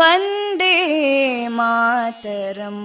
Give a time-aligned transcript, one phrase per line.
[0.00, 0.74] वन्दे
[1.58, 2.84] मातरम्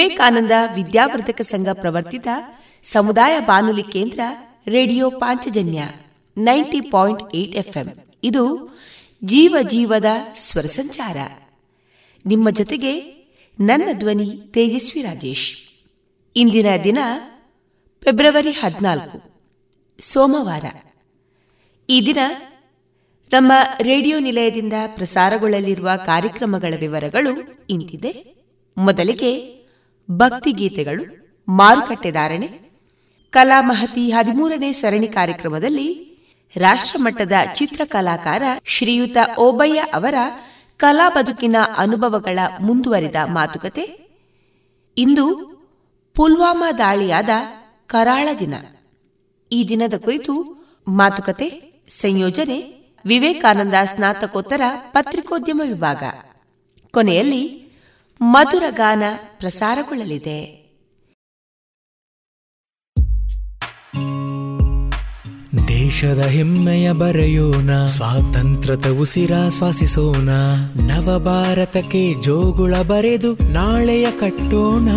[0.00, 2.28] ವಿವೇಕಾನಂದ ವಿದ್ಯಾವರ್ಧಕ ಸಂಘ ಪ್ರವರ್ತಿತ
[2.82, 4.20] ಸಮುದಾಯ ಬಾನುಲಿ ಕೇಂದ್ರ
[4.66, 5.82] radio Panchajanya
[6.36, 7.86] ninety point eight FM.
[8.22, 8.74] ಇದು
[9.24, 10.04] ಜೀವ ಜೀವದ
[10.34, 11.16] ಸ್ವರ ಸಂಚಾರ.
[12.26, 13.00] ನಿಮ್ಮ ಜೊತೆಗೆ
[13.60, 15.52] ನನ್ನ ಧ್ವನಿ ತೇಜಸ್ವಿ ರಾಜೇಶ್.
[16.36, 16.98] ಇಂದಿನ ದಿನ
[18.04, 19.20] ಫೆಬ್ರವರಿ ಹದಿನಾಲ್ಕು,
[19.98, 20.64] ಸೋಮವಾರ.
[21.88, 22.18] ಈ ದಿನ
[23.32, 28.34] ನಮ್ಮ ರೇಡಿಯೋ ನಿಲಯದಿಂದ ಪ್ರಸಾರಗೊಳ್ಳಲಿರುವ ಕಾರ್ಯಕ್ರಮಗಳ ವಿವರಗಳು ಇಂತಿದೆ.
[28.78, 29.59] ಮೊದಲಿಗೆ
[30.10, 31.04] ಭಕ್ತಿಗೀತೆಗಳು,
[31.48, 32.46] ಮಾರುಕಟ್ಟೆದಾರಣೆ,
[33.30, 36.10] ಕಲಾ ಮಹತಿ ಹದಿಮೂರನೇ ಸರಣಿ ಕಾರ್ಯಕ್ರಮದಲ್ಲಿ
[36.56, 40.14] ರಾಷ್ಟ್ರಮಟ್ಟದ ಚಿತ್ರಕಲಾಕಾರ ಶ್ರೀಯುತ ಓಬಯ್ಯ ಅವರ
[40.76, 43.84] ಕಲಾ ಬದುಕಿನ ಅನುಭವಗಳ ಮುಂದುವರಿದ ಮಾತುಕತೆ,
[44.96, 45.50] ಇಂದು
[46.14, 47.28] ಪುಲ್ವಾಮಾ ದಾಳಿಯಾದ
[47.86, 48.54] ಕರಾಳ ದಿನ.
[49.52, 51.48] ಈ ದಿನದ ಕುರಿತು ಮಾತುಕತೆ,
[51.88, 54.60] ಸಂಯೋಜನೆ, ವಿವೇಕಾನಂದ ಸ್ನಾತಕೋತ್ತರ
[54.92, 56.02] ಪತ್ರಿಕೋದ್ಯಮ ವಿಭಾಗ.
[56.90, 57.69] ಕೊನೆಯಲ್ಲಿ
[58.22, 59.02] ಮಧುರ ಗಾನ
[59.38, 60.60] ಪ್ರಸಾರಗೊಳ್ಳಲಿದೆ.
[65.68, 70.28] ದೇಶದ ಹೆಮ್ಮೆಯ ಬರೆಯೋಣ ಸ್ವಾತಂತ್ರ್ಯದ ಉಸಿರಾಶ್ವಾಸಿಸೋಣ
[70.74, 74.88] ನವ ಭಾರತಕ್ಕೆ ಜೋಗುಳ ಬರೆದು ನಾಳೆಯ ಕಟ್ಟೋಣ.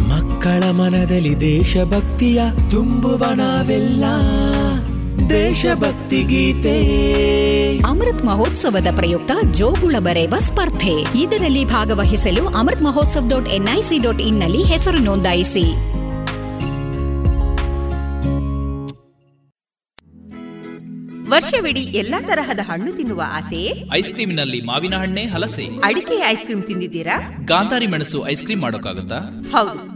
[0.00, 4.04] ಮಕ್ಕಳ ಮನದಲ್ಲಿ ದೇಶಭಕ್ತಿಯ ತುಂಬುವ ನಾವೆಲ್ಲ.
[5.30, 6.76] ದೇಶಭಕ್ತಿ ಗೀತೆ.
[7.78, 11.18] ಅಮೃತ್ ಮಹೋತ್ಸವದ ಪ್ರಯುಕ್ತ ಜೋಗುಳ ಬರೆಯುವ ಸ್ಪರ್ಧೆ.
[11.18, 15.96] ಇದರಲ್ಲಿ ಭಾಗವಹಿಸಲು Amrit Mahotsav dot NIC dot ಇನ್ನಲ್ಲಿ ಹೆಸರು ನೋಂದಾಯಿಸಿ.
[21.30, 23.84] ವರ್ಷವಿಡೀ ಎಲ್ಲಾ ತರಹದ ಹಣ್ಣು ತಿನ್ನುವ ಆಸೆ?
[23.94, 25.68] ಐಸ್ನಲ್ಲಿ ಮಾವಿನ ಹಣ್ಣೆ ಹಲಸೆ.
[25.84, 27.36] ಅಡಿಕೆ ಐಸ್ ಕ್ರೀಮ್ ತಿಂದಿದ್ದೀರಾ?
[27.44, 29.18] ಗಾಂಧಾರಿ ಮೆಣಸು ಐಸ್ ಕ್ರೀಮ್ ಮಾಡೋಕ್ಕಾಗುತ್ತಾ?
[29.52, 29.95] ಹೌದು.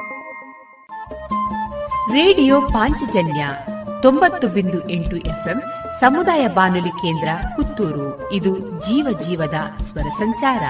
[2.11, 3.47] Radio Panchajanya
[4.01, 5.61] ತೊಂಬತ್ತು ಬಿಂದು ಎಂಟು ಎಫ್ಎಂ
[5.99, 8.31] ಸಮುದಾಯ ಬಾನುಲಿ ಕೇಂದ್ರ ಪುತ್ತೂರು.
[8.31, 9.53] ಇದು ಜೀವ ಜೀವದ
[9.83, 10.63] ಸ್ವರ ಸಂಚಾರ.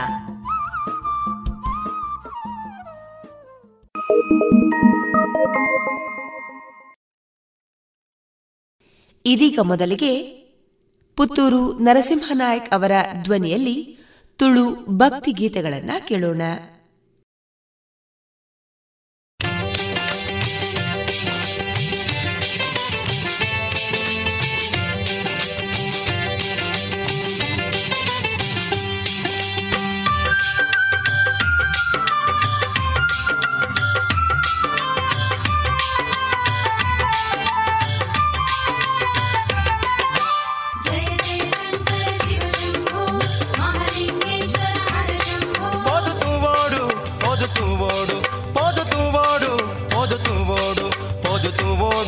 [9.26, 10.22] ಇದೀಗ ಮೊದಲಿಗೆ
[11.18, 12.92] ಪುತ್ತೂರು ನರಸಿಂಹನಾಯಕ್ ಅವರ
[13.24, 13.98] ಧ್ವನಿಯಲ್ಲಿ
[14.36, 16.42] ತುಳು ಭಕ್ತಿ ಗೀತೆಗಳನ್ನ ಕೇಳೋಣ.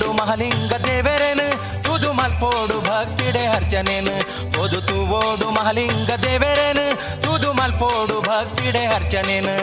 [0.01, 1.83] ಮಹಲಿಂಗ ದೇವರೇನು?
[1.83, 4.15] ತುದು ಮಲ್ಪೋಡು ಭಕ್ತಿಡೆ ಅರ್ಚನೆನು.
[4.61, 7.21] ಓದು ತೂವೋಡು ಮಹಲಿಂಗ ದೇವರೇನು?
[7.21, 9.53] ತುದು ಮಲ್ಪೋಡು ಭಕ್ತಿಡೆ ಅರ್ಚನೆನು.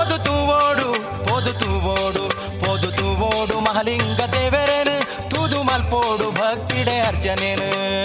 [0.00, 0.90] ಓದು ತೂವೋಡು
[1.34, 2.24] ಓದು ತೂವೋಡು
[2.72, 5.30] ಓದು ತೂವೋಡು ಮಹಲಿಂಗ ದೇವರೇನು?
[5.30, 7.98] ತುದು ಮಲ್ಪೋಡು ಭಕ್ತಿಡೆ ಅರ್ಚನೆನು.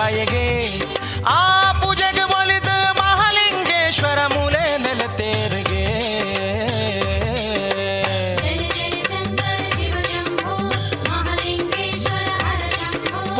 [0.00, 0.44] ಪಾಯಗೆ.
[1.28, 1.38] ಆ
[1.72, 5.82] ಪೂಜೆಗೆ ಒಲಿದು ಮಹಾಲಿಂಗೇಶ್ವರ ಮೂಲೆ ನೆಲತೇರಿಗೆ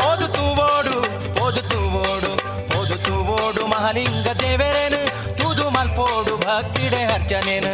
[0.07, 0.27] ಓದು
[0.67, 0.97] ಓಡು
[1.45, 1.63] ಓದು
[2.01, 2.31] ಓಡು
[2.79, 5.01] ಓದು ಓಡು ಮಹಾಲಿಂಗ ದೇವರೇನು?
[5.37, 7.70] ತೂದು ಮಲ್ಪೋಡು, ಭಕ್ತಿಡೆ ಅರ್ಚನೇನು?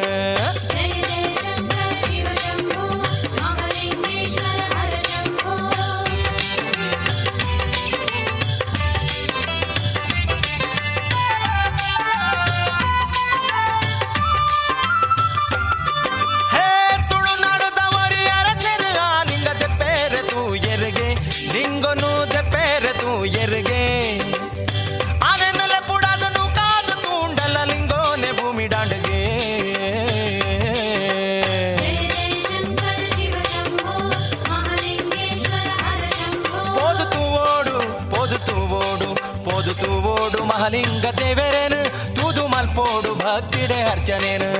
[42.77, 44.51] போடு பக்திட அர்ச்சனேனு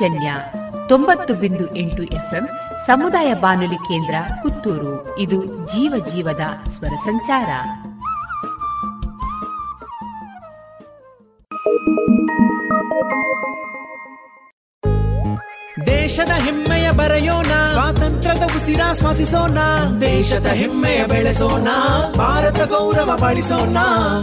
[0.00, 0.34] ಪಾಂಚಜನ್ಯ
[0.88, 2.46] ತೊಂಬತ್ತು ಬಿಂದು ಎಂಟು ಎಫ್ಎಂ
[2.86, 5.18] ಸಮುದಾಯ ಬಾನುಲಿ ಕೇಂದ್ರ ಪುತ್ತೂರು.
[5.18, 7.50] ಇದು ಜೀವ ಜೀವದ ಸ್ವರ ಸಂಚಾರ.
[15.86, 19.58] ದೇಶದ ಹೆಮ್ಮೆಯ ಬರೆಯೋಣ ಸ್ವಾತಂತ್ರ್ಯದ ಉಸಿರಾಶ್ವಾಸಿಸೋಣ
[20.00, 21.68] ದೇಶದ ಹೆಮ್ಮೆಯ ಬೆಳೆಸೋಣ
[22.16, 23.76] ಭಾರತ ಗೌರವ ಬಳಸೋಣ.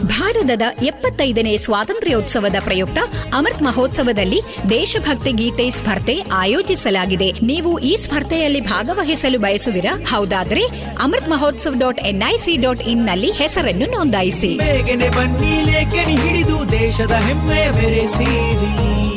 [0.05, 2.97] ಭಾರತದ ಎಪ್ಪತ್ತೈದನೇ ಸ್ವಾತಂತ್ರ್ಯೋತ್ಸವದ ಪ್ರಯುಕ್ತ
[3.37, 7.31] ಅಮೃತ್ ಮಹೋತ್ಸವದಲ್ಲಿ ದೇಶಭಕ್ತಿ ಗೀತೆ ಸ್ಪರ್ಧೆ ಆಯೋಜಿಸಲಾಗಿದೆ.
[7.31, 9.99] ನೀವು ಈ ಸ್ಪರ್ಧೆಯಲ್ಲಿ ಭಾಗವಹಿಸಲು ಬಯಸುವಿರಾ?
[10.09, 10.61] ಹೌದಾದ್ರೆ
[11.01, 14.59] Amrit Mahotsav dot NIC dot ಇನ್ನಲ್ಲಿ ಹೆಸರನ್ನು ನೋಂದಾಯಿಸಿ.
[16.15, 19.16] ಹಿಡಿದು ದೇಶದ ಹೆಮ್ಮೆಯ ಬೆರೆಸಿರಿ.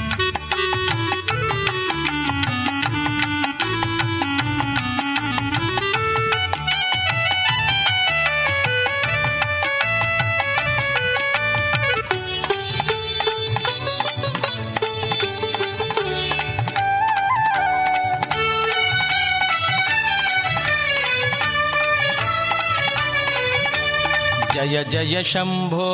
[24.65, 25.89] जय जय शम्भो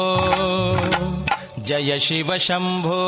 [1.68, 3.02] जय शिव शम्भो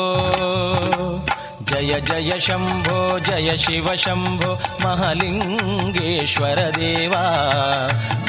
[1.70, 4.52] जय जय शम्भो जय शिव शम्भो
[4.84, 7.24] महलिङ्गेश्वर महलिङ्गेश्वरदेवा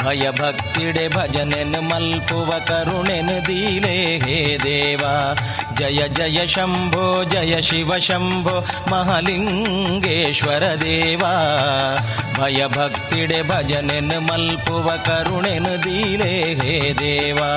[0.03, 5.12] भयभक्तिडे भजनेन मल्पुव करुणेन दिले हे देवा।
[5.79, 8.57] जय जय शम्भो जय शिव शम्भो
[8.90, 11.33] महलिङ्गेश्वर महलिङ्गेश्वरदेवा
[12.38, 13.40] भयभक्तिडे
[14.29, 17.50] मल्पुव करुणेन दिले हे देवा।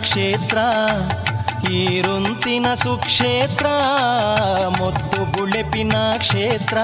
[0.00, 0.58] ಕ್ಷೇತ್ರ,
[1.70, 3.66] ಈರುಂತಿನ ಸುಕ್ಷೇತ್ರ,
[4.78, 6.78] ಮುತ್ತು ಬುಳೆಪಿನ ಕ್ಷೇತ್ರ,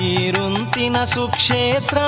[0.00, 1.98] ಈರುಂತಿನ ಸುಕ್ಷೇತ್ರ.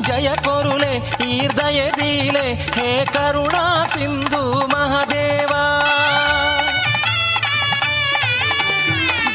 [0.00, 0.92] ಜಯ ಕೊರುಲೆ
[1.28, 5.52] ಈರ್ದಯ ದೀಲೆ, ಹೇ ಕರುಣಾ ಸಿಂಧು ಮಹಾದೇವ.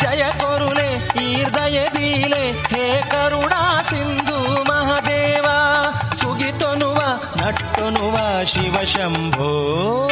[0.02, 0.90] ಜಯ ಕೊರುಲೆ
[1.24, 4.29] ಈರ್ದಯ ದೀಲೆ, ಹೇ ಕರುಣಾ ಸಿಂಧು
[7.90, 10.10] ನಟ್ಟೊನುವ ಶಿವ ಶಂಭೋ.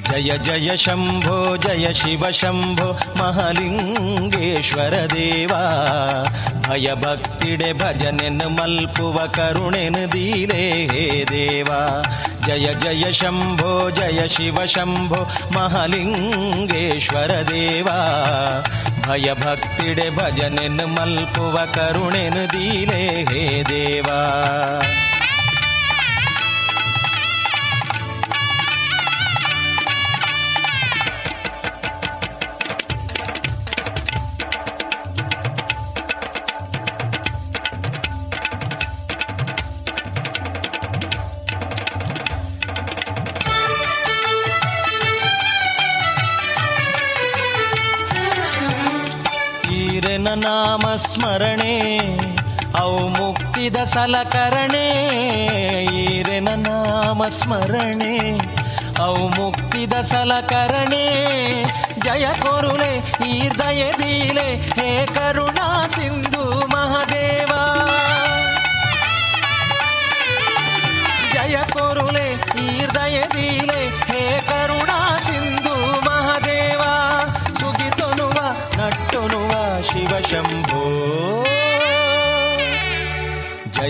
[0.00, 5.84] ಜಯ ಜಯ ಶಂಭೋ, ಜಯ ಶಿವ ಶಂಭೋ, ಮಹಾಲಿಂಗೇಶ್ವರ ದೇವಾ.
[6.68, 12.02] ಭಯ ಭಕ್ತಿಡೆ ಭಜನೆನ್ ಮಲ್ಪುವ ಕರುಣೆನ್ ದೀಲೆ ಹೇ ದೇವಾ.
[12.46, 17.98] ಜಯ ಜಯ ಶಂಭೋ, ಜಯ ಶಿವ ಶಂಭೋ, ಮಹಾಲಿಂಗೇಶ್ವರ ದೇವಾ.
[19.08, 23.24] ಭಯ ಭಕ್ತಿಡೆ ಭಜನೆನ್ ಮಲ್ಪುವ ಕರುಣೆನ್ ದೀಲೆ
[50.96, 51.98] ಸ್ಮರಣೆ,
[52.78, 55.06] ಅವು ಮುಕ್ತಿದ ಸಲಕರಣೆ,
[55.86, 58.38] ಈರೆನ ನಾಮ ಸ್ಮರಣೆ,
[59.02, 61.04] ಅವು ಮುಕ್ತಿದ ಸಲಕರಣೆ.
[61.98, 63.00] ಜಯ ಕೊರುಲೆ
[63.58, 66.63] ದಯ ದೀಲೆ, ಹೇ ಕರುಣಾ ಸಿಂಧು.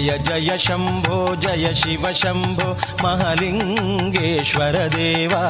[0.04, 5.42] जय जय शम्भो जय शिव शम्भो महलिङ्गेश्वर देवा।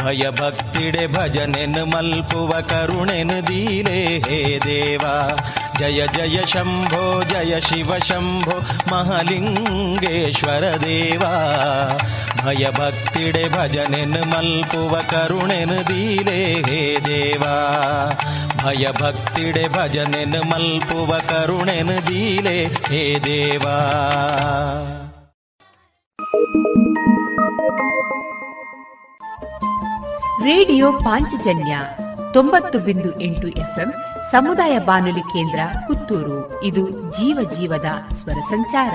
[0.00, 5.36] भयभक्तिडे भजनेन् मल्पुव करुणेन दीले हे देवा।
[5.78, 8.58] जय जय शम्भो जय शिव शम्भो
[8.96, 11.34] महलिङ्गेश्वर देवा।
[12.44, 17.54] भयभक्तिडे भजनेन् मल्पुव करुणेन दीले हे देवा।
[18.66, 23.78] ಭಯಭಕ್ತಿಡೆ ಭಜನೆನ್ ಮಲ್ಪುವ ಕರುಣೆನು ದೀಲೆ ಹೇ ದೇವಾ.
[30.44, 31.78] ರೇಡಿಯೋ ಪಾಂಚಜನ್ಯ
[32.32, 33.94] ತೊಂಬತ್ತು ಬಿಂದು ಎಂಟು ಎಫ್ಎಂ
[34.30, 36.62] ಸಮುದಾಯ ಬಾನುಲಿ ಕೇಂದ್ರ ಪುತ್ತೂರು.
[36.62, 38.94] ಇದು ಜೀವ ಜೀವದ ಸ್ವರ ಸಂಚಾರ.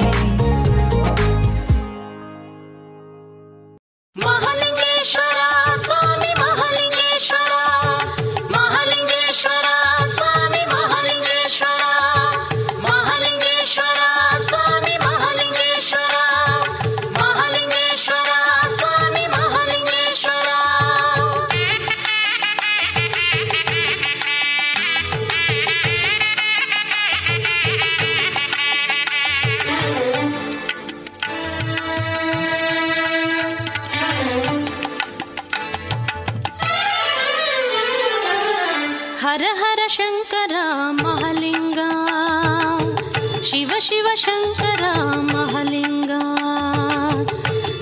[43.85, 44.91] शिव शङ्करा
[45.29, 46.19] महलिङ्गा।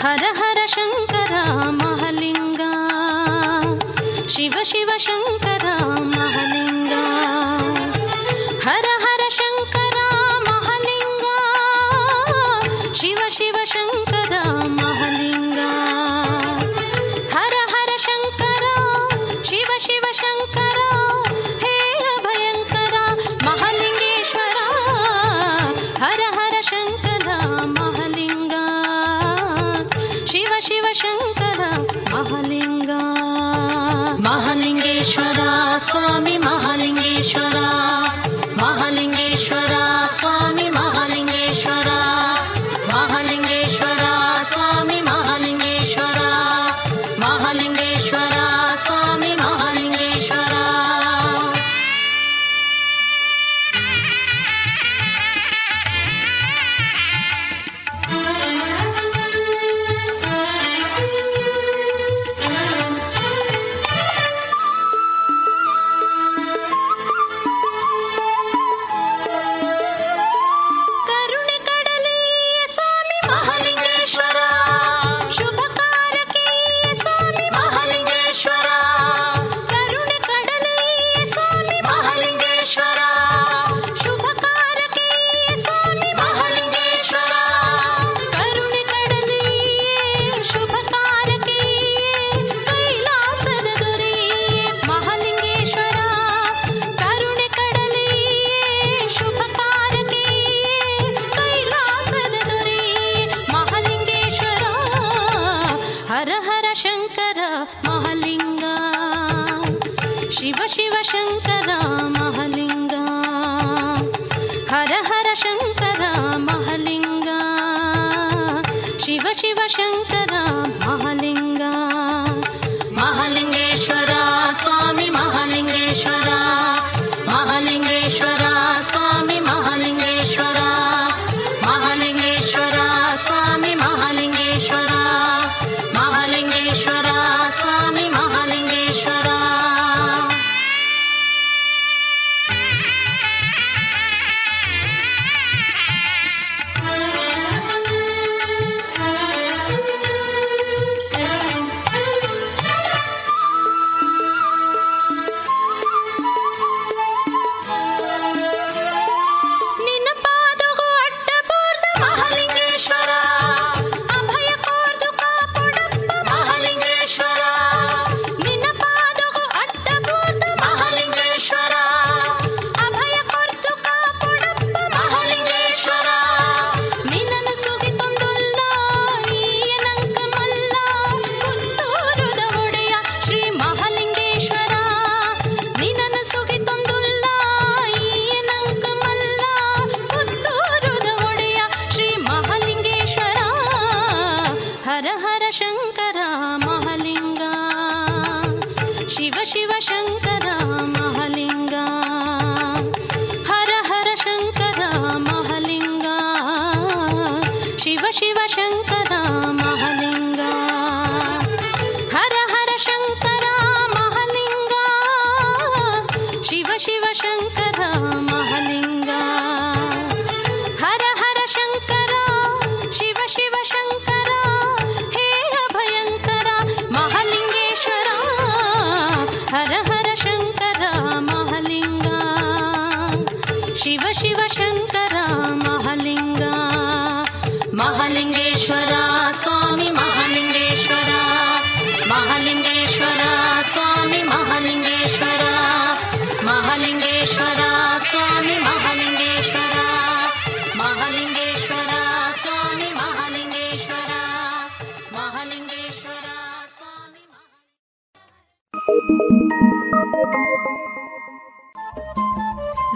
[0.04, 2.72] हर हर शङ्करामहलिङ्गा
[4.36, 5.49] शिव शिव शङ्कर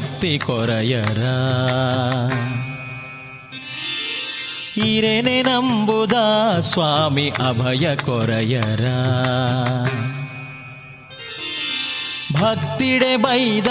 [0.00, 1.22] ಮುಕ್ತಿ ಕೊರಯರ.
[4.80, 6.12] ಈರೇನೆ ನಂಬುದ
[6.60, 8.84] ಸ್ವಾಮಿ ಅಭಯ ಕೊರಯರ.
[12.40, 13.66] ಭಕ್ತಿಡೆ ಬೈದ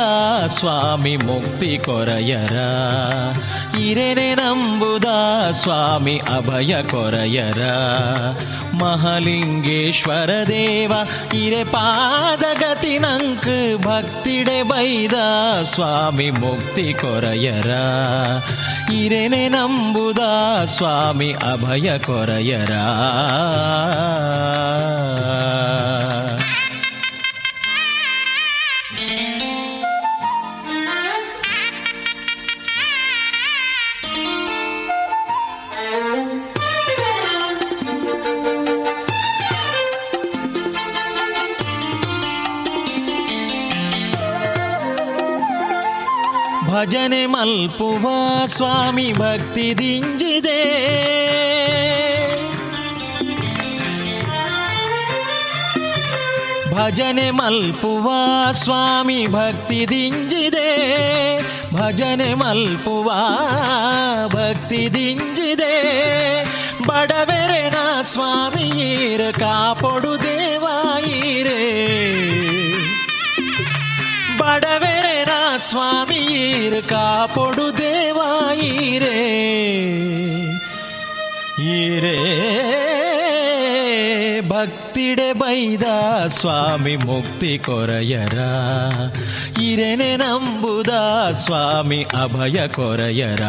[0.47, 2.57] ಸ್ವಾಮಿ ಮುಕ್ತಿ ಕೊರಯರ.
[3.79, 5.05] ಇರೇನೆ ನಂಬುದ
[5.51, 7.61] ಸ್ವಾಮಿ ಅಭಯ ಕೊರಯರ.
[8.73, 10.93] ಮಹಲಿಂಗೇಶ್ವರ ದೇವ
[11.33, 15.13] ಇರೆ ಪಾದಗತಿ ನಂಕ್ ಭಕ್ತಿಡೆ ಬೈದ
[15.63, 17.71] ಸ್ವಾಮಿ ಮುಕ್ತಿ ಕೊರಯರ.
[18.93, 20.19] ಇರೇನೆ ನಂಬುದ
[20.65, 22.71] ಸ್ವಾಮಿ ಅಭಯ ಕೊರಯರ.
[46.69, 48.09] ಭಜನೆ ಮಲ್ಪುವ
[48.45, 50.59] ಸ್ವಾಮಿ ಭಕ್ತಿ ದಿಂಜಿದೆ.
[56.75, 58.11] ಭಜನೆ ಮಲ್ಪುವ
[58.51, 60.69] ಸ್ವಾಮಿ ಭಕ್ತಿ ದಿಂಜಿದೆ.
[61.73, 63.11] ಭಜನೆ ಮಲ್ಪುವ
[64.27, 65.79] ಭಕ್ತಿ ದಿಂಜಿದೆ.
[66.87, 71.59] ಬಡವೆರೆನ ಸ್ವಾಮಿಯೀರ ಕಾಪೊಡು ದೇವಾಯಿರೇ
[74.37, 75.29] ಬಡವೆರೆನ
[76.29, 79.21] ಸ್ವಾಮಿಯೀರ್ ಕಾಪೊಡು ದೇವಾಯಿರೇ
[81.63, 82.17] ಈರೇ.
[84.49, 85.83] ಭಕ್ತಿಡೆ ಬೈದ
[86.27, 88.39] ಸ್ವಾಮಿ ಮುಕ್ತಿ ಕೊರಯರ.
[89.61, 90.89] ಇರೆನೆ ನಂಬುದ
[91.31, 93.43] ಸ್ವಾಮಿ ಅಭಯ ಕೊರಯರ.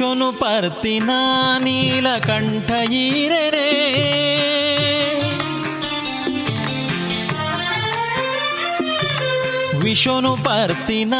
[0.00, 1.12] ವಿಷ್ಣು ಪರ್ತಿನ
[1.58, 2.68] ನೀಲಕಂಠ
[2.98, 3.64] ಈರನೆ
[9.80, 11.14] ವಿಷ್ಣು ಪರ್ತಿನ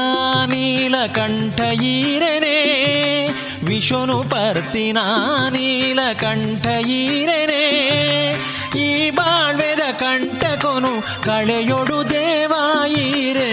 [0.53, 1.59] ನೀಲಕಂಠ
[1.89, 2.57] ಈರನೆ
[3.63, 4.99] ವಿಷ್ಣು ಪರ್ತಿನ
[5.49, 6.67] ನೀಲಕಂಠ
[6.97, 7.65] ಈರನೆ
[8.79, 13.53] ಈ ಬಾಳ್ವೆದ ಕಂಠಕೊನು ಕಳೆಯೊಡು ದೇವಾಯಿರೇ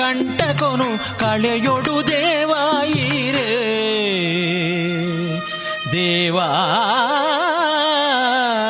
[0.00, 3.46] ಕಂಟಕೊನು ಕಳೆಯೊಡು ದೇವಾಯಿರೇ.
[5.92, 6.46] ದೇವಾ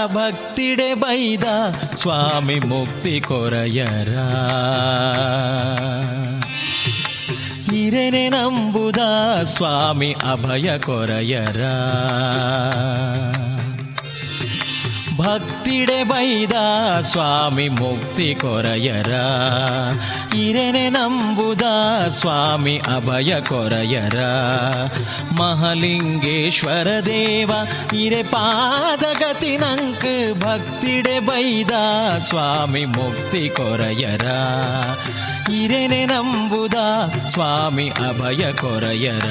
[0.06, 1.44] ಭಕ್ತಿಡೆ ಬೈದ
[1.94, 4.18] ಸ್ವಾಮಿ ಮುಕ್ತಿ ಕೊರಯರ.
[7.70, 8.98] ಹಿರೇನೆ ನಂಬುದ
[9.44, 11.62] ಸ್ವಾಮಿ ಅಭಯ ಕೊರಯರ.
[15.20, 16.52] ಭಕ್ತಿಡೆ ಬೈದ
[17.00, 19.12] ಸ್ವಾಮಿ ಮುಕ್ತಿ ಕೊರಯರ.
[20.36, 21.62] ಇರೆನೆ ನಂಬುದ
[22.08, 24.18] ಸ್ವಾಮಿ ಅಭಯ ಕೊರಯರ.
[25.38, 27.50] ಮಹಲಿಂಗೇಶ್ವರ ದೇವ
[27.94, 31.70] ಇರೆ ಪಾದಗತಿ ನಂಕ್ ಭಕ್ತಿಡೆ ಬೈದ
[32.18, 34.26] ಸ್ವಾಮಿ ಮುಕ್ತಿ ಕೊರಯರ.
[35.52, 36.74] ಇರೆನೆ ನಂಬುದ
[37.26, 39.30] ಸ್ವಾಮಿ ಅಭಯ ಕೊರಯರ.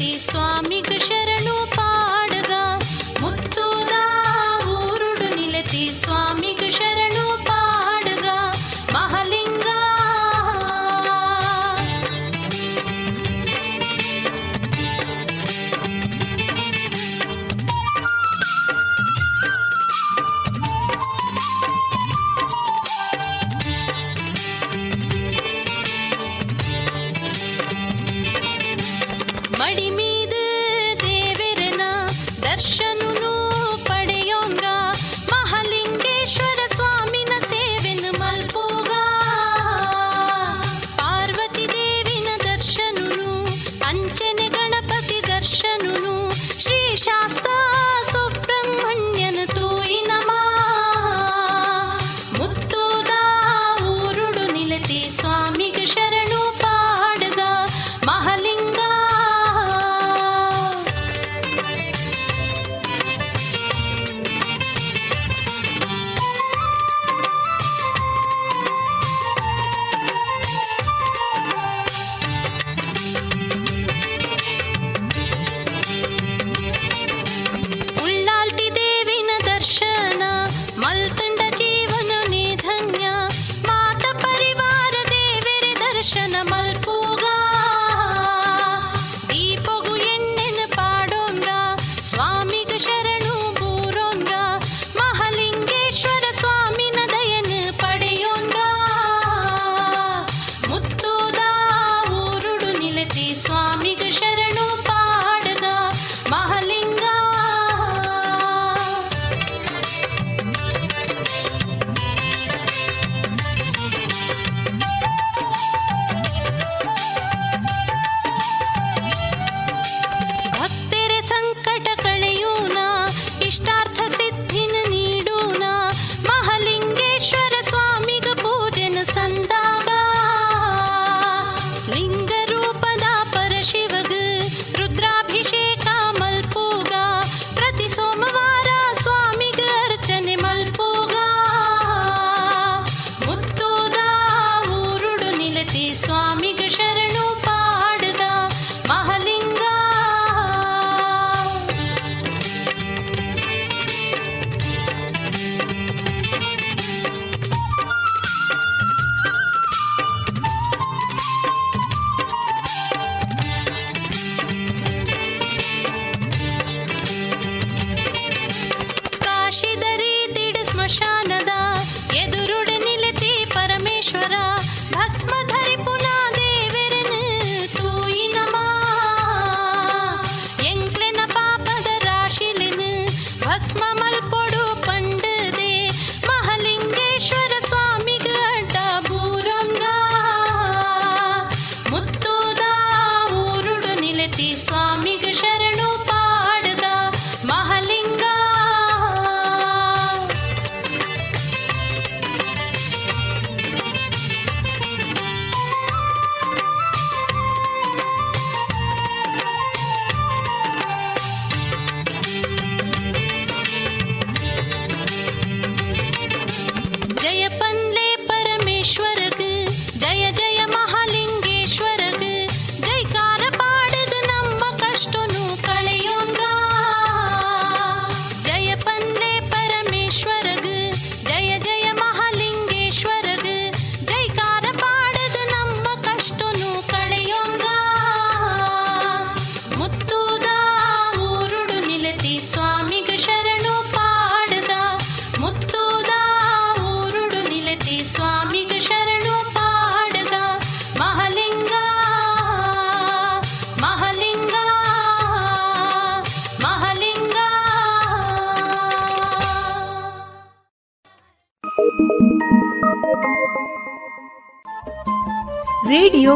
[0.00, 0.86] स्वामिक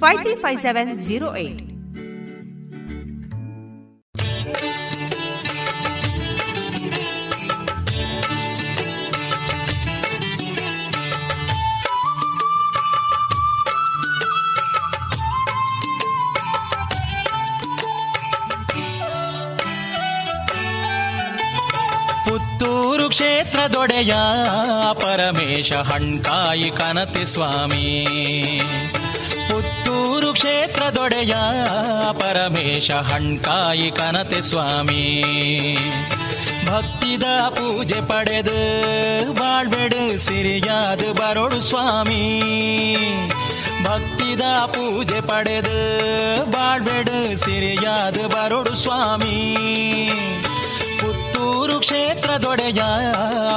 [0.00, 1.62] five three five seven zero eight
[22.24, 24.12] Puttur ಕ್ಷೇತ್ರದೊಡೆಯ
[25.00, 27.86] Paramesha ಹಣ್ಕಾಯಿ ಕನತಿ ಸ್ವಾಮಿ
[28.64, 29.07] ಪುತ್ತೂರು
[30.38, 31.34] ಕ್ಷೇತ್ರದೊಡೆಯ
[32.12, 35.22] ಪರಮೇಶ ಹಣ್ಕಾಯಿ ಕನತೆ ಸ್ವಾಮಿ.
[36.66, 42.40] ಭಕ್ತಿದ ಪೂಜೆ ಪಡೆದು ಬಾಳ್ಬೆಡು ಸಿರಿಯಾದ ಬರೋಡು ಸ್ವಾಮಿ.
[43.84, 45.78] ಭಕ್ತಿದ ಪೂಜೆ ಪಡೆದು
[46.50, 49.56] ಬಾಳ್ಬೆಡು ಸಿರಿಯಾದ ಬರೋಡು ಸ್ವಾಮಿ.
[51.88, 52.82] ಕ್ಷೇತ್ರದೊಡೆಯ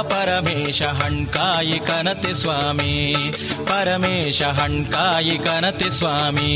[0.02, 2.92] ಪರಮೇಶ ಹಣ್ಕಾಯಿ ಕನತಿ ಸ್ವಾಮಿ
[3.64, 6.52] ಪರಮೇಶ ಹಣ್ಕಾಯಿ ಕನತಿ ಸ್ವಾಮಿ.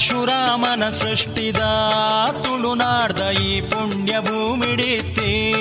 [0.00, 1.58] ಪರಶುರಾಮನ ಸೃಷ್ಟಿದ
[2.42, 5.52] ತುಳುನಾಡ್ದ ಈ ಪುಣ್ಯ ಭೂಮಿಡಿತಿ.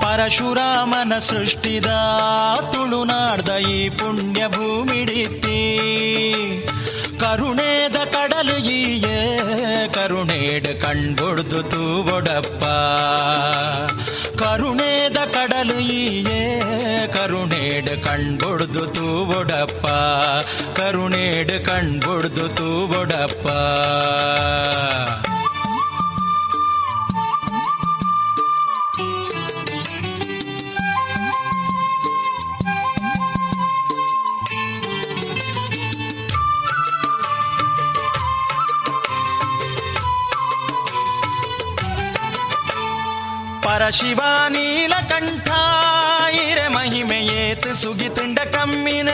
[0.00, 1.86] ಪರಶುರಾಮನ ಸೃಷ್ಟಿದ
[2.72, 5.80] ತುಳುನಾಡ್ದ ಈ ಪುಣ್ಯ ಭೂಮಿಡಿತಿ.
[7.20, 9.38] ಕರುಣೇದ ಕಡಲು ಈಯೇ,
[9.94, 12.64] ಕರುಣೇಡ್ ಕಣ್ಬೊಡ್ದು ತೂವೊಡಪ್ಪ.
[14.42, 16.59] ಕರುಣೇದ ಕಡಲು ಈಯೇ
[17.20, 19.86] ಕರುಣೇಡ್ ಕಣ್ಬೊಡ್ದು ತೂವೊಡಪ್ಪ
[20.76, 23.46] ಕರುಣೇಡ್ ಕಣ್ಬೊಡ್ದು ತೂವೊಡಪ್ಪ
[43.64, 44.99] ಪರಶಿವ ನೀಲಕಂಠ ಇರೆ
[47.82, 49.08] ಸುಗಿತುಂಡ ಕಮ್ಮಿನ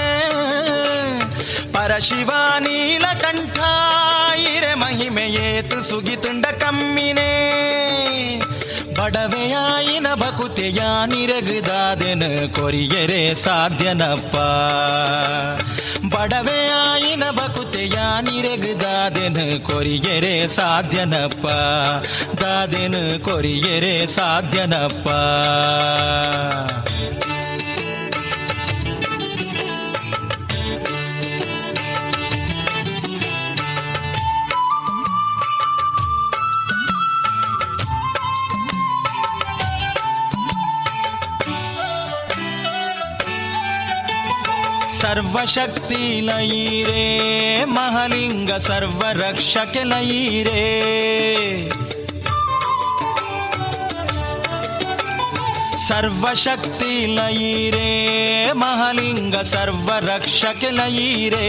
[1.72, 3.58] ಪರಶಿವ ನೀಲಕಂಠ
[4.38, 7.32] ಇರೆ ಮಹಿಮೆಯೇತ್ ಸುಗಿತುಂಡ ಕಮ್ಮಿನೇ.
[8.98, 12.22] ಬಡವೆಯಾಯಿನ ಬಕುತೆಯ ನಿರಗದಾದೆನ
[12.54, 14.36] ಕೊರಿಯರೆ ಸಾಧ್ಯನಪ್ಪ.
[16.14, 21.46] ಬಡವೆಯಾಯಿನ ಬಕುತೆಯ ನಿರಗದಾದೆನ ಕೊರಿಯರೆ ಸಾಧ್ಯನಪ್ಪ.
[22.42, 22.94] ದಾದೆನ
[23.24, 25.08] ಕೊರಿಯರೆ ಸಾಧ್ಯನಪ್ಪ.
[45.06, 47.02] ಸರ್ವಶಕ್ತಿ ಲಯೀರೇ
[47.74, 50.62] ಮಹಲಿಂಗ ಸರ್ವರಕ್ಷಕ ಲಯೀರೇ
[55.88, 57.88] ಸರ್ವಶಕ್ತಿ ಲಯೀರೇ
[58.54, 61.48] ಮಹಲಿಂಗ ಸರ್ವರಕ್ಷಕ ಲಯೀರೇ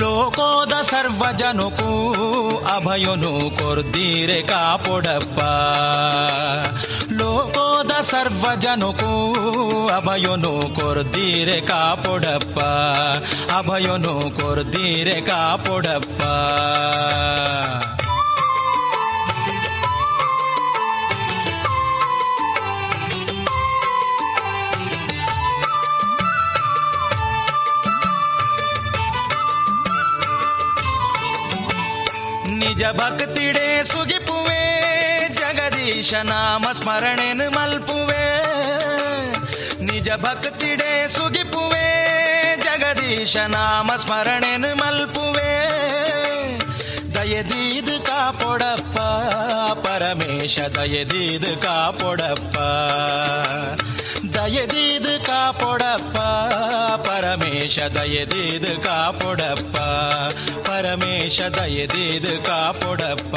[0.00, 1.92] ಲೋಕೋದ ಸರ್ವಜನುಕೂ
[2.76, 5.38] ಅಭಯನು ಕೊರ್ದೀರೆ ಕಾಪೊಡಪ್ಪ
[8.12, 9.12] ಸರ್ವಜನಕ್ಕೂ
[9.88, 12.58] ಅಭಯನು ಕೊರ್ದೀರೆ ಕಾಪೊಡಪ್ಪ
[13.58, 16.22] ಅಭಯನು ಕೊರ್ದೀರೆ ಕಾಪೊಡಪ್ಪ.
[32.60, 34.62] ನಿಜ ಭಕ್ತಿಡೆ ಸುಗಿಪುವೆ
[35.52, 38.42] ಜಗದೀಶ ನಾಮ ಸ್ಮರಣೆನು ಮಲ್ಪುವೆ.
[39.84, 41.88] ನಿಜ ಭಕ್ತಿಡೆ ಸುಗಿಪುವೆ.
[42.62, 45.52] ಜಗದೀಶ ನಾಮ ಸ್ಮರಣೆನು ಮಲ್ಪುವೆ.
[47.14, 48.98] ದಯದೀದು ಕಾಪೊಡಪ್ಪ,
[49.86, 52.58] ಪರಮೇಶ ದಯದೀದು ಕಾಪೊಡಪ್ಪ.
[54.36, 56.16] ದಯದೀದು ಕಾಪೊಡಪ್ಪ,
[57.08, 59.76] ಪರಮೇಶ ದಯದೀದು ಕಾಪೊಡಪ್ಪ.
[60.68, 63.36] ಪರಮೇಶ ದಯದೀದು ಕಾಪೊಡಪ್ಪ.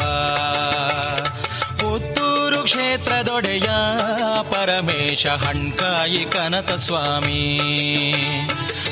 [2.66, 3.70] ಕ್ಷೇತ್ರದೊಡೆಯ
[4.44, 7.60] ಪರಮೇಶ ಹಣ್ಕಾಯಿ ಕನಕ ಸ್ವಾಮಿ.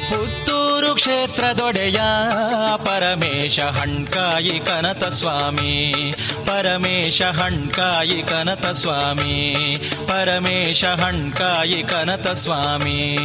[0.09, 2.01] ಪುತ್ತೂರು ಕ್ಷೇತ್ರದೊಡೆಯ
[2.75, 5.93] ಪರಮೇಶ ಹಣ್ಕಾಯಿ ಕನತ ಸ್ವಾಮಿ.
[6.45, 9.55] ಪರಮೇಶ ಹಣ್ಕಾಯಿ ಕನತ ಸ್ವಾಮಿ.
[10.07, 13.17] ಪರಮೇಶ ಹಣ್ಕಾಯಿ ಕನತ ಸ್ವಾಮಿ.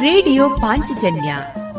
[0.00, 1.36] ರೇಡಿಯೋ ಪಾಂಚಜನ್ಯ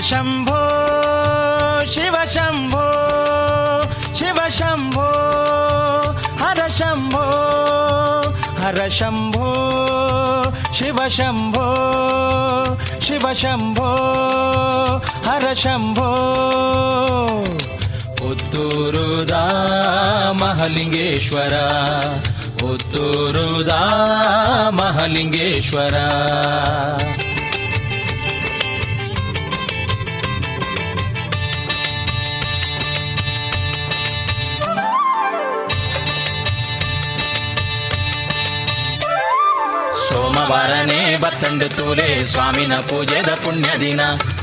[0.00, 0.60] ಶಂಭೋ
[1.90, 2.84] ಶಿವ ಶಂಭೋ
[4.14, 5.06] ಶಿವ ಶಂಭೋ
[6.42, 7.24] ಹರ ಶಂಭೋ
[8.62, 9.48] ಹರ ಶಂಭೋ
[10.72, 11.66] ಶಿವ ಶಂಭೋ
[13.00, 13.90] ಶಿವ ಶಂಭೋ
[15.26, 16.08] ಹರ ಶಂಭೋ
[18.16, 19.32] ಪುತ್ತೂರುದ
[20.32, 21.54] ಮಹಲಿಂಗೇಶ್ವರ
[22.58, 23.68] ಪುತ್ತೂರುದ
[24.70, 25.96] ಮಹಲಿಂಗೇಶ್ವರ
[40.52, 44.00] ಸೋಮವಾರನೇ ಬತ್ತಂಡು ತೂಲೆ ಸ್ವಾಮಿನ ಪೂಜೆದ ಪುಣ್ಯ ದಿನ.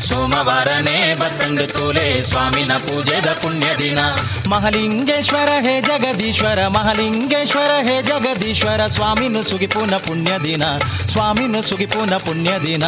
[0.07, 3.99] ಸೋಮವಾರನೇ ಬತ್ತಂಡು ತೂಲೆ ಸ್ವಾಮಿನ ಪೂಜೆದ ಪುಣ್ಯ ದಿನ.
[4.47, 10.63] ಮಹಲಿಂಗೇಶ್ವರ ಹೇ ಜಗದೀಶ್ವರ ಮಹಲಿಂಗೇಶ್ವರ ಹೇ ಜಗದೀಶ್ವರ ಸ್ವಾಮಿನು ಸುಗಿಪುನ ಪುಣ್ಯ ದಿನ.
[11.11, 12.83] ಸ್ವಾಮಿನು ಸುಗಿಪುನ ಪುಣ್ಯ ದಿನ.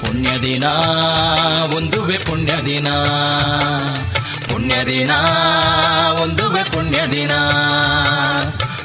[0.00, 0.64] ಪುಣ್ಯ ದಿನ
[1.76, 2.88] ಒಂದುವೆ ಪುಣ್ಯ ದಿನ.
[4.52, 5.10] ಪುಣ್ಯ ದಿನ
[6.22, 7.30] ಒಂದುವೆ ಪುಣ್ಯ ದಿನ.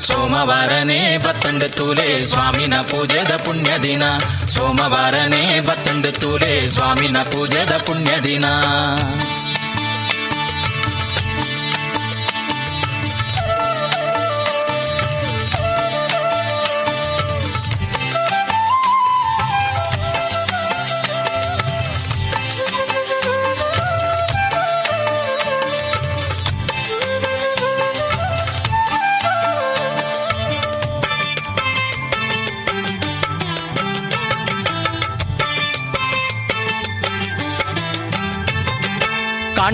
[0.07, 4.03] ಸೋಮವಾರನೇ ಬತ್ತಂಡ ತೂಲೆ ಸ್ವಾಮಿನ ಪೂಜೆದ ಪುಣ್ಯ ದಿನ
[4.49, 8.45] ಸೋಮವಾರನೇ ಬತ್ತಂಡ ತೂಲೆ ಸ್ವಾಮಿನ ಪೂಜೆದ ಪುಣ್ಯ ದಿನ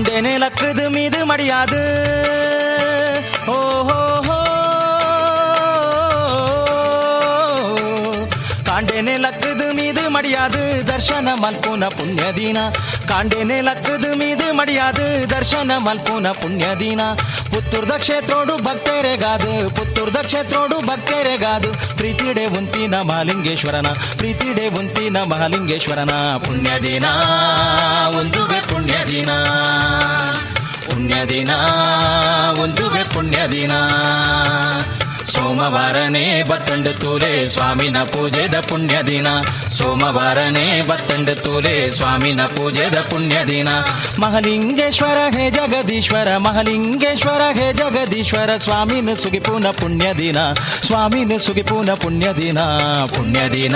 [0.07, 1.81] காண்டேனே மீது மடியாது.
[3.47, 4.06] ஓஹோ.
[8.97, 12.57] ಕಾಂಡೇನೆ ಲಕ್ಕದು ಮೀದು ಮಡಿಯಾದು ದರ್ಶನ ಮಲ್ಪುನ ಪುಣ್ಯ ದಿನ.
[13.07, 17.01] ಕಾಂಡೇನೆ ಲಕ್ಕದು ಮೀದು ಮಡಿಯಾದು ದರ್ಶನ ಮಲ್ಪುನ ಪುಣ್ಯ ದಿನ.
[17.53, 21.97] ಪುತ್ತೂರ್ದ ಕ್ಷೇತ್ರೋಡು ಭಕ್ತರೆಗಾದು, ಪುತ್ತೂರ್ದ ಕ್ಷೇತ್ರೋಡು ಭಕ್ತರೆಗಾದು.
[21.97, 23.87] ಪ್ರೀತಿಡೆ ಉಂತಿನ ಮಹಾಲಿಂಗೇಶ್ವರನ,
[24.17, 26.11] ಪ್ರೀತಿಡೆ ಉಂತಿನ ಮಹಾಲಿಂಗೇಶ್ವರನ.
[26.45, 27.05] ಪುಣ್ಯ ದಿನ,
[28.19, 29.29] ಒಂದುವೆ ಪುಣ್ಯ ದಿನ.
[30.85, 31.51] ಪುಣ್ಯ ದಿನ,
[32.61, 33.71] ಒಂದುವೆ ಪುಣ್ಯ ದಿನ.
[35.37, 39.27] ಸೋಮವಾರನೇ ಬತ್ತಂಡ ತೂಲೆ ಸ್ವಾಮಿನ ಪೂಜೆದ ಪುಣ್ಯ ದಿನ.
[39.77, 43.69] ಸೋಮವಾರನೇ ಬತ್ತಂಡ ತೂಲೆ ಸ್ವಾಮಿನ ಪೂಜೆದ ಪುಣ್ಯ ದಿನ.
[44.19, 50.37] ಮಹಲಿಂಗೇಶ್ವರ ಹೇ ಜಗದೀಶ್ವರ, ಮಹಲಿಂಗೇಶ್ವರ ಹೇ ಜಗದೀಶ್ವರ, ಸ್ವಾಮಿನ ಸುಗಿಪೂನ ಪುಣ್ಯ ದಿನ.
[50.85, 52.59] ಸ್ವಾಮಿನ ಸುಗಿಪೂನ ಪುಣ್ಯ ದಿನ.
[53.05, 53.75] ಪುಣ್ಯ ದಿನ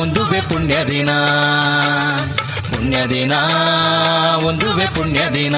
[0.00, 1.10] ಒಂದುವೆ ಪುಣ್ಯ ದಿನ.
[2.72, 3.32] ಪುಣ್ಯ ದಿನ
[4.44, 5.56] ಒಂದುವೆ ಪುಣ್ಯ ದಿನ.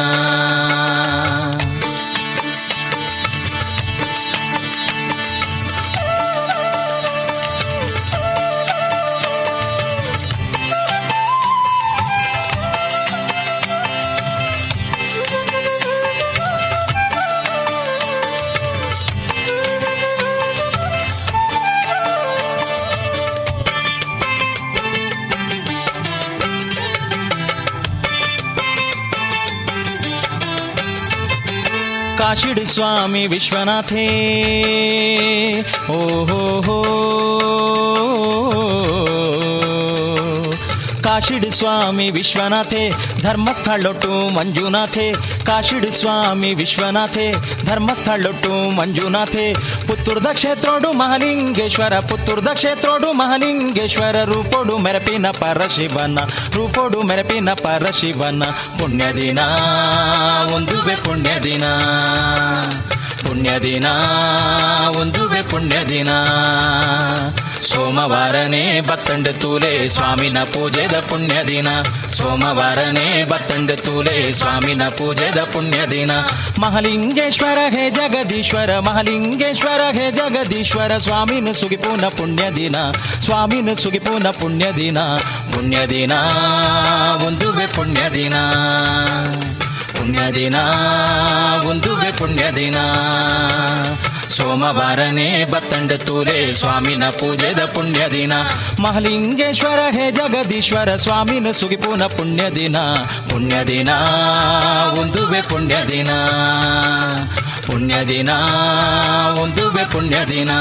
[32.23, 34.07] काशीडस्वामी विश्वनाथे।
[35.91, 36.83] ओ हो हो।
[41.13, 42.91] ಕಾಶಿಡ್ ಸ್ವಾಮಿ ವಿಶ್ವನಾಥೆ,
[43.23, 45.13] ಧರ್ಮಸ್ಥಳೊಟ್ಟು ಮಂಜುನಾಥೆ.
[45.47, 47.33] ಕಾಶಿಡ್ ಸ್ವಾಮಿ ವಿಶ್ವನಾಥೆ,
[47.67, 49.55] ಧರ್ಮಸ್ಥಳೊಟ್ಟು ಮಂಜುನಾಥೆ.
[49.87, 54.25] ಪುತ್ತೂರ್ದ ಕ್ಷೇತ್ರೋಡು ಮಹಲಿಂಗೇಶ್ವರ, ಪುತ್ತೂರ್ದ ಕ್ಷೇತ್ರೋಡು ಮಹಲಿಂಗೇಶ್ವರ.
[54.25, 56.19] ರೂಪೋಡು ಮೆರಪಿನ ಪರಶಿವನ,
[56.55, 58.43] ರೂಪೋಡು ಮೆರಪಿನ ಪರಶಿವನ.
[58.79, 59.39] ಪುಣ್ಯ ದಿನ,
[60.55, 61.65] ಒಂದುವೆ ಪುಣ್ಯ ದಿನ.
[63.29, 63.87] ಪುಣ್ಯ ದಿನ,
[65.01, 66.09] ಒಂದುವೆ ಪುಣ್ಯ ದಿನ.
[67.63, 71.69] ಸೋಮವಾರನೇ ಬತ್ತಂಡ ತೂಲೆ ಸ್ವಾಮಿನ ಪೂಜೆದ ಪುಣ್ಯ ದಿನ.
[72.13, 76.11] ಸೋಮವಾರನೇ ಬತ್ತಂಡ ತೂಲೆ ಸ್ವಾಮಿನ ಪೂಜೆದ ಪುಣ್ಯ ದಿನ.
[76.59, 82.77] ಮಹಲಿಂಗೇಶ್ವರ ಹೇ ಜಗದೀಶ್ವರ, ಮಹಾಲಿಂಗೇಶ್ವರ ಹೇ ಜಗದೀಶ್ವರ, ಸ್ವಾಮಿನ ಸುಗಿಪೂನ ಪುಣ್ಯ ದಿನ.
[83.25, 84.99] ಸ್ವಾಮಿನ ಸುಗಿಪೂನ ಪುಣ್ಯ ದಿನ.
[85.55, 86.13] ಪುಣ್ಯ ದಿನ,
[87.27, 88.35] ಒಂದುವೆ ಪುಣ್ಯ ದಿನ.
[90.03, 90.57] ಪುಣ್ಯ ದಿನ
[91.67, 92.79] ಒಂದುವೆ ಪುಣ್ಯ ದಿನ
[94.33, 98.33] ಸೋಮವಾರನೇ ಬತ್ತಂಡ ತೂಲೆ ಸ್ವಾಮಿನ ಪೂಜೆದ ಪುಣ್ಯ ದಿನ
[98.81, 102.79] ಮಹಲಿಂಗೇಶ್ವರ ಹೇ ಜಗದೀಶ್ವರ ಸ್ವಾಮಿನ ಸುಗಿಪುನ ಪುಣ್ಯ ದಿನ
[103.31, 103.91] ಪುಣ್ಯ ದಿನ
[104.99, 106.11] ಒಂದುವೆ ಪುಣ್ಯ ದಿನ
[107.67, 108.31] ಪುಣ್ಯ ದಿನ
[109.37, 110.53] ಒಂದುವೆ ಪುಣ್ಯ ದಿನ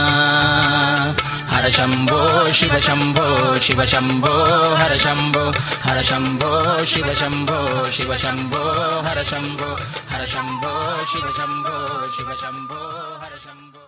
[1.52, 2.20] ಹರ ಶಂಭೋ
[2.52, 3.26] ಶಿವ ಶಂಭೋ
[3.60, 4.34] ಶಿವ ಶಂಭೋ
[4.76, 5.43] ಹರ ಶಂಭೋ
[5.82, 6.52] ಹರ ಶಂಭೋ
[6.84, 7.58] ಶಿವ ಶಂಭೋ
[7.91, 8.62] ಶಿವ ಶಂಭೋ
[9.02, 9.70] ಹರ ಶಂಭೋ
[10.12, 10.72] ಹರ ಶಂಭೋ
[11.12, 11.76] ಶಿವ ಶಂಭೋ
[12.16, 12.80] ಶಿವ ಶಂಭೋ
[13.20, 13.84] ಹರ ಶಂಭೋ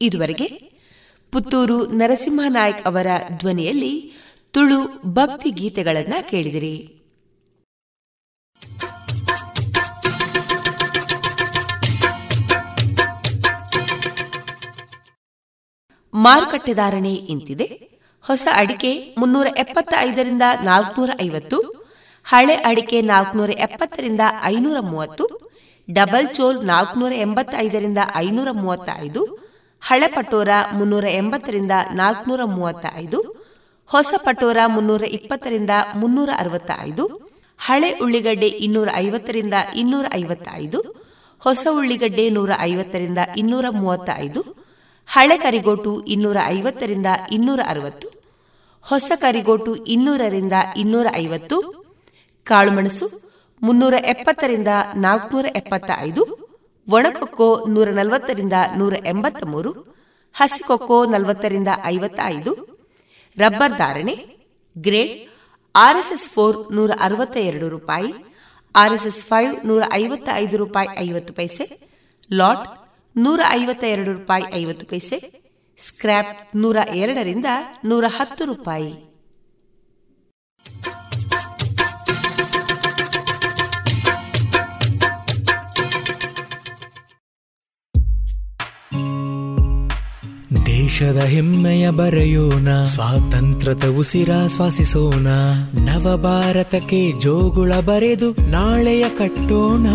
[0.00, 0.48] ಇದುವರೆಗೆ
[1.32, 3.06] ಪುತ್ತೂರು ನರಸಿಂಹನಾಯಕ್ ಅವರ
[3.38, 3.94] ಧ್ವನಿಯಲ್ಲಿ
[4.54, 4.78] ತುಳು
[5.14, 6.74] ಭಕ್ತಿ ಗೀತೆಗಳನ್ನ ಕೇಳಿದಿರಿ.
[16.14, 17.66] ಮಾರುಕಟ್ಟೆ ಧಾರಣೆ ಇಂತಿದೆ.
[18.24, 21.58] ಹೊಸ ಅಡಿಕೆ ಮುನ್ನೂರ ಎಪ್ಪತ್ತ ಐದರಿಂದ ನಾಲ್ಕನೂರ ಐವತ್ತು
[22.26, 25.24] ಹಳೆ ಅಡಿಕೆ ನಾಲ್ಕನೂರ ಎಪ್ಪತ್ತರಿಂದ ಐನೂರ ಮೂವತ್ತು
[25.88, 29.22] ಡಬಲ್ ಚೋಲ್ ನಾಲ್ಕನೂರ ಎಂಬತ್ತೈದರಿಂದ ಐನೂರ ಮೂವತ್ತ ಐದು
[29.82, 33.18] ಹಳೆ ಪಟೋರ ಮುನ್ನೂರ ಎಂಬತ್ತರಿಂದ ನಾಲ್ಕನೂರ ಮೂವತ್ತ ಐದು
[33.90, 37.04] ಹೊಸ ಪಟೋರ ಮುನ್ನೂರ ಇಪ್ಪತ್ತರಿಂದ ಮುನ್ನೂರ ಅರವತ್ತ ಐದು
[37.60, 40.78] ಹಳೆ ಉಳ್ಳಿಗಡ್ಡೆ ಇನ್ನೂರ ಐವತ್ತರಿಂದ ಇನ್ನೂರ ಐವತ್ತ ಐದು
[41.42, 44.42] ಹೊಸ ಉಳ್ಳಿಗಡ್ಡೆ ನೂರ ಐವತ್ತರಿಂದ ಇನ್ನೂರ ಮೂವತ್ತ ಐದು
[45.08, 48.08] ಹಳೆ ಕರಿಗೋಟು ಇನ್ನೂರ ಐವತ್ತರಿಂದ ಇನ್ನೂರ ಅರವತ್ತು,
[48.86, 51.56] ಹೊಸ ಕರಿಗೋಟು ಇನ್ನೂರರಿಂದ ಇನ್ನೂರ ಐವತ್ತು,
[52.46, 53.06] ಕಾಳುಮೆಣಸು
[53.62, 56.22] ಮುನ್ನೂರ ಎಪ್ಪತ್ತರಿಂದ ನಾಲ್ಕನೂರ ಎಪ್ಪತ್ತ ಐದು
[56.88, 59.70] ಒಣಕೊಕ್ಕೋ ನೂರ ನಲವತ್ತರಿಂದ ನೂರ ಎಂಬತ್ತ ಮೂರು
[60.34, 62.52] ಹಸಿಕೊಕ್ಕೋ ನಲವತ್ತರಿಂದ ಐವತ್ತ ಐದು
[63.36, 64.14] ರಬ್ಬರ್ ಧಾರಣೆ,
[64.76, 65.14] ಗ್ರೇಡ್,
[65.74, 68.10] ಆರ್ಎಸ್ಎಸ್ ಫೋರ್ ನೂರ ಅರವತ್ತ ಎರಡು ರೂಪಾಯಿ,
[68.74, 71.64] ಆರ್ಎಸ್ಎಸ್ ಫೈವ್ ನೂರ ಐವತ್ತ ಐದು ರೂಪಾಯಿ ಐವತ್ತು ಪೈಸೆ,
[72.30, 72.66] ಲಾಟ್
[73.16, 75.44] ನೂರ ಐವತ್ತ ಎರಡು ರೂಪಾಯಿ ಐವತ್ತು ಪೈಸೆ,
[75.78, 77.44] ಸ್ಕ್ರ್ಯಾಪ್ ನೂರ ಎರಡರಿಂದ
[77.84, 79.14] ನೂರ ಹತ್ತು ರೂಪಾಯಿ.
[90.66, 95.26] ದೇಶದ ಹೆಮ್ಮೆಯ ಬರೆಯೋಣ, ಸ್ವಾತಂತ್ರ್ಯದ ಉಸಿರಾಶ್ವಾಸಿಸೋಣ
[95.84, 99.86] ನವ ಭಾರತಕ್ಕೆ ಜೋಗುಳ ಬರೆದು ನಾಳೆಯ ಕಟ್ಟೋಣ.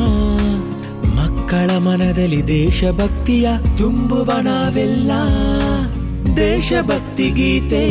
[1.50, 5.12] ಮಕ್ಕಳ ಮನದಲ್ಲಿ ದೇಶಭಕ್ತಿಯ ತುಂಬುವಣವೆಲ್ಲ
[6.38, 7.86] ದೇಶಭಕ್ತಿ ಗೀತೆ.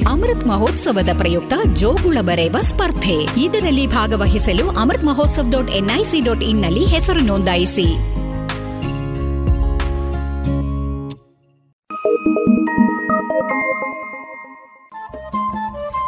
[0.00, 3.40] ಅಮೃತ್ ಮಹೋತ್ಸವದ ಪ್ರಯುಕ್ತ ಜೋಗುಳ ಬರೆಯುವ ಸ್ಪರ್ಧೆ.
[3.40, 7.86] ಇದರಲ್ಲಿ ಭಾಗವಹಿಸಲು Amrit Mahotsav dot NIC dot ಇನ್ನಲ್ಲಿ ಹೆಸರು ನೋಂದಾಯಿಸಿ.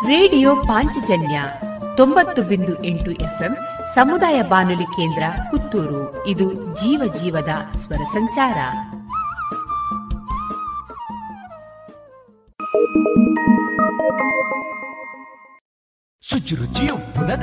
[0.09, 1.43] ರೇಡಿಯೋ ಪಾಂಚಜನ್ಯ
[1.97, 3.57] ತೊಂಬತ್ತು ಬಿಂದು ಎಂಟು ಎಫ್ಎಂ
[3.95, 6.27] ಸಮುದಾಯ ಬಾನುಲಿ ಕೇಂದ್ರ ಪುತ್ತೂರು.
[6.27, 8.59] ಇದು ಜೀವ ಜೀವದ ಸ್ವರ ಸಂಚಾರ.
[16.21, 17.35] ಶುಚಿರುಚಿ ಉಪ್ಪಿನ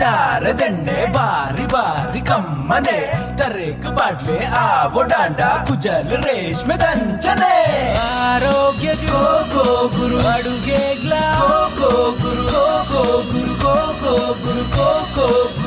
[0.52, 3.14] ದಂಡೆ ಬಾರಿ ಬಾರಿ ಕಮ್ಮನೆ.
[3.38, 7.96] ತರೇಕು ಬಾಡ್ಲೆ ಆವೋ ಡಾಂಡ ಕುಜಲ್ ರೇಷ್ಮೆ ದಂಚನೆ.
[7.96, 10.28] ಆರೋಗ್ಯ ಗೋ ಗೋ ಗುರು.
[10.28, 12.44] ಅಡುಗೆಗ್ಲ ಗೋ ಗೋ ಗುರು.
[12.44, 13.56] ಗೋ ಗೋ ಗುರು.
[13.56, 14.64] ಗೋ ಗೋ ಗುರು.
[14.70, 15.63] ಗೋ ಗೋ ಗುರು.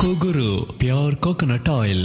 [0.00, 2.04] కోగురు ప్యూర్ కోకోనట్ ఆయిల్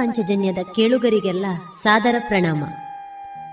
[0.00, 1.46] ಪಾಂಚಜನ್ಯದ ಕೇಳುಗರಿಗೆಲ್ಲ
[1.82, 2.64] ಸಾದರ ಪ್ರಣಾಮ.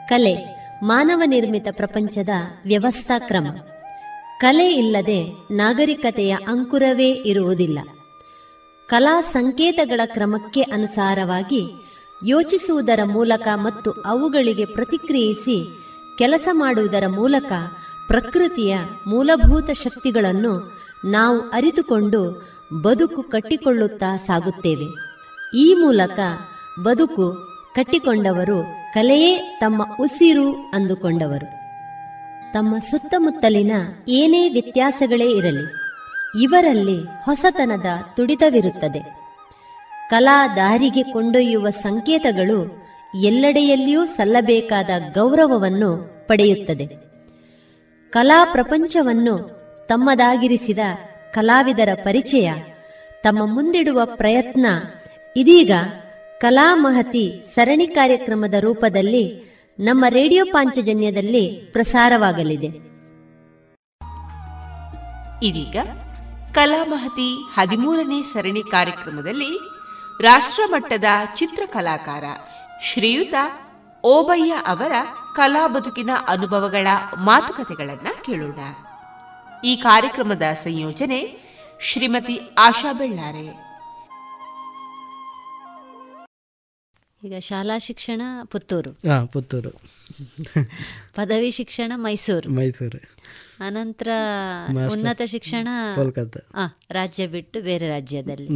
[0.10, 0.36] ಕಲೆ,
[0.84, 2.30] ಮಾನವ ನಿರ್ಮಿತ ಪ್ರಪಂಚದ
[2.66, 3.48] ವ್ಯವಸ್ಥಾ ಕ್ರಮ.
[4.40, 7.80] ಕಲೆ ಇಲ್ಲದೆ ನಾಗರಿಕತೆಯ ಅಂಕುರವೇ ಇರುವುದಿಲ್ಲ.
[8.88, 11.70] ಕಲಾ ಸಂಕೇತಗಳ ಕ್ರಮಕ್ಕೆ ಅನುಸಾರವಾಗಿ
[12.26, 15.68] ಯೋಚಿಸುವುದರ ಮೂಲಕ ಮತ್ತು ಅವುಗಳಿಗೆ ಪ್ರತಿಕ್ರಿಯಿಸಿ
[16.18, 17.52] ಕೆಲಸ ಮಾಡುವುದರ ಮೂಲಕ
[18.08, 18.78] ಪ್ರಕೃತಿಯ
[19.08, 22.48] ಮೂಲಭೂತ ಶಕ್ತಿಗಳನ್ನು ನಾವು ಅರಿತುಕೊಂಡು
[22.84, 25.07] ಬದುಕು ಕಟ್ಟಿಕೊಳ್ಳುತ್ತಾ ಸಾಗುತ್ತೇವೆ.
[25.54, 26.20] ಈ ಮೂಲಕ
[26.84, 27.32] ಬದುಕು
[27.76, 31.58] ಕಟ್ಟಿಕೊಂಡವರು ಕಲೆಯೇ ತಮ್ಮ ಉಸಿರು ಅಂದುಕೊಂಡವರು.
[32.54, 33.72] ತಮ್ಮ ಸುತ್ತಮುತ್ತಲಿನ
[34.08, 35.66] ಏನೇ ವ್ಯತ್ಯಾಸಗಳೇ ಇರಲಿ,
[36.44, 37.86] ಇವರಲ್ಲಿ ಹೊಸತನದ
[38.16, 39.18] ತುಡಿತವಿರುತ್ತದೆ.
[40.10, 42.88] ಕಲಾ ದಾರಿಗೆ ಕೊಂಡೊಯ್ಯುವ ಸಂಕೇತಗಳು
[43.24, 46.88] ಎಲ್ಲೆಡೆಯಲ್ಲಿಯೂ ಸಲ್ಲಬೇಕಾದ ಗೌರವವನ್ನು ಪಡೆಯುತ್ತದೆ.
[48.10, 49.38] ಕಲಾ ಪ್ರಪಂಚವನ್ನು
[49.90, 50.80] ತಮ್ಮದಾಗಿರಿಸಿದ
[51.34, 52.54] ಕಲಾವಿದರ ಪರಿಚಯ,
[53.24, 54.66] ತಮ್ಮ ಮುಂದಿಡುವ ಪ್ರಯತ್ನ
[55.36, 55.72] ಇದೀಗ
[56.40, 59.48] ಕಲಾ ಮಹತಿ ಸರಣಿ ಕಾರ್ಯಕ್ರಮದ ರೂಪದಲ್ಲಿ
[59.80, 62.68] ನಮ್ಮ ರೇಡಿಯೋ ಪಾಂಚಜನ್ಯದಲ್ಲಿ ಪ್ರಸಾರವಾಗಲಿದೆ.
[65.46, 65.76] ಇದೀಗ
[66.54, 69.60] ಕಲಾಮಹತಿ ಹದಿಮೂರನೇ ಸರಣಿ ಕಾರ್ಯಕ್ರಮದಲ್ಲಿ
[70.22, 71.04] ರಾಷ್ಟ್ರಮಟ್ಟದ
[71.36, 72.24] ಚಿತ್ರಕಲಾಕಾರ
[72.84, 73.34] ಶ್ರೀಯುತ
[74.04, 74.92] ಓಬಯ್ಯ ಅವರ
[75.36, 78.60] ಕಲಾ ಬದುಕಿನ ಅನುಭವಗಳ ಮಾತುಕತೆಗಳನ್ನು ಕೇಳೋಣ.
[79.64, 81.48] ಈ ಕಾರ್ಯಕ್ರಮದ ಸಂಯೋಜನೆ
[81.82, 83.67] ಶ್ರೀಮತಿ ಆಶಾ ಬೆಳ್ಳಾರೆ.
[87.28, 89.00] ಈಗ ಶಾಲಾ ಶಿಕ್ಷಣ ಪುತ್ತೂರು.
[89.26, 89.70] ಪುತ್ತೂರು.
[91.16, 92.50] ಪದವಿ ಶಿಕ್ಷಣ ಮೈಸೂರು.
[92.50, 92.98] ಮೈಸೂರು.
[93.60, 94.08] ಅನಂತರ
[94.92, 96.40] ಉನ್ನತ ಶಿಕ್ಷಣ ಕೋಲ್ಕತ್ತಾ.
[96.56, 98.48] ಆ, ರಾಜ್ಯ ಬಿಟ್ಟು ಬೇರೆ ರಾಜ್ಯದಲ್ಲಿ.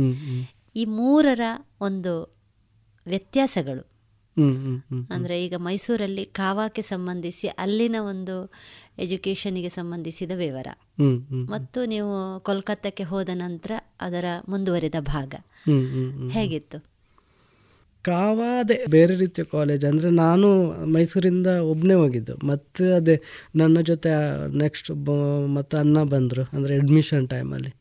[0.76, 1.41] ಈ ಮೂರರ
[1.82, 2.36] ಒಂದು
[3.07, 3.91] ವ್ಯತ್ಯಾಸಗಳು.
[5.09, 8.51] ಅಂದರೆ ಈಗ ಮೈಸೂರಲ್ಲಿ ಕಾವಾಕ್ಕೆ ಸಂಬಂಧಿಸಿ ಅಲ್ಲಿನ ಒಂದು
[8.97, 10.67] ಎಜುಕೇಶನ್ಗೆ ಸಂಬಂಧಿಸಿದ ವಿವರ.
[11.49, 15.36] ಮತ್ತು ನೀವು ಕೋಲ್ಕತ್ತಾಕ್ಕೆ ಹೋದ ನಂತರ ಅದರ ಮುಂದುವರಿದ ಭಾಗ.
[16.30, 16.91] ಹೇಗಿತ್ತು?
[18.06, 20.47] ಕಾವ ಅದೇ ಬೇರೆ ರೀತಿಯ ಕಾಲೇಜ್ ಅಂದರೆ ನಾನು
[20.93, 22.36] ಮೈಸೂರಿಂದ ಒಬ್ಬನೇ ಹೋಗಿದ್ದು.
[22.47, 23.16] ಮತ್ತು ಅದೇ
[23.56, 24.12] ನನ್ನ ಜೊತೆ
[24.58, 24.89] ನೆಕ್ಸ್ಟ್
[25.56, 27.72] ಮತ್ತು ಅಣ್ಣ ಬಂದರು ಅಂದರೆ ಅಡ್ಮಿಷನ್ ಟೈಮಲ್ಲಿ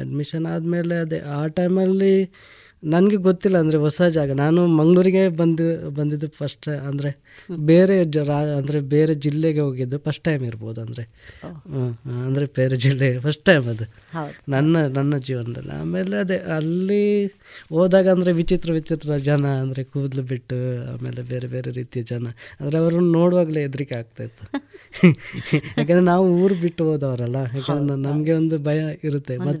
[0.00, 2.14] ಅಡ್ಮಿಷನ್ ಆದಮೇಲೆ ಅದೇ ಆ ಟೈಮಲ್ಲಿ
[2.82, 4.30] ನನಗೆ ಗೊತ್ತಿಲ್ಲ ಅಂದರೆ ಹೊಸ ಜಾಗ.
[4.40, 5.64] ನಾನು ಮಂಗಳೂರಿಗೆ ಬಂದು
[5.96, 7.10] ಬಂದಿದ್ದು ಫಸ್ಟ್ ಅಂದರೆ
[7.70, 11.04] ಬೇರೆ ಜ ರಾ ಅಂದರೆ ಬೇರೆ ಜಿಲ್ಲೆಗೆ ಹೋಗಿದ್ದು ಫಸ್ಟ್ ಟೈಮ್ ಇರ್ಬೋದು ಅಂದರೆ.
[12.26, 13.86] ಅಂದರೆ ಬೇರೆ ಜಿಲ್ಲೆ ಫಸ್ಟ್ ಟೈಮ್ ಅದು.
[14.48, 15.72] ನನ್ನ ನನ್ನ ಜೀವನದಲ್ಲಿ.
[15.80, 17.02] ಆಮೇಲೆ ಅದೇ ಅಲ್ಲಿ
[17.70, 20.58] ಹೋದಾಗ ಅಂದರೆ ವಿಚಿತ್ರ ವಿಚಿತ್ರ ಜನ ಅಂದರೆ ಕೂದಲು ಬಿಟ್ಟು
[20.92, 22.26] ಆಮೇಲೆ ಬೇರೆ ಬೇರೆ ರೀತಿಯ ಜನ.
[22.60, 24.44] ಅಂದರೆ ಅವರನ್ನು ನೋಡುವಾಗಲೇ ಹೆದರಿಕೆ ಆಗ್ತಾಯಿತ್ತು
[25.78, 27.38] ಯಾಕಂದರೆ ನಾವು ಊರು ಬಿಟ್ಟು ಹೋದವರಲ್ಲ.
[27.56, 29.34] ಯಾಕಂದ್ರೆ ನಮಗೆ ಒಂದು ಭಯ ಇರುತ್ತೆ.
[29.44, 29.58] ಒಂದು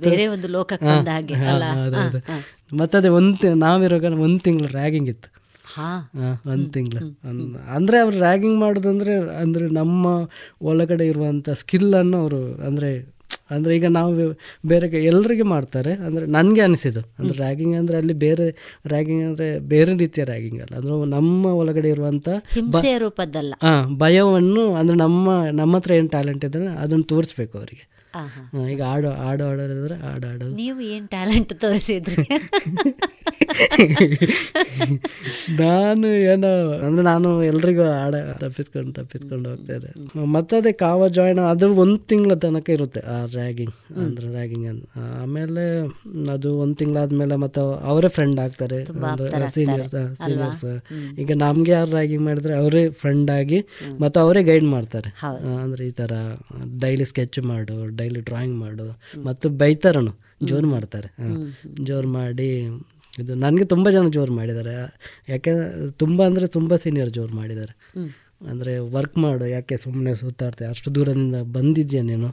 [2.70, 5.28] ಮತ್ತೆ ಅದೇ ಒಂದು ನಾವಿರುವಾಗ ಒಂದು ತಿಂಗಳು ರ್ಯಾಗಿಂಗ್ ಇತ್ತು.
[5.64, 5.88] ಹಾ.
[6.46, 7.00] ಒಂದು ತಿಂಗಳು.
[7.68, 10.04] ಅಂದರೆ ಅವ್ರು ರ್ಯಾಗಿಂಗ್ ಮಾಡೋದಂದ್ರೆ ಅಂದರೆ ನಮ್ಮ
[10.62, 12.90] ಒಳಗಡೆ ಇರುವಂಥ ಸ್ಕಿಲ್ಲನ್ನು ಅವರು ಅಂದರೆ
[13.50, 14.10] ಅಂದರೆ ಈಗ ನಾವು
[14.64, 15.92] ಬೇರೆ ಎಲ್ಲರಿಗೆ ಮಾಡ್ತಾರೆ.
[16.06, 17.02] ಅಂದರೆ ನನಗೆ ಅನಿಸಿದ್ದು.
[17.18, 18.46] ಅಂದರೆ ರ್ಯಾಗಿಂಗ್ ಅಂದರೆ ಅಲ್ಲಿ ಬೇರೆ
[18.86, 20.74] ರ್ಯಾಗಿಂಗ್ ಅಂದರೆ ಬೇರೆ ರೀತಿಯ ರ್ಯಾಗಿಂಗ್ ಅಲ್ಲ.
[20.76, 23.54] ಅಂದರೆ ನಮ್ಮ ಒಳಗಡೆ ಇರುವಂಥ ಹಿಂಸೆಯ ರೂಪದ್ದಲ್ಲ.
[23.62, 27.84] ಹಾಂ ಭಯವನ್ನು ಅಂದರೆ ನಮ್ಮ ನಮ್ಮ ಹತ್ರ ಏನು ಟ್ಯಾಲೆಂಟ್ ಇದ್ದರೆ ಅದನ್ನು ತೋರಿಸ್ಬೇಕು ಅವರಿಗೆ.
[28.72, 32.16] ಈಗ ಹಾಡು ಹಾಡು ಆಡೋದಿದ್ರೆ ಹಾಡು ಆಡೋದು ನೀವು ಏನು ಟ್ಯಾಲೆಂಟ್ ತೋರಿಸಿದ್ರಿ?
[35.58, 36.50] ನಾನು ಏನೋ
[36.86, 39.90] ಅಂದ್ರೆ ನಾನು ಎಲ್ರಿಗೂ ಆಡ ತಪ್ಪಿಸ್ಕೊಂಡು ತಪ್ಪಿಸ್ಕೊಂಡು ಹೋಗ್ತಾ ಇದ್ದೆ.
[40.36, 44.84] ಮತ್ತೆ ಅದೇ ಕಾವ ಜಾಯ್ನ್ ಅದು ಒಂದು ತಿಂಗಳ ತನಕ ಇರುತ್ತೆ ಆ ರ್ಯಾಗಿಂಗ್ ಅಂದ್ರೆ ರ್ಯಾಗಿಂಗ್ ಅಂತ
[45.22, 45.64] ಆಮೇಲೆ
[46.32, 50.64] ಅದು ಒಂದು ತಿಂಗಳಾದ್ಮೇಲೆ ಮತ್ತೆ ಅವರೇ ಫ್ರೆಂಡ್ ಆಗ್ತಾರೆ ಅಂದ್ರೆ ಸೀನಿಯರ್ಸ್ ಸೀನಿಯರ್ಸ್
[51.18, 53.60] ಈಗ ನಮ್ಗೆ ಯಾರು ರ್ಯಾಗಿಂಗ್ ಮಾಡಿದ್ರೆ ಅವರೇ ಫ್ರೆಂಡ್ ಆಗಿ
[54.00, 55.10] ಮತ್ತೆ ಅವರೇ ಗೈಡ್ ಮಾಡ್ತಾರೆ.
[55.62, 56.12] ಅಂದ್ರೆ ಈ ತರ
[56.80, 58.86] ಡೈಲಿ ಸ್ಕೆಚ್ ಮಾಡು ಡೈಲಿ ಡ್ರಾಯಿಂಗ್ ಮಾಡು.
[59.24, 60.12] ಮತ್ತು ಬೈತಾರನು
[60.44, 61.08] ಜೋರು ಮಾಡ್ತಾರೆ.
[61.82, 62.48] ಜೋರು ಮಾಡಿ
[63.18, 64.74] ಇದು ನನಗೆ ತುಂಬ ಜನ ಜೋರು ಮಾಡಿದ್ದಾರೆ.
[65.28, 65.52] ಯಾಕೆ
[65.90, 67.74] ತುಂಬ ಅಂದರೆ ತುಂಬ ಸೀನಿಯರ್ ಜೋರು ಮಾಡಿದ್ದಾರೆ.
[68.50, 72.30] ಅಂದರೆ ವರ್ಕ್ ಮಾಡು ಯಾಕೆ ಸುಮ್ಮನೆ ಸುತ್ತಾಡ್ತೆ ಅಷ್ಟು ದೂರದಿಂದ ಬಂದಿದ್ಯಾ ನೀನು?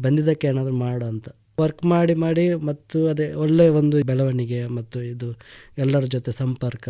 [0.00, 1.28] ಬಂದಿದ್ದಕ್ಕೆ ಏನಾದರೂ ಮಾಡು ಅಂತ.
[1.60, 5.28] ವರ್ಕ್ ಮಾಡಿ ಮಾಡಿ ಮತ್ತು ಅದೇ ಒಳ್ಳೆಯ ಒಂದು ಬೆಳವಣಿಗೆ ಮತ್ತು ಇದು
[5.78, 6.88] ಎಲ್ಲರ ಜೊತೆ ಸಂಪರ್ಕ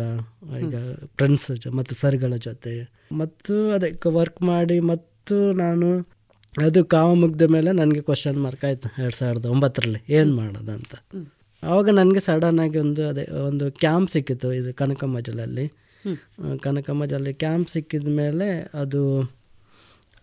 [0.61, 0.75] ಈಗ
[1.17, 2.89] ಫ್ರೆಂಡ್ಸ್ ಮತ್ತು ಸರ್ಗಳ ಜೊತೆ.
[3.11, 5.89] ಮತ್ತು ಅದೇ ವರ್ಕ್ ಮಾಡಿ ಮತ್ತು ನಾನು
[6.61, 10.01] ಅದು ಕಾವ ಮುಗ್ದ ಮೇಲೆ ನನಗೆ ಕ್ವಶನ್ ಮಾರ್ಕ್ ಆಯಿತು ಎರಡು ಸಾವಿರದ ಒಂಬತ್ತರಲ್ಲಿ.
[10.09, 10.93] ಏನು ಮಾಡೋದಂತ.
[11.63, 15.65] ಆವಾಗ ನನಗೆ ಸಡನ್ ಆಗಿ ಒಂದು ಅದೇ ಒಂದು ಕ್ಯಾಂಪ್ ಸಿಕ್ಕಿತ್ತು ಇದು ಕನಕಮ್ಮಜಲಲ್ಲಿ
[16.61, 19.01] ಕನಕಮ್ಮಜಲ್ಲಿ ಕ್ಯಾಂಪ್ ಸಿಕ್ಕಿದ ಮೇಲೆ ಅದು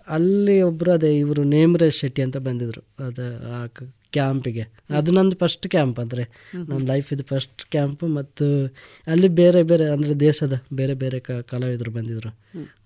[0.09, 3.26] ಅಲ್ಲಿ ಒಬ್ಬರು ಅದೇ ಇವರು ನೇಮರೇಶ್ ಶೆಟ್ಟಿ ಅಂತ ಬಂದಿದ್ರು ಅದು
[3.57, 3.61] ಆ
[4.12, 6.24] ಕ್ಯಾಂಪಿಗೆ ಅದು ನಂದು ಫಸ್ಟ್ ಕ್ಯಾಂಪ್ ಅಂದರೆ.
[6.55, 8.47] ನನ್ನ ಲೈಫ್ ಇದು ಫಸ್ಟ್ ಕ್ಯಾಂಪ್ ಮತ್ತು
[9.07, 12.33] ಅಲ್ಲಿ ಬೇರೆ ಬೇರೆ ಅಂದರೆ ದೇಶದ ಬೇರೆ ಬೇರೆ ಕ ಕಲಾವಿದರು ಬಂದಿದ್ರು.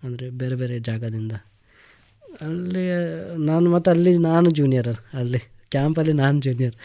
[0.03, 1.33] ಅಂದರೆ ಬೇರೆ ಬೇರೆ ಜಾಗದಿಂದ.
[2.47, 2.85] ಅಲ್ಲಿ
[3.37, 5.41] ನಾನು ಮತ್ತು ಅಲ್ಲಿ ನಾನು ಜೂನಿಯರ್ ಅಲ್ಲಿ.
[5.71, 6.77] ಕ್ಯಾಂಪಲ್ಲಿ ನಾನು ಜೂನಿಯರ್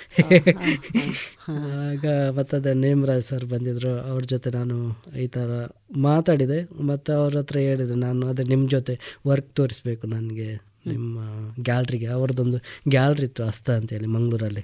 [1.89, 2.05] ಆಗ
[2.37, 4.75] ಮತ್ತದೇ ನೇಮರಾಜ್ ಸರ್ ಬಂದಿದ್ದರು ಅವ್ರ ಜೊತೆ ನಾನು
[5.17, 5.49] ಈ ಥರ
[5.97, 6.59] ಮಾತಾಡಿದೆ.
[6.81, 10.49] ಮತ್ತು ಅವ್ರ ಹತ್ರ ಹೇಳಿದೆ ನಾನು ಅದೇ ನಿಮ್ಮ ಜೊತೆ ವರ್ಕ್ ತೋರಿಸ್ಬೇಕು ನನಗೆ
[10.87, 11.19] ನಿಮ್ಮ
[11.59, 12.57] ಗ್ಯಾಲ್ರಿಗೆ ಅವ್ರದ್ದೊಂದು
[12.89, 14.63] ಗ್ಯಾಲ್ರಿ ಇತ್ತು ಹಸ್ತ ಅಂತೇಳಿ ಮಂಗಳೂರಲ್ಲಿ.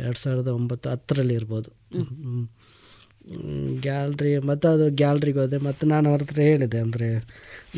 [0.00, 1.70] ಎರಡು ಸಾವಿರದ ಒಂಬತ್ತು ಹತ್ತರಲ್ಲಿ ಇರ್ಬೋದು.
[3.86, 5.58] ಗ್ಯಾಲ್ರಿ ಮತ್ತು ಅದು ಗ್ಯಾಲ್ರಿಗೆ ಹೋದೆ.
[5.66, 7.08] ಮತ್ತು ನಾನು ಅವ್ರ ಹತ್ರ ಹೇಳಿದೆ ಅಂದರೆ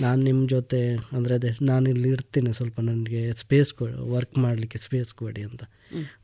[0.01, 0.80] ನಾನು ನಿಮ್ಮ ಜೊತೆ
[1.16, 5.62] ಅಂದರೆ ಅದೇ ನಾನು ಇಲ್ಲಿ ಇರ್ತೀನಿ ಸ್ವಲ್ಪ ನನಗೆ ಸ್ಪೇಸ್ ಕೊಡಿ ವರ್ಕ್ ಮಾಡಲಿಕ್ಕೆ ಸ್ಪೇಸ್ ಕೊಡಿ ಅಂತ.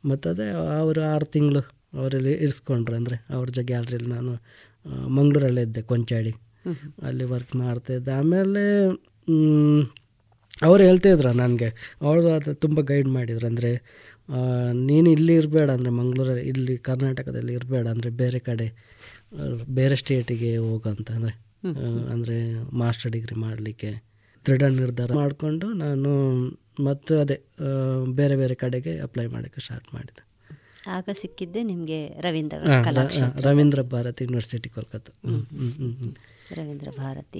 [0.05, 0.47] ಮತ್ತು ಅದೇ
[0.81, 1.63] ಅವರು ಆರು ತಿಂಗಳು
[1.99, 4.33] ಅವರಲ್ಲಿ ಇರಿಸ್ಕೊಂಡ್ರು ಅಂದರೆ ಅವ್ರ ಜ ಗ್ಯಾಲ್ರಿಯಲ್ಲಿ ನಾನು
[5.17, 6.33] ಮಂಗಳೂರಲ್ಲೇ ಇದ್ದೆ ಕೊಂಚಾಡಿ.
[7.07, 8.63] ಅಲ್ಲಿ ವರ್ಕ್ ಮಾಡ್ತಾಯಿದ್ದೆ ಆಮೇಲೆ
[10.63, 11.69] ಅವ್ರು ಹೇಳ್ತಾಯಿದ್ರು ನನಗೆ
[12.01, 13.71] ಅವರು ಅದು ತುಂಬ ಗೈಡ್ ಮಾಡಿದ್ರು ಅಂದರೆ
[14.73, 18.67] ನೀನು ಇಲ್ಲಿ ಇರಬೇಡ ಅಂದರೆ ಮಂಗಳೂರಲ್ಲಿ ಇಲ್ಲಿ ಕರ್ನಾಟಕದಲ್ಲಿ ಇರಬೇಡ ಅಂದರೆ ಬೇರೆ ಕಡೆ
[19.73, 21.33] ಬೇರೆ ಸ್ಟೇಟಿಗೆ ಹೋಗಂತ ಅಂದರೆ
[22.09, 22.37] ಅಂದರೆ
[22.73, 23.91] ಮಾಸ್ಟರ್ ಡಿಗ್ರಿ ಮಾಡಲಿಕ್ಕೆ
[24.45, 26.11] ದೃಢ ನಿರ್ಧಾರ ಮಾಡಿಕೊಂಡು ನಾನು
[26.83, 27.37] ಮತ್ತು ಅದೇ
[28.13, 30.23] ಬೇರೆ ಬೇರೆ ಕಡೆಗೆ ಅಪ್ಲೈ ಮಾಡೋಕ್ಕೆ ಸ್ಟಾರ್ಟ್ ಮಾಡಿದೆ.
[30.87, 32.57] ಆಗ ಸಿಕ್ಕಿದ್ದೆ ನಿಮಗೆ ರವೀಂದ್ರ
[33.45, 35.13] ರವೀಂದ್ರ ಭಾರತಿ ಯೂನಿವರ್ಸಿಟಿ ಕೋಲ್ಕತ್ತಾ.
[36.51, 37.39] ರವೀಂದ್ರ ಭಾರತಿ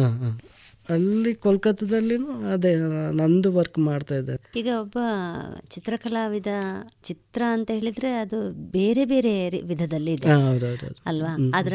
[0.00, 0.08] ಆ.
[0.90, 2.74] ಅಲ್ಲಿ ಕೋಲ್ಕತ್ತಾದಲ್ಲಿನೂ ಅದೇ
[3.12, 4.98] ನಂದು ವರ್ಕ್ ಮಾಡ್ತಾ ಇದ್ದೆ ಈಗ ಒಬ್ಬ
[5.68, 6.46] ಚಿತ್ರಕಲಾವಿದ
[7.02, 10.28] ಚಿತ್ರ ಅಂತ ಹೇಳಿದ್ರೆ ಅದು ಬೇರೆ ಬೇರೆ ವಿಧದಲ್ಲಿ ಇದೆ.
[11.06, 11.50] ಅಲ್ವಾ.
[11.54, 11.72] ಅದರ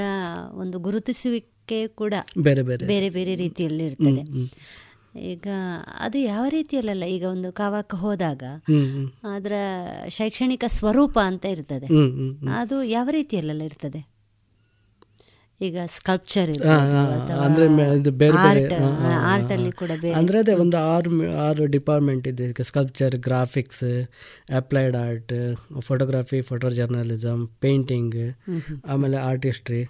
[0.51, 2.85] ಒಂದು ಗುರುತಿಸುವಿಕೆ ಕೂಡ ಬೇರೆ ಬೇರೆ.
[2.85, 4.23] ಬೇರೆ ಬೇರೆ ರೀತಿಯಲ್ಲಿ ಇರ್ತದೆ
[5.21, 5.47] ಈಗ
[5.99, 8.43] ಅದು ಯಾವ ರೀತಿಯಲ್ಲ ಈಗ ಒಂದು ಕಾವಾಕ ಹೋದಾಗ.
[9.23, 9.51] ಅದರ
[10.09, 11.87] ಶೈಕ್ಷಣಿಕ ಸ್ವರೂಪ ಅಂತ ಇರ್ತದೆ.
[12.55, 14.12] ಅದು ಯಾವ ರೀತಿಯಲ್ಲೆಲ್ಲ ಇರ್ತದೆ
[15.67, 16.49] ಈಗ ಸ್ಕಲ್ಪ್ಚರ್
[17.45, 17.65] ಅಂದ್ರೆ
[17.99, 18.63] ಇದು ಬೇರೆ ಬೇರೆ
[19.31, 21.11] ಆರ್ಟ್ ಅಲ್ಲಿ ಕೂಡ ಅಂದ್ರೆ ಅದೇ ಒಂದು ಆರು
[21.47, 22.47] ಆರು ಡಿಪಾರ್ಟ್ಮೆಂಟ್ ಇದೆ.
[22.63, 23.85] Sculpture graphics
[24.55, 25.33] applied art
[25.79, 28.19] photography photo journalism painting.
[28.87, 29.83] ಆಮೇಲೆ ಆರ್ಟಿಸ್ಟ್ರಿ.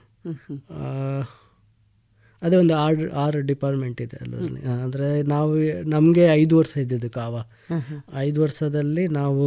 [2.41, 5.51] ಅದೇ ಒಂದು ಆರು ಆರು ಡಿಪಾರ್ಟ್ಮೆಂಟ್ ಇದೆ ಅಲ್ಲರಲ್ಲಿ ಅಂದರೆ ನಾವು
[5.89, 7.36] ನಮಗೆ ಐದು ವರ್ಷ ಇದ್ದಿದ್ದು ಕಾವ.
[8.17, 9.45] ಐದು ವರ್ಷದಲ್ಲಿ ನಾವು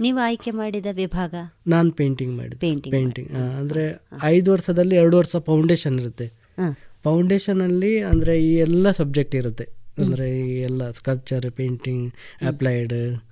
[0.00, 1.34] ನೀವು ಆಯ್ಕೆ ಮಾಡಿದ ವಿಭಾಗ?
[1.66, 6.26] ನಾನು ಪೇಂಟಿಂಗ್ Painting ಪೇಂಟಿಂಗ್ ಅಂದ್ರೆ ಐದು ವರ್ಷದಲ್ಲಿ ಎರಡು ವರ್ಷ ಫೌಂಡೇಶನ್ ಇರುತ್ತೆ.
[6.26, 9.64] ಫೌಂಡೇಶನ್ ಫೌಂಡೇಶನಲ್ಲಿ ಅಂದರೆ ಈ ಎಲ್ಲ ಸಬ್ಜೆಕ್ಟ್ ಇರುತ್ತೆ.
[9.98, 12.12] ಅಂದರೆ ಈ ಎಲ್ಲ ಸ್ಕಲ್ಪ್ಚರ್ ಪೇಂಟಿಂಗ್
[12.42, 13.22] ಅಪ್ಲೈಡ್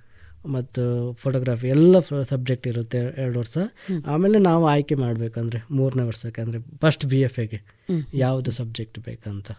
[0.45, 3.57] ಮತ್ತು ಫೋಟೋಗ್ರಾಫಿ ಎಲ್ಲ ಸಬ್ಜೆಕ್ಟ್ ಇರುತ್ತೆ ಎರಡು ವರ್ಷ.
[4.05, 7.65] ಆಮೇಲೆ ನಾವು ಆಯ್ಕೆ ಮಾಡಬೇಕಂದ್ರೆ ಮೂರನೇ ವರ್ಷಕ್ಕೆ ಅಂದರೆ ಫಸ್ಟ್ ಬಿ ಎಫ್ ಎಗೆ.
[8.13, 9.51] ಯಾವುದು ಸಬ್ಜೆಕ್ಟ್ ಬೇಕಂತ.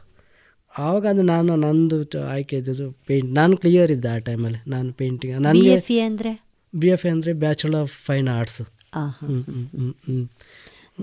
[0.78, 6.00] ಆವಾಗ ಅದು ನಾನು ನಂದು ಆಯ್ಕೆ ಇದ್ದಿದ್ದು ಪೇಂಟ್ ನಾನು ಕ್ಲಿಯರ್ ಇದ್ದೆ ಆ ಟೈಮಲ್ಲಿ ನಾನು ಪೇಂಟಿಂಗ್ ನನಗೆ
[6.00, 6.51] ಅಂದ್ರೆ?
[6.74, 8.62] ಬಿ ಎಫ್ ಎ ಅಂದರೆ bachelor of fine arts.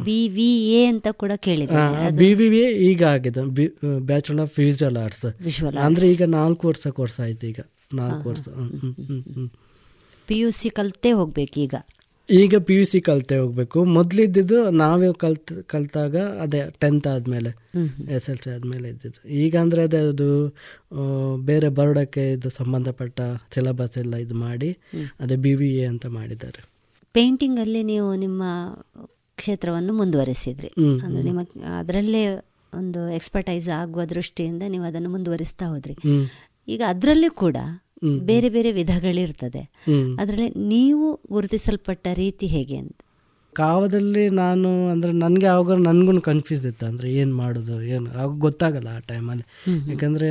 [0.07, 0.49] B V
[0.79, 1.83] A ಅಂತ ಕೂಡ ಕೇಳಿದ್ರು
[2.19, 3.41] ಬಿ ವಿ ವಿ ಈಗ ಆಗಿದೆ.
[4.11, 5.25] ಬ್ಯಾಚುಲರ್ ಆಫ್ ವಿಜುವಲ್ ಆರ್ಟ್ಸ್
[5.85, 7.61] ಅಂದರೆ ಈಗ ನಾಲ್ಕು ವರ್ಷ ಕೋರ್ಸ್ ಆಯ್ತು ಈಗ.
[8.01, 8.47] ನಾಲ್ಕು ವರ್ಷ.
[10.27, 11.75] ಪಿ ಯು ಸಿ ಕಲಿತೇ ಹೋಗ್ಬೇಕು ಈಗ.
[12.37, 13.79] ಈಗ ಪಿ ಯು ಸಿ ಕಲ್ತೆ ಹೋಗ್ಬೇಕು.
[13.97, 17.51] ಮೊದಲಿದ್ದಿದ್ದು ನಾವೇ ಕಲ್ತ್ ಕಲ್ತಾಗ ಅದೇ ಟೆಂತ್ ಆದಮೇಲೆ
[18.17, 19.21] ಎಸ್ ಎಲ್ ಸಿ ಆದಮೇಲೆ ಇದ್ದಿದ್ದು.
[19.43, 20.27] ಈಗ ಅಂದರೆ ಅದೇ ಅದು
[21.49, 23.19] ಬೇರೆ ಬರೋಡಕ್ಕೆ ಇದು ಸಂಬಂಧಪಟ್ಟ
[23.55, 24.69] ಸಿಲೆಬಸ್ ಎಲ್ಲ ಇದು ಮಾಡಿ
[25.19, 26.61] ಅದೇ ಬಿ ವಿ ಎ ಅಂತ ಮಾಡಿದ್ದಾರೆ.
[27.15, 28.43] ಪೇಂಟಿಂಗ್ ಅಲ್ಲಿ ನೀವು ನಿಮ್ಮ
[29.37, 30.71] ಕ್ಷೇತ್ರವನ್ನು ಮುಂದುವರಿಸಿದ್ರಿ.
[31.05, 31.41] ಅಂದ್ರೆ ನಿಮ್ಮ
[31.81, 32.23] ಅದರಲ್ಲೇ
[32.73, 35.95] ಒಂದು ಎಕ್ಸ್ಪರ್ಟೈಸ್ ಆಗುವ ದೃಷ್ಟಿಯಿಂದ ನೀವು ಅದನ್ನು ಮುಂದುವರಿಸ್ತಾ ಹೋದ್ರಿ.
[36.67, 37.57] ಈಗ ಅದರಲ್ಲಿ ಕೂಡ.
[38.29, 39.61] ಬೇರೆ ಬೇರೆ ವಿಧಗಳಿರ್ತದೆ.
[40.21, 42.97] ಅದರಲ್ಲಿ ನೀವು ಗುರುತಿಸಲ್ಪಟ್ಟ ರೀತಿ ಹೇಗೆ ಅಂತ?
[43.53, 46.83] ಕಾವದಲ್ಲಿ ನಾನು ಅಂದರೆ ನನಗೆ ಆವಾಗ ನನಗೂ ಕನ್ಫ್ಯೂಸ್ ಇತ್ತು.
[46.89, 49.45] ಅಂದರೆ ಏನು ಮಾಡೋದು ಏನು ಆಗ ಗೊತ್ತಾಗಲ್ಲ ಆ ಟೈಮಲ್ಲಿ
[49.91, 50.29] ಯಾಕಂದರೆ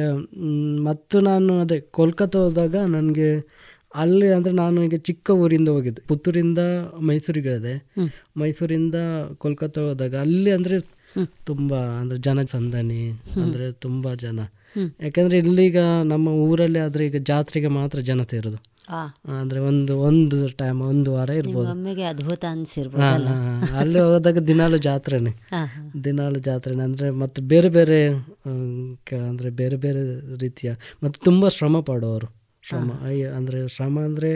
[0.89, 3.31] ಮತ್ತು ನಾನು ಅದೇ ಕೋಲ್ಕತ್ತಾ ಹೋದಾಗ ನನಗೆ
[3.95, 6.01] ಅಲ್ಲಿ ಅಂದರೆ ನಾನು ಈಗ ಚಿಕ್ಕ ಊರಿಂದ ಹೋಗಿದ್ದೆ.
[6.09, 6.61] ಪುತ್ತೂರಿಂದ
[7.09, 7.75] ಮೈಸೂರಿಗೆ ಹೋದೆ
[8.43, 8.97] ಮೈಸೂರಿಂದ
[9.43, 10.79] ಕೋಲ್ಕತ್ತಾ ಹೋದಾಗ ಅಲ್ಲಿ ಅಂದರೆ
[11.51, 13.03] ತುಂಬ ಅಂದರೆ ಜನ ಸಂದಣಿ
[13.45, 14.41] ಅಂದರೆ ತುಂಬ ಜನ.
[15.01, 18.79] ಯಾಕಂದರೆ ಇಲ್ಲಿಗ ನಮ್ಮ ಊರಲ್ಲಿ ಆದ್ರೆ ಈಗ ಜಾತ್ರೆಗೆ ಮಾತ್ರ ಜನತೆ ಇರೋದು
[19.41, 22.03] ಅಂದ್ರೆ ಒಂದು ಒಂದು ಟೈಮ್ ಒಂದು ವಾರ ಇರ್ಬೋದು.
[22.03, 23.03] ಅದ್ಭುತ ಅನ್ಸಿರ್ಬೋದು.
[23.77, 24.01] ಅಲ್ಲಿ?
[24.01, 25.31] ಹೋದಾಗ ದಿನಾಲು ಜಾತ್ರೆನೆ.
[26.05, 26.83] ದಿನಾಲು ಜಾತ್ರೆನೆ.
[26.83, 28.09] ಅಂದ್ರೆ ಮತ್ತೆ ಬೇರೆ ಬೇರೆ
[29.29, 30.03] ಅಂದ್ರೆ ಬೇರೆ ಬೇರೆ
[30.39, 30.73] ರೀತಿಯ
[31.03, 32.39] ಮತ್ತೆ ತುಂಬಾ ಶ್ರಮ ಪಡೋರು.
[32.63, 34.31] ಶ್ರಮ ಅಯ್ಯ ಅಂದರೆ ಶ್ರಮ ಅಂದ್ರೆ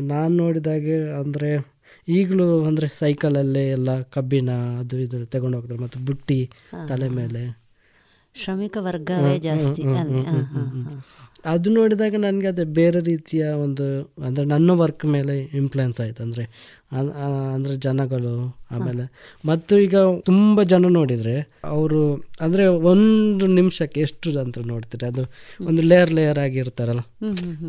[0.00, 1.76] ನಾನು ನೋಡಿದಾಗೆ ಅಂದ್ರೆ
[2.08, 6.50] ಈಗಲೂ ಸೈಕಲ್ ಸೈಕಲಲ್ಲೇ ಎಲ್ಲ ಕಬ್ಬಿಣ ಅದು ಇದು ತಗೊಂಡು ಹೋಗ್ತಾರೆ ಮತ್ತು ಬುಟ್ಟಿ
[6.88, 7.65] ತಲೆ ಮೇಲೆ.
[8.42, 9.82] ಶ್ರಮಿಕ ವರ್ಗವೇ ಜಾಸ್ತಿ.
[11.52, 13.84] ಅದು ನೋಡಿದಾಗ ನನಗೆ ಅದು ಬೇರೆ ರೀತಿಯ ಒಂದು
[14.26, 16.20] ಅಂದರೆ ನನ್ನ ವರ್ಕ್ ಮೇಲೆ ಇನ್ಫ್ಲುಯೆನ್ಸ್ ಆಯ್ತು.
[16.26, 16.44] ಅಂದರೆ
[17.56, 18.32] ಅಂದರೆ ಜನಗಳು
[18.74, 19.04] ಆಮೇಲೆ
[19.50, 19.96] ಮತ್ತು ಈಗ
[20.28, 21.36] ತುಂಬ ಜನ ನೋಡಿದರೆ
[21.74, 22.00] ಅವರು
[22.46, 25.04] ಅಂದರೆ ಒಂದು ನಿಮಿಷಕ್ಕೆ ಎಷ್ಟು ಅಂತ ನೋಡ್ತಾರೆ?
[25.12, 25.24] ಅದು
[25.68, 27.04] ಒಂದು ಲೇಯರ್ ಲೇಯರ್ ಆಗಿರ್ತಾರಲ್ಲ.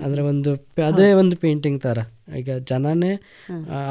[0.05, 0.53] ಅಂದರೆ ಒಂದು
[0.89, 1.99] ಅದೇ ಒಂದು ಪೇಂಟಿಂಗ್ ಥರ
[2.41, 3.13] ಈಗ ಜನನೇ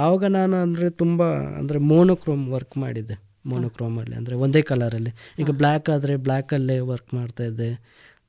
[0.04, 1.22] ಆವಾಗ ನಾನು ಅಂದರೆ ತುಂಬ
[1.60, 3.16] ಅಂದರೆ ಮೋನೋಕ್ರೋಮ್ ವರ್ಕ್ ಮಾಡಿದ್ದೆ.
[3.46, 7.70] ಮೋನೋಕ್ರೋಮಲ್ಲಿ ಅಂದರೆ ಒಂದೇ ಕಲರಲ್ಲಿ ಈಗ ಬ್ಲ್ಯಾಕ್ ಆದರೆ ಬ್ಲ್ಯಾಕಲ್ಲೇ ವರ್ಕ್ ಮಾಡ್ತಾ ಇದ್ದೆ.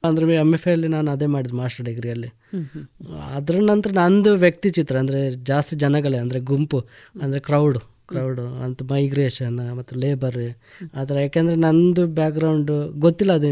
[0.04, 2.30] ಅಂದರೆ ಎಂ ಎಫ್ ಎಲ್ಲಿ ನಾನು ಅದೇ ಮಾಡಿದ್ದು ಮಾಸ್ಟರ್ ಡಿಗ್ರಿಯಲ್ಲಿ
[3.36, 6.80] ಅದ್ರ ನಂತರ ನಂದು ವ್ಯಕ್ತಿ ಚಿತ್ರ ಅಂದರೆ ಜಾಸ್ತಿ ಜನಗಳೇ ಅಂದರೆ ಗುಂಪು
[7.22, 10.58] ಅಂದರೆ ಕ್ರೌಡು ಕ್ರೌಡು ಅಂತ ಮೈಗ್ರೇಷನ್ ಮತ್ತು ಲೇಬರ್
[10.96, 11.20] ಆ ಥರ.
[11.20, 13.48] ಯಾಕೆಂದರೆ ನಂದು ಬ್ಯಾಕ್ಗ್ರೌಂಡು ಗೊತ್ತಿಲ್ಲ ಅದು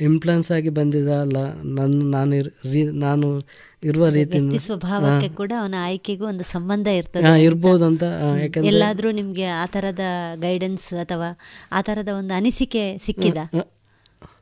[0.00, 1.36] ಇನ್ಫ್ಲುಯೆನ್ಸ್ ಆಗಿ ಬಂದಿದ ಅಲ್ಲ.
[1.62, 2.40] ನನ್ನ ನಾನು
[2.72, 3.42] ರೀ- ನಾನು
[3.84, 7.42] ಇರುವ ರೀತಿ ಸ್ವಭಾವಕ್ಕೆ ಕೂಡ ಅವನ ಆಯ್ಕೆಗೂ ಒಂದು ಸಂಬಂಧ ಇರ್ತದೆ.
[7.44, 8.02] ಇರ್ಬೋದು ಅಂತ.
[8.02, 10.00] ಯಾಕಂದ್ರೆ- ಎಲ್ಲಾದ್ರೂ ನಿಮ್ಗೆ ಆ ತರದ
[10.36, 11.38] ಗೈಡೆನ್ಸ್ ಅಥವಾ
[11.72, 13.36] ಆ ಥರದ ಒಂದು ಅನಿಸಿಕೆ ಸಿಕ್ಕಿದ?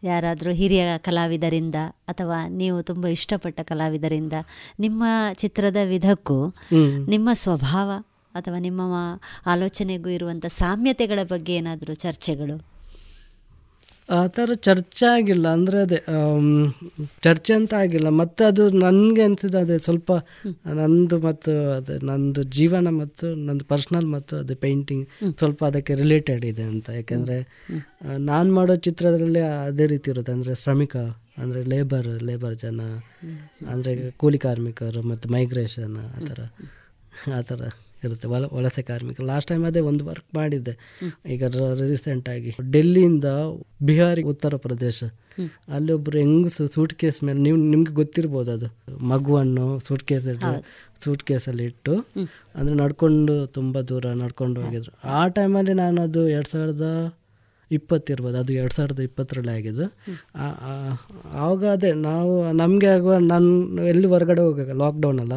[0.04, 1.74] ಯಾರಾದರೂ ಹಿರಿಯ ಕಲಾವಿದರಿಂದ
[2.08, 4.32] ಅಥವಾ ನೀವು ತುಂಬ ಇಷ್ಟಪಟ್ಟ ಕಲಾವಿದರಿಂದ
[4.78, 5.04] ನಿಮ್ಮ
[5.34, 6.54] ಚಿತ್ರದ ವಿಧಕ್ಕೂ
[7.08, 7.92] ನಿಮ್ಮ ಸ್ವಭಾವ
[8.34, 8.82] ಅಥವಾ ನಿಮ್ಮ
[9.54, 12.58] ಆಲೋಚನೆಗೂ ಇರುವಂಥ ಸಾಮ್ಯತೆಗಳ ಬಗ್ಗೆ ಏನಾದರೂ ಚರ್ಚೆಗಳು?
[14.08, 15.46] ಆ ಥರ ಚರ್ಚೆ ಆಗಿಲ್ಲ.
[15.56, 15.98] ಅಂದರೆ ಅದೇ
[17.26, 18.08] ಚರ್ಚೆ ಅಂತ ಆಗಿಲ್ಲ.
[18.20, 20.12] ಮತ್ತು ಅದು ನನಗೆ ಅನಿಸಿದ ಅದೇ ಸ್ವಲ್ಪ
[20.80, 25.04] ನಂದು ಮತ್ತು ಅದೇ ನಂದು ಜೀವನ ಮತ್ತು ನಂದು ಪರ್ಸ್ನಲ್ ಮತ್ತು ಅದೇ ಪೇಂಟಿಂಗ್
[25.40, 26.88] ಸ್ವಲ್ಪ ಅದಕ್ಕೆ ರಿಲೇಟೆಡ್ ಇದೆ ಅಂತ.
[26.98, 27.38] ಯಾಕೆಂದರೆ
[28.30, 30.34] ನಾನು ಮಾಡೋ ಚಿತ್ರದಲ್ಲಿ ಅದೇ ರೀತಿ ಇರುತ್ತೆ.
[30.36, 30.96] ಅಂದರೆ ಶ್ರಮಿಕ
[31.42, 32.80] ಅಂದರೆ ಲೇಬರ್ ಲೇಬರ್ ಜನ
[33.74, 36.40] ಅಂದರೆ ಕೂಲಿ ಕಾರ್ಮಿಕರು ಮತ್ತು ಮೈಗ್ರೇಷನ್ ಆ ಥರ.
[37.38, 37.62] ಆ ಥರ.
[38.06, 38.26] ಇರುತ್ತೆ.
[38.32, 39.26] ವಲ ವಲಸೆ ಕಾರ್ಮಿಕರು.
[39.32, 40.74] ಲಾಸ್ಟ್ ಟೈಮ್ ಅದೇ ಒಂದು ವರ್ಕ್ ಮಾಡಿದ್ದೆ.
[41.34, 41.42] ಈಗ
[41.82, 43.30] ರೀಸೆಂಟಾಗಿ ಡೆಲ್ಲಿಯಿಂದ
[43.90, 45.02] ಬಿಹಾರಿ ಉತ್ತರ ಪ್ರದೇಶ.
[45.74, 48.68] ಅಲ್ಲಿ ಒಬ್ರು ಹೆಂಗಸು ಸೂಟ್ ಕೇಸ್ ಮೇಲೆ ನೀವು ನಿಮ್ಗೆ ಗೊತ್ತಿರ್ಬೋದು ಅದು.
[49.12, 50.28] ಮಗುವನ್ನು ಸೂಟ್ ಕೇಸ್
[51.04, 51.94] ಸೂಟ್ ಕೇಸಲ್ಲಿ ಇಟ್ಟು
[52.56, 54.92] ಅಂದರೆ ನಡ್ಕೊಂಡು ತುಂಬ ದೂರ ನಡ್ಕೊಂಡು ಹೋಗಿದ್ರು.
[55.18, 56.86] ಆ ಟೈಮಲ್ಲಿ ನಾನು ಅದು ಎರಡು ಸಾವಿರದ
[57.70, 59.84] ಇಪ್ಪತ್ತಿರ್ಬೋದು ಅದು ಎರಡು ಸಾವಿರದ ಇಪ್ಪತ್ತರಲ್ಲಿ ಆಗಿದ್ದು.
[61.42, 63.48] ಆವಾಗ ಅದೇ ನಾವು ನಮಗೆ ಆಗುವ ನಾನು
[63.92, 65.36] ಎಲ್ಲಿ ಹೊರಗಡೆ ಹೋಗಬೇಕು ಲಾಕ್ಡೌನ್ ಅಲ್ಲ.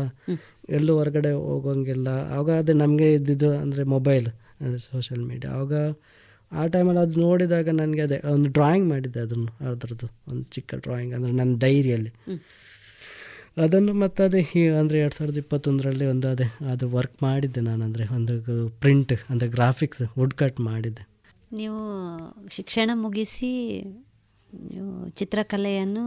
[0.70, 2.08] ಎಲ್ಲೂ ಹೊರಗಡೆ ಹೋಗೋಂಗಿಲ್ಲ.
[2.34, 4.28] ಆವಾಗ ಅದು ನಮಗೆ ಇದ್ದಿದ್ದು ಅಂದರೆ ಮೊಬೈಲ್
[4.62, 5.74] ಅಂದರೆ ಸೋಷಿಯಲ್ ಮೀಡಿಯಾ ಆವಾಗ
[6.52, 11.32] ಆ ಟೈಮಲ್ಲಿ ಅದು ನೋಡಿದಾಗ ನನಗೆ ಅದೇ ಒಂದು ಡ್ರಾಯಿಂಗ್ ಮಾಡಿದ್ದೆ ಅದನ್ನು ಅದರದ್ದು ಒಂದು ಚಿಕ್ಕ ಡ್ರಾಯಿಂಗ್ ಅಂದರೆ
[11.32, 12.12] ನನ್ನ ಡೈರಿಯಲ್ಲಿ
[13.58, 14.42] ಅದನ್ನು ಮತ್ತು ಅದೇ
[14.80, 18.34] ಅಂದರೆ ಎರಡು ಸಾವಿರದ ಇಪ್ಪತ್ತೊಂದರಲ್ಲಿ ಒಂದು ಅದೇ ಅದು ವರ್ಕ್ ಮಾಡಿದ್ದೆ ನಾನು ಅಂದರೆ ಒಂದು
[18.80, 21.04] ಪ್ರಿಂಟ್ ಅಂದರೆ ಗ್ರಾಫಿಕ್ಸ್ ವುಡ್ ಕಟ್ ಮಾಡಿದ್ದೆ.
[21.54, 21.82] ನೀವು
[22.50, 23.52] ಶಿಕ್ಷಣ ಮುಗಿಸಿ
[24.72, 26.04] ನೀವು ಚಿತ್ರಕಲೆಯನ್ನು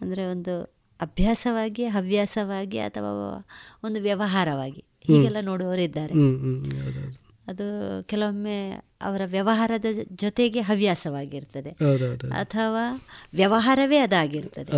[0.00, 0.54] ಅಂದರೆ ಒಂದು
[1.00, 3.10] ಅಭ್ಯಾಸವಾಗಿ ಹವ್ಯಾಸವಾಗಿ ಅಥವಾ
[3.84, 4.82] ಒಂದು ವ್ಯವಹಾರವಾಗಿ.
[5.08, 6.14] ಹೀಗೆಲ್ಲ ನೋಡುವವರಿದ್ದಾರೆ
[7.48, 7.66] ಅದು
[8.06, 8.56] ಕೆಲವೊಮ್ಮೆ
[9.02, 11.70] ಅವರ ವ್ಯವಹಾರದ ಜೊತೆಗೆ ಹವ್ಯಾಸವಾಗಿರ್ತದೆ.
[12.40, 12.84] ಅಥವಾ
[13.34, 14.72] ವ್ಯವಹಾರವೇ ಅದಾಗಿರ್ತದೆ.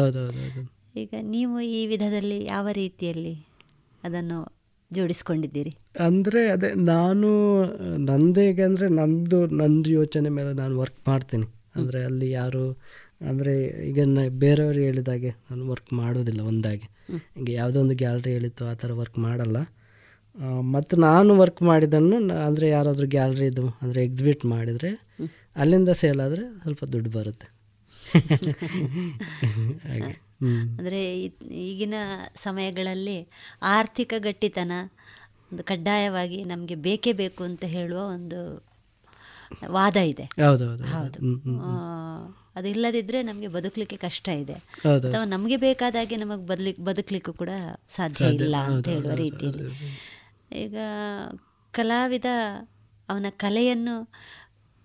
[0.97, 3.35] ಈಗ ನೀವು ಈ ವಿಧದಲ್ಲಿ ಯಾವ ರೀತಿಯಲ್ಲಿ
[4.05, 4.39] ಅದನ್ನು
[4.91, 5.73] ಜೋಡಿಸ್ಕೊಂಡಿದ್ದೀರಿ?
[6.01, 7.29] ಅಂದರೆ ಅದೇ ನಾನು
[8.05, 11.47] ನಂದೇಗೆ ಅಂದರೆ ನಂದು ನಂದು ಯೋಚನೆ ಮೇಲೆ ನಾನು ವರ್ಕ್ ಮಾಡ್ತೀನಿ.
[11.77, 12.65] ಅಂದರೆ ಅಲ್ಲಿ ಯಾರು
[13.29, 13.53] ಅಂದರೆ
[13.87, 16.87] ಈಗ ನ- ಬೇರೆಯವರು ಹೇಳಿದಾಗೆ ನಾನು ವರ್ಕ್ ಮಾಡೋದಿಲ್ಲ ಒಂದಾಗಿ.
[17.41, 19.59] ಈಗ ಯಾವುದೋ ಒಂದು ಗ್ಯಾಲ್ರಿ ಹೇಳಿತ್ತು ಆ ಥರ ವರ್ಕ್ ಮಾಡಲ್ಲ.
[20.71, 22.17] ಮತ್ತು ನಾನು ವರ್ಕ್ ಮಾಡಿದ್ದನ್ನು
[22.47, 24.91] ಅಂದರೆ ಯಾರಾದರೂ ಗ್ಯಾಲ್ರಿದು ಅಂದರೆ ಎಕ್ಸಿಬಿಟ್ ಮಾಡಿದರೆ
[25.57, 27.47] ಅಲ್ಲಿಂದ ಸೇಲ್ ಆದರೆ ಸ್ವಲ್ಪ ದುಡ್ಡು ಬರುತ್ತೆ.
[29.89, 30.13] ಹಾಗೆ.
[30.79, 31.01] ಅಂದರೆ
[31.63, 31.97] ಈಗಿನ
[32.37, 33.19] ಸಮಯಗಳಲ್ಲಿ
[33.71, 34.73] ಆರ್ಥಿಕ ಗಟ್ಟಿತನ
[35.51, 38.41] ಒಂದು ಕಡ್ಡಾಯವಾಗಿ ನಮಗೆ ಬೇಕೇ ಬೇಕು ಅಂತ ಹೇಳುವ ಒಂದು
[39.71, 40.25] ವಾದ ಇದೆ.
[40.43, 40.67] ಹೌದು.
[40.95, 41.19] ಹೌದು
[42.57, 44.53] ಅದಿಲ್ಲದಿದ್ದರೆ ನಮಗೆ ಬದುಕಲಿಕ್ಕೆ ಕಷ್ಟ ಇದೆ.
[44.53, 47.53] ಅಥವಾ ನಮಗೆ ಬೇಕಾದಾಗೆ ನಮಗೆ ಬದಲಿ ಬದುಕಲಿಕ್ಕೂ ಕೂಡ
[47.89, 49.67] ಸಾಧ್ಯ ಇಲ್ಲ ಅಂತ ಹೇಳುವ ರೀತಿಯಲ್ಲಿ
[50.65, 50.77] ಈಗ
[51.75, 52.25] ಕಲಾವಿದ
[53.09, 53.97] ಅವನ ಕಲೆಯನ್ನು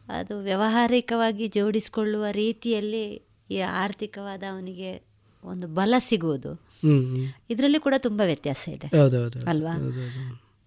[0.07, 3.05] ಅದು ವ್ಯಾವಹಾರಿಕವಾಗಿ ಜೋಡಿಸಿಕೊಳ್ಳುವ ರೀತಿಯಲ್ಲಿ
[3.51, 4.91] ಈ ಆರ್ಥಿಕವಾದ ಅವನಿಗೆ
[5.43, 6.51] ಒಂದು ಬಲ ಸಿಗುವುದು.
[7.49, 8.87] ಇದರಲ್ಲಿ ಕೂಡ ತುಂಬ ವ್ಯತ್ಯಾಸ ಇದೆ
[9.47, 9.73] ಅಲ್ವಾ.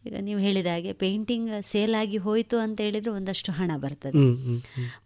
[0.07, 4.23] ಈಗ ನೀವು ಹೇಳಿದ ಹಾಗೆ ಪೇಂಟಿಂಗ್ ಸೇಲ್ ಆಗಿ ಹೋಯಿತು ಅಂತ ಹೇಳಿದ್ರೆ ಒಂದಷ್ಟು ಹಣ ಬರ್ತದೆ.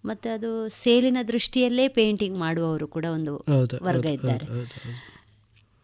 [0.04, 3.44] ಮತ್ತೆ ಅದು ಸೇಲಿನ ದೃಷ್ಟಿಯಲ್ಲೇ ಪೇಂಟಿಂಗ್ ಮಾಡುವವರು ಕೂಡ ಒಂದು
[3.82, 4.46] ವರ್ಗ ಇದ್ದಾರೆ.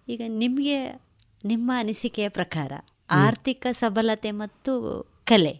[0.09, 1.01] ಈಗ ನಿಮಗೆ
[1.45, 2.73] ನಿಮ್ಮ ಅನಿಸಿಕೆಯ ಪ್ರಕಾರ
[3.11, 4.73] ಆರ್ಥಿಕ ಸಬಲತೆ ಮತ್ತು
[5.25, 5.55] ಕಲೆ.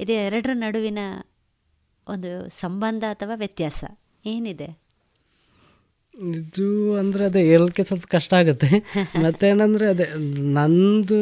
[0.00, 0.98] ಇದು ಎರಡರ ನಡುವಿನ
[2.08, 3.84] ಒಂದು ಸಂಬಂಧ ಅಥವಾ ವ್ಯತ್ಯಾಸ
[4.24, 4.68] ಏನಿದೆ?
[6.14, 6.66] ಇದು
[7.00, 8.68] ಅಂದರೆ ಅದೇ ಹೇಳಕ್ಕೆ ಸ್ವಲ್ಪ ಕಷ್ಟ ಆಗುತ್ತೆ.
[9.24, 10.06] ಮತ್ತೇನಂದರೆ ಅದೇ
[10.56, 11.20] ನಂದು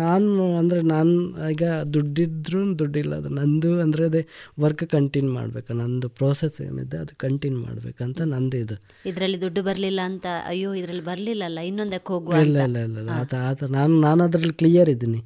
[0.00, 0.28] ನಾನು
[0.60, 1.14] ಅಂದರೆ ನಾನು
[1.50, 1.64] ಈಗ
[1.94, 4.22] ದುಡ್ಡಿದ್ರು ದುಡ್ಡಿಲ್ಲ ಅದು ನಂದು ಅಂದರೆ ಅದೇ
[4.64, 5.70] ವರ್ಕ್ ಕಂಟಿನ್ಯೂ ಮಾಡಬೇಕು.
[5.82, 8.78] ನಂದು ಪ್ರೋಸೆಸ್ ಏನಿದೆ ಅದು ಕಂಟಿನ್ಯೂ ಮಾಡಬೇಕಂತ ನಂದು ಇದು.
[9.06, 13.94] ಇದರಲ್ಲಿ ದುಡ್ಡು ಬರಲಿಲ್ಲ ಅಂತ ಅಯ್ಯೋ ಇದರಲ್ಲಿ ಬರಲಿಲ್ಲಲ್ಲ ಇನ್ನೊಂದಕ್ಕೆ ಹೋಗುವ ಇಲ್ಲ ಇಲ್ಲ ಇಲ್ಲ ಆತ ಆತ ನಾನು
[14.00, 15.20] ನಾನು ಅದರಲ್ಲಿ ಕ್ಲಿಯರ್ ಇದ್ದೀನಿ.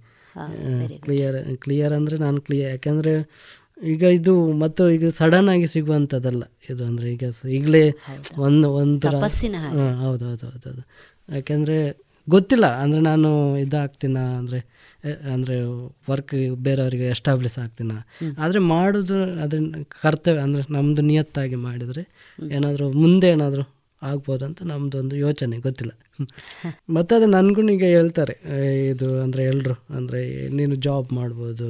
[1.05, 3.13] ಕ್ಲಿಯರ್ ಕ್ಲಿಯರ್ ಅಂದರೆ ನಾನು ಕ್ಲಿಯರ್ ಯಾಕೆಂದರೆ
[3.79, 7.85] ಈಗ ಇದು ಮತ್ತು ಈಗ ಸಡನ್ ಆಗಿ ಸಿಗುವಂಥದ್ದಲ್ಲ ಇದು ಅಂದರೆ ಈಗ ಈಗಲೇ
[8.39, 9.15] ಒಂದು ಒಂಥರ
[10.05, 10.83] ಹೌದು ಹೌದು ಹೌದು ಹೌದು.
[11.29, 11.77] ಯಾಕೆಂದರೆ
[12.29, 14.59] ಗೊತ್ತಿಲ್ಲ ಅಂದರೆ ನಾನು ಇದಾಗ್ತೀನ ಅಂದರೆ
[15.33, 15.57] ಅಂದರೆ
[16.09, 17.93] ವರ್ಕ್ ಬೇರೆಯವರಿಗೆ ಎಸ್ಟಾಬ್ಲಿಷ್ ಆಗ್ತೀನ.
[18.39, 22.03] ಆದರೆ ಮಾಡೋದು ಅದನ್ನ ಕರ್ತವ್ಯ ಅಂದರೆ ನಮ್ಮದು ನಿಯತ್ತಾಗಿ ಮಾಡಿದರೆ
[22.51, 23.65] ಏನಾದರೂ ಮುಂದೆ ಏನಾದರೂ
[24.03, 25.93] ಆಗ್ಬೋದಂತ ನಮ್ಮದೊಂದು ಯೋಚನೆ ಗೊತ್ತಿಲ್ಲ.
[26.89, 28.35] ಮತ್ತು ಅದು ನನಗೂ ಈಗ ಹೇಳ್ತಾರೆ
[28.91, 31.69] ಇದು ಅಂದರೆ ಎಲ್ಲರೂ ಅಂದರೆ ನೀನು ಜಾಬ್ ಮಾಡ್ಬೋದು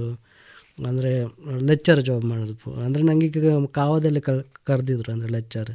[0.79, 1.25] ಅಂದರೆ
[1.61, 5.71] ಲೆಕ್ಚರ್ ಜಾಬ್ ಮಾಡೋದು ಅಂದರೆ ನನಗೆ ಈಗ ಕಾವದಲ್ಲಿ ಕಲ್ ಕರೆದಿದ್ರು ಅಂದರೆ ಲೆಕ್ಚರ್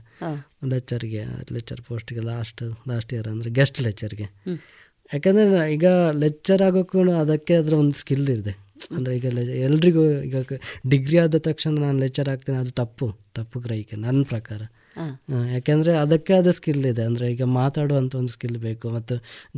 [0.65, 4.23] ಲೆಕ್ಚರ್ಗೆ ಲೆಕ್ಚರ್ ಪೋಸ್ಟ್ಗೆ ಲಾಸ್ಟ್ ಲಾಸ್ಟ್ ಇಯರ್ ಅಂದರೆ ಗೆಸ್ಟ್ ಲೆಕ್ಚರ್ಗೆ
[5.13, 10.35] ಯಾಕಂದರೆ ಈಗ ಲೆಕ್ಚರ್ ಆಗೋಕ್ಕೂ ಅದಕ್ಕೆ ಅದರ ಒಂದು ಸ್ಕಿಲ್ ಇದೆ ಅಂದರೆ ಈಗ ಎಲ್ರಿಗೂ ಈಗ
[10.87, 14.61] ಡಿಗ್ರಿ ಆದ ತಕ್ಷಣ ನಾನು ಲೆಕ್ಚರ್ ಆಗ್ತೀನಿ ಅದು ತಪ್ಪು ತಪ್ಪು ಗ್ರಹಿಕೆ ನನ್ನ ಪ್ರಕಾರ.
[15.53, 17.03] ಯಾಕೆಂದರೆ ಅದಕ್ಕೆ ಆದ ಸ್ಕಿಲ್ ಇದೆ.
[17.09, 18.85] ಅಂದರೆ ಈಗ ಮಾತಾಡುವಂಥ ಒಂದು ಸ್ಕಿಲ್ ಬೇಕು.
[18.95, 19.15] ಮತ್ತು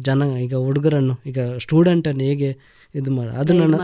[0.07, 2.49] ಜನ ಈಗ ಹುಡುಗರನ್ನು ಈಗ ಸ್ಟೂಡೆಂಟನ್ನು ಹೇಗೆ
[2.95, 3.75] ಇದು ಮಾಡಿ ಅದು ನನ್ನ.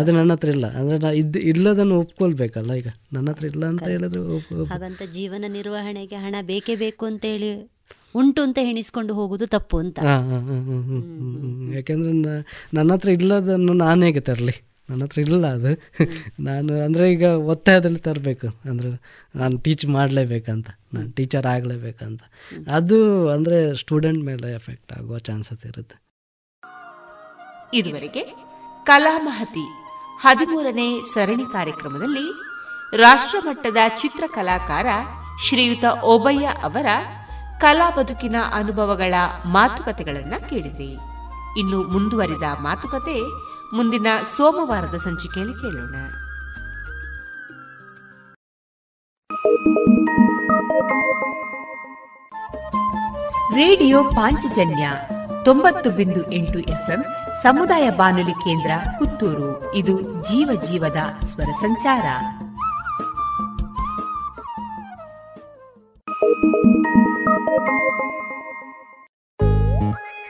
[0.00, 0.66] ಅದು ನನ್ನ ಹತ್ರ ಇಲ್ಲ.
[0.80, 2.88] ಅಂದರೆ ನಾ ಇದು ಇಲ್ಲದನ್ನು ಒಪ್ಕೊಳ್ಬೇಕಲ್ಲ ಈಗ.
[3.14, 4.22] ನನ್ನ ಹತ್ರ ಇಲ್ಲ ಅಂತ ಹೇಳಿದ್ರೆ
[4.72, 7.50] ಹಾಗಂತ ಜೀವನ ನಿರ್ವಹಣೆಗೆ ಹಣ ಬೇಕೇ ಬೇಕು ಅಂತ ಹೇಳಿ
[8.20, 9.98] ಉಂಟು ಅಂತ ಹೆಣಿಸ್ಕೊಂಡು ಹೋಗುದು ತಪ್ಪು ಅಂತ.
[11.76, 12.12] ಯಾಕೆಂದರೆ
[12.76, 14.54] ನನ್ನ ಹತ್ರ ಇಲ್ಲದನ್ನು ನಾನು ಹೇಗೆ ತರಲಿ?
[14.90, 15.72] ನನ್ನ ಹತ್ರ ಇಲ್ಲ ಅದು.
[16.40, 18.48] ನಾನು ಅಂದರೆ ಈಗ ಒತ್ತಾಯದಲ್ಲಿ ತರಬೇಕು.
[18.70, 18.90] ಅಂದರೆ
[19.38, 20.68] ನಾನು ಟೀಚ್ ಮಾಡಲೇಬೇಕಂತ.
[20.94, 22.22] ನಾನು ಟೀಚರ್ ಆಗಲೇಬೇಕಂತ.
[22.74, 25.96] ಅದು ಅಂದರೆ ಸ್ಟೂಡೆಂಟ್ ಮೇಲೆ ಎಫೆಕ್ಟ್ ಆಗುವ ಚಾನ್ಸಸ್ ಇರುತ್ತೆ.
[27.74, 28.22] ಇದುವರೆಗೆ
[28.84, 29.66] ಕಲಾಮಹತಿ
[30.20, 32.26] ಹದಿಮೂರನೇ ಸರಣಿ ಕಾರ್ಯಕ್ರಮದಲ್ಲಿ
[32.96, 34.86] ರಾಷ್ಟ್ರಮಟ್ಟದ ಚಿತ್ರಕಲಾಕಾರ
[35.48, 36.86] ಶ್ರೀಯುತ ಓಬಯ್ಯ ಅವರ
[37.60, 39.14] ಕಲಾ ಬದುಕಿನ ಅನುಭವಗಳ
[39.46, 40.92] ಮಾತುಕತೆಗಳನ್ನು ಕೇಳಿದ್ರಿ.
[41.60, 44.06] ಇನ್ನು ಮುಂದುವರಿದ ಮಾತುಕತೆ ಮುಂದಿನ
[44.36, 45.94] ಸೋಮವಾರದ ಸಂಚಿಕೆಯಲ್ಲಿ ಕೇಳೋಣ.
[53.54, 54.90] ರೇಡಿಯೋ ಪಾಂಚಜನ್ಯ
[55.44, 57.04] ತೊಂಬತ್ತು ಬಿಂದು ಎಂಟು ಎಫ್ಎಂ
[57.42, 59.74] ಸಮುದಾಯ ಬಾನುಲಿ ಕೇಂದ್ರ ಪುತ್ತೂರು.
[59.74, 62.02] ಇದು ಜೀವ ಜೀವದ ಸ್ವರ ಸಂಚಾರ.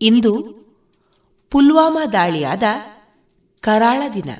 [0.00, 0.58] ಇಂದು
[1.50, 2.62] ಪುಲ್ವಾಮಾ ದಾಳಿಯಾದ
[3.60, 4.30] ಕರಾಳ ದಿನ.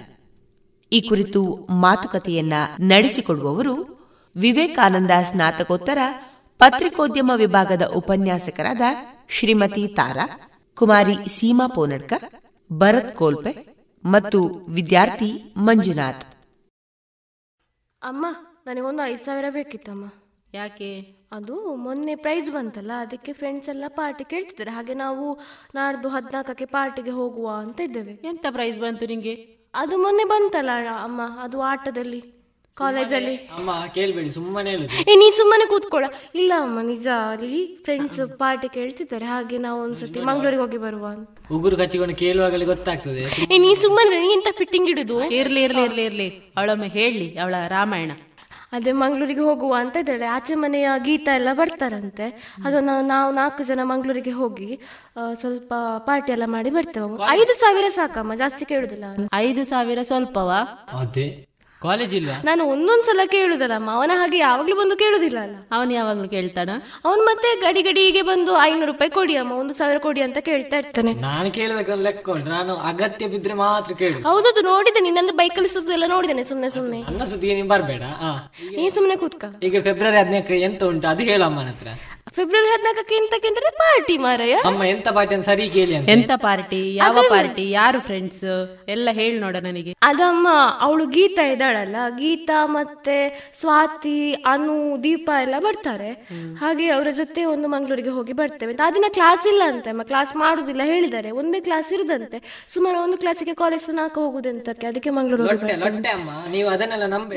[0.93, 3.99] ಈ ಕುರಿತು ಮಾತುಕತೆಯನ್ನ ನಡೆಸಿಕೊಡುವವರು
[4.37, 5.99] ವಿವೇಕಾನಂದ ಸ್ನಾತಕೋತ್ತರ
[6.59, 8.81] ಪತ್ರಿಕೋದ್ಯಮ ವಿಭಾಗದ ಉಪನ್ಯಾಸಕರಾದ
[9.31, 10.27] ಶ್ರೀಮತಿ ತಾರಾ
[10.75, 12.13] ಕುಮಾರಿ ಸೀಮಾ ಪೋನಡ್ಕ
[12.73, 16.25] ಭರತ್ ಕೋಲ್ಪೆ ಮತ್ತು ವಿದ್ಯಾರ್ಥಿ ಮಂಜುನಾಥ್.
[18.03, 18.27] ಅಮ್ಮ
[18.67, 20.05] ನನಗೊಂದು ಐದು ಸಾವಿರ ಬೇಕಿತ್ತಮ್ಮ.
[20.55, 21.18] ಯಾಕೆ?
[21.33, 24.71] ಅದು ಮೊನ್ನೆ ಪ್ರೈಸ್ ಬಂತಲ್ಲ ಅದಕ್ಕೆ ಫ್ರೆಂಡ್ಸ್ ಎಲ್ಲ ಪಾರ್ಟಿ ಕೇಳ್ತಿದ್ದಾರೆ.
[24.71, 25.25] ಹಾಗೆ ನಾವು
[25.75, 28.15] ನಾಡ್ದು ಹದಿನಾಲ್ಕಕ್ಕೆ ಪಾರ್ಟಿಗೆ ಹೋಗುವ ಅಂತ ಇದ್ದೇವೆ.
[28.31, 29.35] ಎಂತ ಪ್ರೈಸ್ ಬಂತು ನಿಂಗೆ?
[29.83, 30.71] ಅದು ಮೊನ್ನೆ ಬಂತಲ್ಲ
[31.07, 32.21] ಅಮ್ಮ ಅದು ಆಟದಲ್ಲಿ
[32.77, 34.73] ಕಾಲೇಜಲ್ಲಿ ಅಮ್ಮ ಕೇಳ್ಬೇಡಿ ಸುಮ್ಮನೆ
[35.11, 36.07] ಏ ನೀ ಸುಮ್ಮನೆ ಕೂತ್ಕೊಳ್ಳ
[36.41, 39.27] ಇಲ್ಲ ಅಮ್ಮ ನಿಜ ಅಲ್ಲಿ ಫ್ರೆಂಡ್ಸ್ ಪಾರ್ಟಿ ಕೇಳ್ತಿದ್ದಾರೆ.
[39.33, 41.29] ಹಾಗೆ ನಾವು ಒಂದ್ಸತಿ ಮಂಗಳೂರಿಗೆ ಹೋಗಿ ಬರುವ ಅಂತ.
[41.57, 43.25] ಉಗುರು ಕಚ್ಚಿಕೊಂಡು ಕೇಳುವಾಗಲೇ ಗೊತ್ತಾಗ್ತದೆ.
[43.55, 46.29] ಏ ನೀ ಸುಮ್ಮನೆ ನೀ ಎಂತ ಫಿಟ್ಟಿಂಗ್ ಇಡುದು ಇರ್ಲಿ ಇರ್ಲಿ ಇರ್ಲಿ ಇರ್ಲಿ.
[46.57, 48.13] ಅವಳೊಮ್ಮೆ ಹೇಳಿ ಅವಳ ರಾಮಾಯಣ.
[48.73, 50.27] ಅದೇ ಮಂಗಳೂರಿಗೆ ಹೋಗುವ ಅಂತ ಇದ್ದಾಳೆ.
[50.27, 52.57] ಆಚೆ ಮನೆಯ ಗೀತ ಎಲ್ಲ ಬರ್ತಾರಂತೆ.
[52.65, 54.81] ಅದು ನಾವು ನಾವು ನಾಲ್ಕು ಜನ ಮಂಗಳೂರಿಗೆ ಹೋಗಿ
[55.17, 57.31] ಆ, ಸ್ವಲ್ಪ ಪಾರ್ಟಿ ಎಲ್ಲ ಮಾಡಿ ಬರ್ತೇವೆ.
[57.31, 59.05] ಐದು ಸಾವಿರ ಸಾಕಮ್ಮ ಜಾಸ್ತಿ ಕೇಳುದಿಲ್ಲ
[59.35, 60.61] ಐದು ಸಾವಿರ ಸ್ವಲ್ಪವಾ?
[60.93, 61.29] ಅದೇ.
[61.83, 62.43] ಕಾಲೇಜ್ ಇಲ್ವಾ?
[62.45, 63.91] ನಾನು ಒಂದೊಂದ್ಸಲ ಕೇಳುದಲ್ಲಮ್ಮ.
[63.91, 65.57] ಅವನ ಹಾಗೆ ಯಾವಾಗ್ಲೂ ಬಂದು ಕೇಳುದಿಲ್ಲ ಅಲ್ಲ.
[65.73, 66.71] ಅವನು ಯಾವಾಗ್ಲೂ ಕೇಳ್ತಾನ?
[67.05, 71.13] ಅವನ್ ಮತ್ತೆ ಗಡಿ ಗಡಿಗೆ ಬಂದು ಐನೂರು ರೂಪಾಯಿ ಕೊಡಿ ಅಮ್ಮ ಒಂದು ಸಾವಿರ ಕೊಡಿ ಅಂತ ಕೇಳ್ತಾ ಇರ್ತಾನೆ.
[71.15, 72.51] ನಾನು ಕೇಳಿದಕ್ಕೆ ಲೆಕ್ಕ ಉಂಟು.
[72.51, 74.15] ನಾನು ಅಗತ್ಯ ಬಿದ್ರೆ ಮಾತ್ರ ಕೇಳಿ.
[74.15, 75.01] ಹೌದೌದು ನೋಡಿದೆ.
[75.01, 77.03] ನಿನ್ನಂದ್ರೆ ಬೈಕ್ ಸುತ್ತದೆಲ್ಲ ನೋಡಿದ್ದೇನೆ ಸುಮ್ನೆ ಸುಮ್ನೆ.
[77.03, 78.03] ನನ್ನ ಸುದ್ದಿಗೆ ನೀನ್ ಬರ್ಬೇಡ.
[78.03, 78.37] ಆ.
[78.77, 79.45] ನೀನ್ ಸುಮ್ನೆ ಕೂತ್ಕ.
[79.63, 81.09] ಈಗ ಫೆಬ್ರವರಿ ಹದಿನಾಲ್ಕು ಎಂತ ಉಂಟು?
[81.09, 81.87] ಅದು ಹೇಳಮ್ಮ ಹತ್ರ.
[82.37, 83.17] ಫೆಬ್ರವರಿ ಹದಿನಾಲ್ಕಕ್ಕೆ
[83.83, 84.57] ಪಾರ್ಟಿ ಮಾರಯ್ಯ.
[84.65, 86.09] ಅಮ್ಮ ಎಂತ ಪಾರ್ಟಿ ಅಂತ ಸರಿ ಕೇಳಿ ಅಂತ.
[86.11, 88.45] ಎಂತ ಪಾರ್ಟಿ ಯಾವ ಪಾರ್ಟಿ ಯಾರು ಫ್ರೆಂಡ್ಸ್
[88.95, 89.93] ಎಲ್ಲ ಹೇಳಿ ನೋಡ ನನಗೆ.
[90.03, 90.49] ಅದಮ್ಮ
[90.81, 91.97] ಅವಳು ಗೀತಾ ಇದ್ದಾಳಲ್ಲ.
[92.19, 93.17] ಗೀತಾ ಮತ್ತೆ
[93.61, 96.11] ಸ್ವಾತಿ ಅನು ದೀಪ ಎಲ್ಲ ಬರ್ತಾರೆ.
[96.61, 98.83] ಹಾಗೆ ಅವರ ಜೊತೆ ಒಂದು ಮಂಗಳೂರಿಗೆ ಹೋಗಿ ಬರ್ತೇವೆ ಅಂತ.
[98.87, 100.03] ಆ ದಿನ ಕ್ಲಾಸ್ ಇಲ್ಲ ಅಂತ ಅಮ್ಮ.
[100.03, 100.83] ಕ್ಲಾಸ್ ಮಾಡುದಿಲ್ಲ.
[100.93, 101.31] ಹೇಳಿದ್ದಾರೆ.
[101.31, 102.41] ಒಂದೇ ಕ್ಲಾಸ್ ಇರುದಂತೆ.
[102.75, 105.49] ಸುಮಾರು ಒಂದು ಕ್ಲಾಸಿಗೆ ಕಾಲೇಜ್ ನಾಲ್ಕು ಹೋಗುದಂತಕ್ಕೆ ಅದಕ್ಕೆ ಮಂಗಳೂರು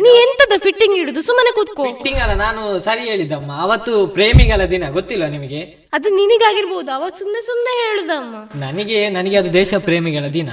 [0.08, 1.84] ನೀ ಎಂತದ ಫಿಟ್ಟಿಂಗ್ ಇಡುದು ಸುಮ್ಮನೆ ಕೂತ್ಕೋ.
[1.92, 4.81] ಫಿಟ್ಟಿಂಗ್ ಅಲ್ಲ ನಾನು ಸರಿ ಹೇಳಿದಮ್ಮ ಅವತ್ತು ಪ್ರೇಮಿಗಳ ದಿನ.
[4.90, 5.60] ಗೊತ್ತಿಲ್ಲ ನಿಮಗೆ?
[5.94, 6.91] ಅದು ನಿನಗಾಗಿರ್ಬೋದು.
[6.91, 8.36] ಅವತ್ತು ಸುಮ್ನೆ ಸುಮ್ನೆ ಹೇಳುದಮ್ಮ.
[8.66, 10.49] ನನಗೆ ನನಗೆ ಅದು ದೇಶ ಪ್ರೇಮಿಗಳ ದಿನ.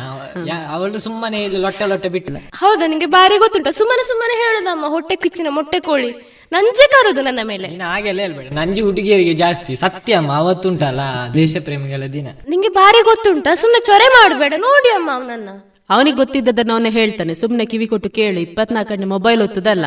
[0.47, 2.33] ಯಾ- ಅವಳು ಸುಮ್ಮನೆ ಇಲ್ಲಿ ಲೊಟ್ಟೆ ಲೊಟ್ಟೆ ಬಿಟ್ಟು.
[2.57, 3.69] ಹೌದಾ ನಿಂಗೆ ಬಾರಿ ಗೊತ್ತುಂಟ.
[3.69, 6.39] ಸುಮ್ಮನೆ ಸುಮ್ಮನೆ ಹೇಳುದಮ್ಮ ಹೊಟ್ಟೆ ಕಿಚ್ಚಿನ ಮೊಟ್ಟೆ ಕೋಳಿ.
[6.53, 7.69] ನಂಜೆ ಕರೋದು ನನ್ನ ಮೇಲೆ.
[7.69, 8.53] ನೀನು ಹಾಗೆಲ್ಲ ಹೇಳ್ಬೇಡ.
[8.53, 9.77] ನಂಜಿ ಹುಡುಗಿಯರಿಗೆ ಜಾಸ್ತಿ.
[9.77, 11.01] ಸತ್ಯ ಅಮ್ಮ ಅವತ್ತುಂಟಲ್ಲ
[11.35, 12.27] ದೇಶ ಪ್ರೇಮಿಗಳ ದಿನ.
[12.49, 13.49] ನಿಂಗೆ ಬಾರಿ ಗೊತ್ತುಂಟ?
[13.55, 14.55] ಸುಮ್ನೆ ಚೊರೆ ಮಾಡಬೇಡ.
[14.57, 15.49] ನೋಡಿ ಅಮ್ಮ ಅವನನ್ನ.
[15.91, 17.35] ಅವನಿಗೆ ಗೊತ್ತಿದ್ದದನ್ನ ಅವನೇ ಹೇಳ್ತಾನೆ.
[17.35, 18.43] ಸುಮ್ನೆ ಕಿವಿ ಕೊಟ್ಟು ಕೇಳಿ.
[18.43, 19.85] ಇಪ್ಪತ್ನಾಲ್ಕು ಗಂಟೆ ಮೊಬೈಲ್ ಒತ್ತದಲ್ಲ.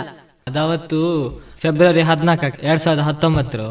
[0.47, 1.29] ಅದವತ್ತು
[1.61, 3.67] ಫೆಬ್ರವರಿ ಹದಿನಾಲ್ಕ ಎರಡ್ ಸಾವಿರದ ಹತ್ತೊಂಬತ್ತರು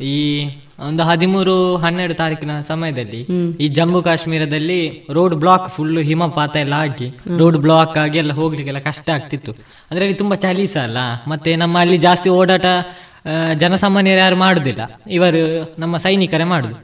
[0.00, 0.44] ಈ
[0.80, 3.20] ಒಂದು ಹದಿಮೂರು ಹನ್ನೆರಡು ತಾರೀಕಿನ ಸಮಯದಲ್ಲಿ
[3.60, 7.08] ಈ ಜಮ್ಮು ಕಾಶ್ಮೀರದಲ್ಲಿ ರೋಡ್ ಬ್ಲಾಕ್ ಫುಲ್ ಹಿಮಪಾತ ಎಲ್ಲ ಆಗಿ
[7.38, 9.52] ರೋಡ್ ಬ್ಲಾಕ್ ಆಗಿ ಎಲ್ಲ ಹೋಗ್ಲಿಕ್ಕೆಲ್ಲ ಕಷ್ಟ ಆಗ್ತಿತ್ತು.
[9.90, 10.98] ಅಂದ್ರೆ ಅಲ್ಲಿ ತುಂಬಾ ಚಳಿ ಅಲ್ಲ
[11.28, 12.66] ಮತ್ತೆ ನಮ್ಮ ಅಲ್ಲಿ ಜಾಸ್ತಿ ಓಡಾಟ
[13.54, 15.00] ಜನಸಾಮಾನ್ಯರು ಯಾರು ಮಾಡುದಿಲ್ಲ.
[15.10, 16.76] ಇವರು ನಮ್ಮ ಸೈನಿಕರೇ ಮಾಡುದು.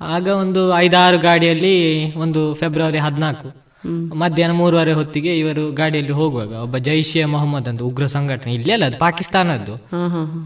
[0.00, 3.67] ಆಗ ಒಂದು ಐದಾರು ಗಾಡಿಯಲ್ಲಿ ಒಂದು ಫೆಬ್ರವರಿ ಹದಿನಾಲ್ಕು.
[4.14, 8.98] ಮಧ್ಯಾಹ್ನ ಮೂರುವರೆ ಹೊತ್ತಿಗೆ ಇವರು ಗಾಡಿಯಲ್ಲಿ ಹೋಗುವಾಗ ಒಬ್ಬ ಜೈಷೆ ಮೊಹಮ್ಮದ್ ಅಂತ ಉಗ್ರ ಸಂಘಟನೆ ಇಲ್ಲೇ ಅಲ್ಲ ಅದು
[8.98, 9.74] ಪಾಕಿಸ್ತಾನದ್ದು.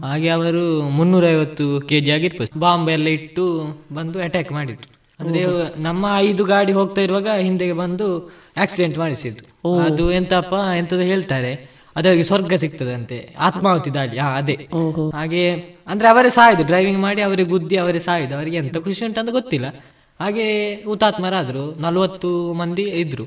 [0.07, 3.45] ಹಾಗೆ ಅವರು ಮುನ್ನೂರೈವತ್ತು ಕೆಜಿ ಆಗಿರ್ಬೋದು ಬಾಂಬ್ ಎಲ್ಲ ಇಟ್ಟು
[3.93, 4.93] ಬಂದು ಅಟ್ಯಾಕ್ ಮಾಡಿದ್ರು.
[5.19, 5.43] ಅಂದ್ರೆ
[5.81, 8.07] ನಮ್ಮ ಐದು ಗಾಡಿ ಹೋಗ್ತಾ ಇರುವಾಗ ಹಿಂದೆಗೆ ಬಂದು
[8.57, 11.73] ಆಕ್ಸಿಡೆಂಟ್ ಮಾಡಿಸಿದ್ರು ಅದು ಎಂತಪ್ಪ ಎಂತದ ಹೇಳ್ತಾರೆ.
[11.95, 13.35] ಅದವರಿಗೆ ಸ್ವರ್ಗ ಸಿಗ್ತದಂತೆ.
[13.39, 14.19] ಆತ್ಮಾಹುತಿ ದಾಳಿ.
[14.19, 14.67] ಹಾ ಅದೇ.
[15.13, 15.49] ಹಾಗೆ
[15.87, 19.83] ಅಂದ್ರೆ ಅವರೇ ಸಾಯ್ದು ಡ್ರೈವಿಂಗ್ ಮಾಡಿ ಅವರಿಗೆ ಗುದ್ದಿ ಅವರೇ ಸಾಯ್ದು ಅವರಿಗೆ ಎಂತ ಖುಷಿ ಉಂಟಂತ ಗೊತ್ತಿಲ್ಲ.
[20.19, 20.45] ಹಾಗೆ
[20.85, 23.25] ಹುತಾತ್ಮರಾದ್ರು ನಲ್ವತ್ತು ಮಂದಿ ಇದ್ರು.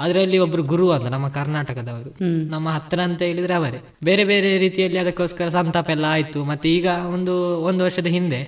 [0.00, 2.10] ಅದರಲ್ಲಿ ಒಬ್ರು ಗುರು ಅಂತ ನಮ್ಮ ಕರ್ನಾಟಕದವರು.
[2.50, 3.80] ನಮ್ಮ ಹತ್ರ ಅಂತ ಹೇಳಿದ್ರೆ ಅವರೇ.
[4.04, 6.44] ಬೇರೆ ಬೇರೆ ರೀತಿಯಲ್ಲಿ ಅದಕ್ಕೋಸ್ಕರ ಸಂತಾಪ ಎಲ್ಲ ಆಯ್ತು.
[6.44, 8.40] ಮತ್ತೆ ಈಗ ಒಂದು ಒಂದು ವರ್ಷದ ಹಿಂದೆ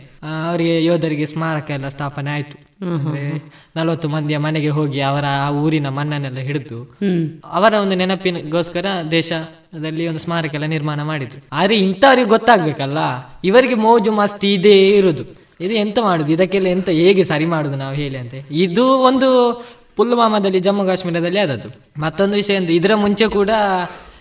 [0.48, 2.56] ಅವರಿಗೆ ಯೋಧರಿಗೆ ಸ್ಮಾರಕ ಎಲ್ಲ ಸ್ಥಾಪನೆ ಆಯ್ತು.
[3.76, 6.78] ನಲವತ್ತು ಮಂದಿಯ ಮನೆಗೆ ಹೋಗಿ ಅವರ ಆ ಊರಿನ ಮಣ್ಣನ್ನೆಲ್ಲ ಹಿಡಿದು
[7.44, 11.40] ಅವರ ಒಂದು ನೆನಪಿನಗೋಸ್ಕರ ದೇಶದಲ್ಲಿ ಒಂದು ಸ್ಮಾರಕ ಎಲ್ಲ ನಿರ್ಮಾಣ ಮಾಡಿದ್ರು.
[11.52, 12.98] ಆದ್ರೆ ಇಂಥವ್ರಿಗೆ ಗೊತ್ತಾಗ್ಬೇಕಲ್ಲ.
[13.44, 15.24] ಇವರಿಗೆ ಮೋಜು ಮಸ್ತಿ ಇದೇ ಇರುದು.
[15.60, 16.32] ಇದು ಎಂತ ಮಾಡುದು?
[16.32, 18.34] ಇದಕ್ಕೆಲ್ಲ ಎಂತ ಹೇಗೆ ಸರಿ ಮಾಡುದು ನಾವು ಹೇಳಿ ಅಂತ?
[18.50, 19.28] ಇದು ಒಂದು
[19.96, 22.00] ಪುಲ್ವಾಮಾದಲ್ಲಿ ಜಮ್ಮು ಕಾಶ್ಮೀರದಲ್ಲಿ ಆದದ್ದು.
[22.00, 23.50] ಮತ್ತೊಂದು ವಿಷಯ ಅಂದ್ರೆ ಇದರ ಮುಂಚೆ ಕೂಡ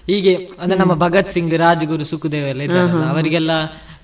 [0.07, 3.51] ಹೀಗೆ ಅಂದ್ರೆ ನಮ್ಮ ಭಗತ್ ಸಿಂಗ್ ರಾಜಗುರು ಸುಖದೇವ್ ಎಲ್ಲ ಇದ್ದಾರಲ್ಲ ಅವರಿಗೆಲ್ಲ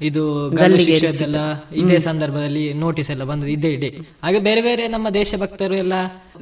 [0.04, 1.36] ಇದು ಎಲ್ಲ
[1.72, 3.88] ಇದೇ ಸಂದರ್ಭದಲ್ಲಿ ನೋಟಿಸ್ ಎಲ್ಲ ಬಂದದ್ದು ಇದೇ ಇದೆ.
[4.24, 5.94] ಹಾಗೆ ಬೇರೆ ಬೇರೆ ನಮ್ಮ ದೇಶಭಕ್ತರು ಎಲ್ಲ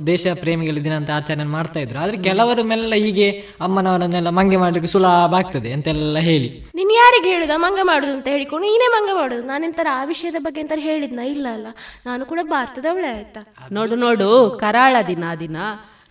[0.08, 2.00] ದೇಶ ಪ್ರೇಮಿಗಳ ದಿನ ಅಂತ ಆಚರಣೆ ಮಾಡ್ತಾ ಇದ್ರು.
[2.00, 3.32] ಆದ್ರೆ ಕೆಲವರು ಮೆಲ್ಲ ಹೀಗೆ
[3.62, 6.68] ಅಮ್ಮನವರನ್ನೆಲ್ಲ ಮಂಗೆ ಮಾಡ್ಲಿಕ್ಕೆ ಸುಲಭ ಆಗ್ತದೆ ಅಂತೆಲ್ಲ ಹೇಳಿ.
[6.76, 7.50] ನೀನ್ ಯಾರಿಗೆ ಹೇಳುದ?
[7.56, 9.44] ಮಂಗ ಮಾಡುದು ಅಂತ ಹೇಳಿಕೊಂಡು ನೀನೇ ಮಂಗ ಮಾಡುದು.
[9.44, 11.20] ನಾನೆಂತರ ಆ ವಿಷಯದ ಬಗ್ಗೆ ಅಂತ ಹೇಳಿದ್ನ?
[11.20, 11.68] ಇಲ್ಲ ಅಲ್ಲ.
[12.06, 13.54] ನಾನು ಕೂಡ ಭಾರತದವಳೆ ಆಯ್ತಾ?
[13.72, 15.58] ನೋಡು ನೋಡು ಕರಾಳ ದಿನ ದಿನ.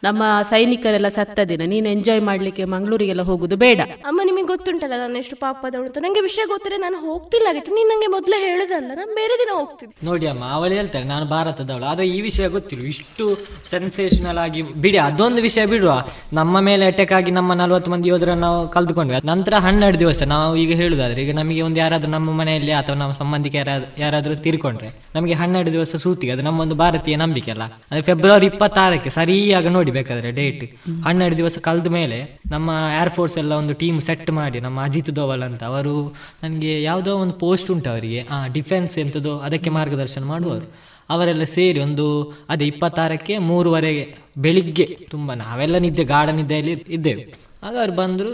[0.02, 1.62] ನಮ್ಮ ಸೈನಿಕರೆಲ್ಲ ಸತ್ತ ದಿನ.
[1.72, 3.81] ನೀನು ಎಂಜಾಯ್ ಮಾಡ್ಲಿಕ್ಕೆ ಮಂಗಳೂರಿಗೆಲ್ಲ ಹೋಗುದು ಬೇಡ.
[4.10, 8.09] ಅಮ್ಮ ನಿಮಗೆ ಗೊತ್ತುಂಟಲ್ಲ ನಾನು ಎಷ್ಟು ಪಾಪದವಳು ಅಂತ ನಂಗೆ ವಿಷಯ ಗೊತ್ತಿದ್ರೆ ನಾನು ಹೋಗ್ತಿಲ್ಲ ಆಗಿತ್ತು ನೀನ್ ನಂಗೆ
[8.16, 11.85] ಮೊದಲೇ ಹೇಳುದಲ್ಲ ನಾನು ಬೇರೆ ದಿನ ಹೋಗ್ತಿದ್ದೆ ನೋಡಿ ಅಮ್ಮ ಅವಳು ಹೇಳ್ತಾರೆ ನಾನು ಭಾರತದವಳು.
[11.90, 13.27] ಆದ್ರೆ ಈ ವಿಷಯ ಗೊತ್ತಿಲ್ಲ ಇಷ್ಟು
[13.70, 15.93] ಸೆನ್ಸೇಷನಲ್ ಆಗಿ ಬಿಡಿ ಅದೊಂದು ವಿಷಯ ಬಿಡುವ.
[16.40, 19.20] ನಮ್ಮ ಮೇಲೆ ಅಟ್ಯಾಕ್ ಆಗಿ ನಮ್ಮ ನಲ್ವತ್ತು ಮಂದಿ ಯೋಧರನ್ನು ನಾವು ಕಲ್ತ್ಕೊಂಡ್ವಿ.
[19.32, 23.55] ನಂತರ ಹನ್ನೆರಡು ದಿವಸ ನಾವು ಈಗ ಹೇಳುದಾದ್ರೆ ಈಗ ನಮಗೆ ಒಂದು ಯಾರಾದ್ರೂ ನಮ್ಮ ಮನೆಯಲ್ಲಿ ಅಥವಾ ನಮ್ಮ ಸಂಬಂಧಿಕ
[23.60, 27.64] ಯಾರಾದ್ರೂ ಯಾರಾದ್ರೂ ತೀರ್ಕೊಂಡ್ರೆ ನಮಗೆ ಹನ್ನೆರಡು ದಿವಸ ಸೂತಿಗೆ ಅದು ನಮ್ಮ ಒಂದು ಭಾರತೀಯ ನಂಬಿಕೆ ಅಲ್ಲ.
[27.90, 29.90] ಅಂದ್ರೆ ಫೆಬ್ರವರಿ ಇಪ್ಪತ್ತಾರಕ್ಕೆ ಸರಿಯಾಗಿ ನೋಡಿ.
[29.91, 30.65] ಬೇಕಾದ್ರೆ ಡೇಟ್
[31.05, 35.43] ಹನ್ನೆರಡು ದಿವಸ ಕಲ್ದ ಮೇಲೆ ನಮ್ಮ ಏರ್ ಫೋರ್ಸ್ ಎಲ್ಲ ಒಂದು ಟೀಮ್ ಸೆಟ್ ಮಾಡಿ, ನಮ್ಮ ಅಜಿತ್ ದೋವಲ್
[35.43, 38.27] ಅಂತ ಅವರು ನನಗೆ ಯಾವುದೋ ಒಂದು ಪೋಸ್ಟ್ ಉಂಟು ಅವರಿಗೆ.
[38.31, 40.75] ಆ ಡಿಫೆನ್ಸ್ ಎಂಥದೋ ಅದಕ್ಕೆ ಮಾರ್ಗದರ್ಶನ ಮಾಡುವವರು.
[41.11, 42.07] ಅವರೆಲ್ಲ ಸೇರಿ ಒಂದು,
[42.49, 47.40] ಅದೇ ಇಪ್ಪತ್ತಾರಕ್ಕೆ ಮೂರುವರೆಗೆ ಬೆಳಿಗ್ಗೆ ತುಂಬ ನಾವೆಲ್ಲ ನಿದ್ದೆ, ಗಾಢ ನಿದ್ದೆಯಲ್ಲಿ ಇದ್ದೇವೆ.
[47.62, 48.32] ಆಗ ಅವ್ರು ಬಂದರು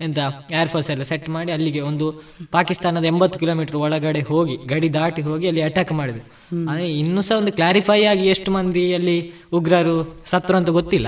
[0.00, 0.18] ಎಂತ
[0.52, 2.06] ಏರ್ಫೋರ್ಸ್ ಎಲ್ಲ ಸೆಟ್ ಮಾಡಿ ಅಲ್ಲಿಗೆ ಒಂದು
[2.50, 6.24] ಪಾಕಿಸ್ತಾನದ ಎಂಬತ್ತು ಕಿಲೋಮೀಟರ್ ಒಳಗಡೆ ಹೋಗಿ ಗಡಿ ದಾಟಿ ಹೋಗಿ ಅಲ್ಲಿ ಅಟ್ಯಾಕ್ ಮಾಡಿದ್ರು.
[6.70, 11.06] ಆದರೆ ಇನ್ನೂ ಸಹ ಒಂದು ಕ್ಲಾರಿಫೈ ಆಗಿ ಎಷ್ಟು ಮಂದಿ ಅಲ್ಲಿ ಉಗ್ರರು ಸತ್ರು ಅಂತ ಗೊತ್ತಿಲ್ಲ.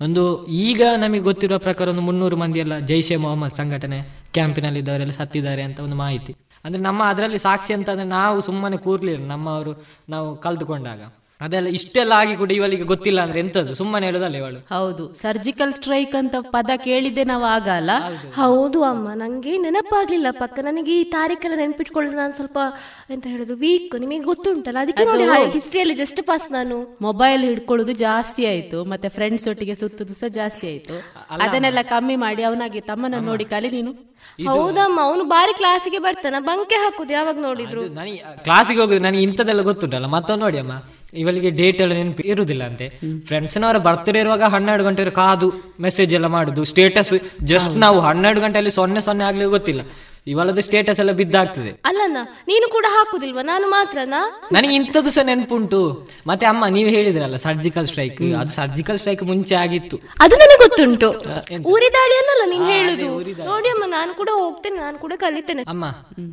[0.00, 3.98] ಒಂದು ಈಗ ನಮಗೆ ಗೊತ್ತಿರುವ ಪ್ರಕಾರ ಒಂದು ಮುನ್ನೂರು ಮಂದಿ ಎಲ್ಲ ಜೈಷೆ ಮೊಹಮ್ಮದ್ ಸಂಘಟನೆ
[4.34, 6.32] ಕ್ಯಾಂಪಿನಲ್ಲಿ ಇದ್ದವರೆಲ್ಲ ಸತ್ತಿದ್ದಾರೆ ಅಂತ ಒಂದು ಮಾಹಿತಿ.
[6.64, 9.72] ಅಂದ್ರೆ ನಮ್ಮ ಅದರಲ್ಲಿ ಸಾಕ್ಷಿ ಅಂತಂದ್ರೆ ನಾವು ಸುಮ್ಮನೆ ಕೂರ್ಲಿಲ್ಲ ನಮ್ಮವರು
[10.08, 11.00] ನಾವು ಕಲ್ತುಕೊಂಡಾಗ.
[11.40, 13.74] ಅದೆಲ್ಲ ಇಷ್ಟೆಲ್ಲ ಆಗಿ ಕೂಡ ಇವಳಿಗೆ ಗೊತ್ತಿಲ್ಲ ಅಂದ್ರೆ ಎಂತದ್ದು?
[13.74, 14.58] ಸುಮ್ಮನೆ ಹೇಳುದಲ್ಲ ಇವಳು.
[14.74, 17.90] ಹೌದು ಸರ್ಜಿಕಲ್ ಸ್ಟ್ರೈಕ್ ಅಂತ ಪದ ಕೇಳಿದ್ದೆ ನಾವು ಆಗಲ್ಲ.
[18.34, 18.84] ಹೌದು.
[18.84, 20.26] ಅಮ್ಮ ನಂಗೆ ನೆನಪಾಗ್ಲಿಲ್ಲ.
[20.30, 22.58] ಪಕ್ಕ ನನಗೆ ಈ ತಾರೀಕೆಲ್ಲ ನೆನಪಿಟ್ಕೊಳ್ಳೋದು ನಾನು ಸ್ವಲ್ಪ
[23.10, 24.78] ಎಂತ ಹೇಳುದು ವೀಕ್ ನಿಮಗೆ ಗೊತ್ತುಂಟಲ್ಲ?
[24.78, 26.98] ಅದಕ್ಕೆ ನೋಡಿ ಹಿಸ್ಟ್ರಿಯಲ್ಲಿ ಜಸ್ಟ್ ಪಾಸ್ ನಾನು.
[27.00, 30.94] ಮೊಬೈಲ್ ಹಿಡ್ಕೊಳ್ಳೋದು ಜಾಸ್ತಿ ಆಯ್ತು ಮತ್ತೆ ಫ್ರೆಂಡ್ಸ್ ಒಟ್ಟಿಗೆ ಸುತ್ತುದು ಸಹ ಜಾಸ್ತಿ ಆಯ್ತು.
[31.40, 34.09] ಅದನ್ನೆಲ್ಲ ಕಮ್ಮಿ ಮಾಡಿ ಅವನಾಗಿ ತಮ್ಮನ ನೋಡಿ ಕಲಿ ನೀನು.
[34.48, 37.82] ಹೌದಮ್ಮ ಅವನು ಬಾರಿ ಕ್ಲಾಸಿಗೆ ಬರ್ತಾನ ಬಂಕೆ ಹಾಕುದು ಯಾವಾಗ ನೋಡಿದ್ರು?
[37.82, 40.72] ನನಗೆ ಕ್ಲಾಸಿಗೆ ಹೋಗುದು ನನಗೆ ಇಂಥದ್ದೆಲ್ಲ ಗೊತ್ತುಂಟಲ್ಲ ಮತ್ತೊಂದು ನೋಡಿ ಅಮ್ಮ.
[41.14, 42.88] ಇವಳಿಗೆ ಡೇಟ್ ಎಲ್ಲ ನೆನಪು ಇರುದಿಲ್ಲ ಅಂತೆ.
[43.26, 47.14] ಫ್ರೆಂಡ್ಸ್ನವರ ಬರ್ತ್ಡೇ ಇರುವಾಗ ಹನ್ನೆರಡು ಗಂಟೆ ಕಾದು ಮೆಸೇಜ್ ಎಲ್ಲ ಮಾಡುದು ಸ್ಟೇಟಸ್
[47.44, 49.80] ಜಸ್ಟ್ ನಾವು ಹನ್ನೆರಡು ಗಂಟೆಯಲ್ಲಿ ಸೊನ್ನೆ ಸೊನ್ನೆ ಆಗ್ಲಿ ಗೊತ್ತಿಲ್ಲ.
[50.26, 51.80] ಇವಳದ್ದು ಸ್ಟೇಟಸ್ ಎಲ್ಲ ಬಿದ್ದಾಗ್ತದೆ.
[51.84, 52.16] ಅಲ್ಲಣ್ಣ
[52.46, 53.42] ನೀನು ಕೂಡ ಹಾಕುದಿಲ್ವಾ?
[53.42, 54.48] ನಾನು ಮಾತ್ರನಾ?
[54.52, 56.08] ನನಗೆ ಇಂಥದ್ದು ಸಹ ನೆನಪುಂಟು.
[56.26, 60.00] ಮತ್ತೆ ಅಮ್ಮ ನೀವು ಹೇಳಿದ್ರಲ್ಲ ಸರ್ಜಿಕಲ್ ಸ್ಟ್ರೈಕ್ ಅದು ಸರ್ಜಿಕಲ್ ಸ್ಟ್ರೈಕ್ ಮುಂಚೆ ಆಗಿತ್ತು.
[60.20, 61.08] ಅದು ನನಗೆ ಗೊತ್ತುಂಟು.
[61.68, 63.20] ಊರಿ ದಾಳಿ ಅನ್ನಲ್ಲ ನೀನ್ ಹೇಳುದು?
[63.44, 65.62] ನೋಡಿ ಅಮ್ಮ ನಾನು ಕೂಡ ಹೋಗ್ತೇನೆ ನಾನು ಕೂಡ ಕಲಿತೇನೆ.
[65.62, 65.86] ಅಮ್ಮ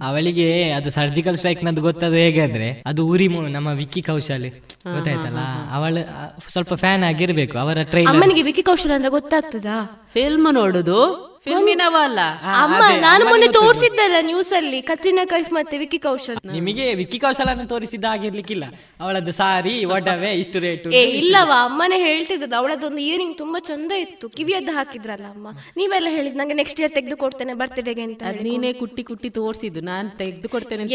[0.06, 4.50] ಅವಳಿಗೆ ಅದು ಸರ್ಜಿಕಲ್ ಸ್ಟ್ರೈಕ್ ನದ್ದು ಗೊತ್ತದು ಹೇಗೆ ಅಂದ್ರೆ ಅದು ಊರಿ ಮು- ನಮ್ಮ ವಿಕ್ಕಿ ಕೌಶಲ್.
[4.94, 5.38] ಗೊತ್ತಾಯ್ತಲ್ಲ?
[5.72, 10.08] ಅವಳು ಸ್ವಲ್ಪ ಫ್ಯಾನ್ ಆಗಿರ್ಬೇಕು ಅವರ ಟ್ರೈನ್ ಅಮ್ಮನಿಗೆ ವಿಕಿ ಕೌಶಲ್ ಅಂದ್ರೆ ಗೊತ್ತಾಗ್ತದಾ?
[10.14, 11.28] ಫಿಲ್ಮ್ ನೋಡುದು.
[11.48, 12.20] ಫಿಲ್ಮಿನವಲ್ಲ
[12.64, 18.06] ಅಮ್ಮ ನಾನು ಮೊನ್ನೆ ತೋರಿಸಿದ್ದಲ್ಲ ನ್ಯೂಸ್ ಅಲ್ಲಿ ಕತ್ರಿನಾ ಕೈಫ್ ಮತ್ತೆ ವಿಕ್ಕಿ ಕೌಶಲ್ ನಿಮಗೆ ವಿಕ್ಕಿ ಕೌಶಲನ ತೋರಿಸಿದ
[18.16, 18.66] ಆಗಿರ್ಲಿಕ್ಕಿಲ್ಲ
[19.04, 22.56] ಅವಳದ್ದು ಸಾರಿ ಒಡವೆ ಇಷ್ಟು ರೇಟ್ ಏ ಇಲ್ಲವಾ ಅಮ್ಮನೇ ಹೇಳ್ತಿದ್ದದ್ದು.
[22.60, 24.26] ಅವಳದೊಂದು ಇಯರಿಂಗ್ ತುಂಬಾ ಚಂದ ಇತ್ತು.
[24.38, 25.48] ಕಿವಿಯದ್ದು ಹಾಕಿದ್ರಲ್ಲ ಅಮ್ಮ.
[25.80, 29.82] ನೀವೆಲ್ಲ ಹೇಳಿದ್ ನಂಗೆ ನೆಕ್ಸ್ಟ್ ಇಯರ್ ತೆಗೆದು ಕೊಡ್ತೇನೆ ಬರ್ತ್ಡೇಗೆ ಅಂತ ನೀನೇ ಕುಟ್ಟಿ ಕುಟ್ಟಿ ತೋರಿಸಿದ್ದು.
[29.92, 30.86] ನಾನು ತೆಗೆದು ಕೊಡ್ತೇನೆ.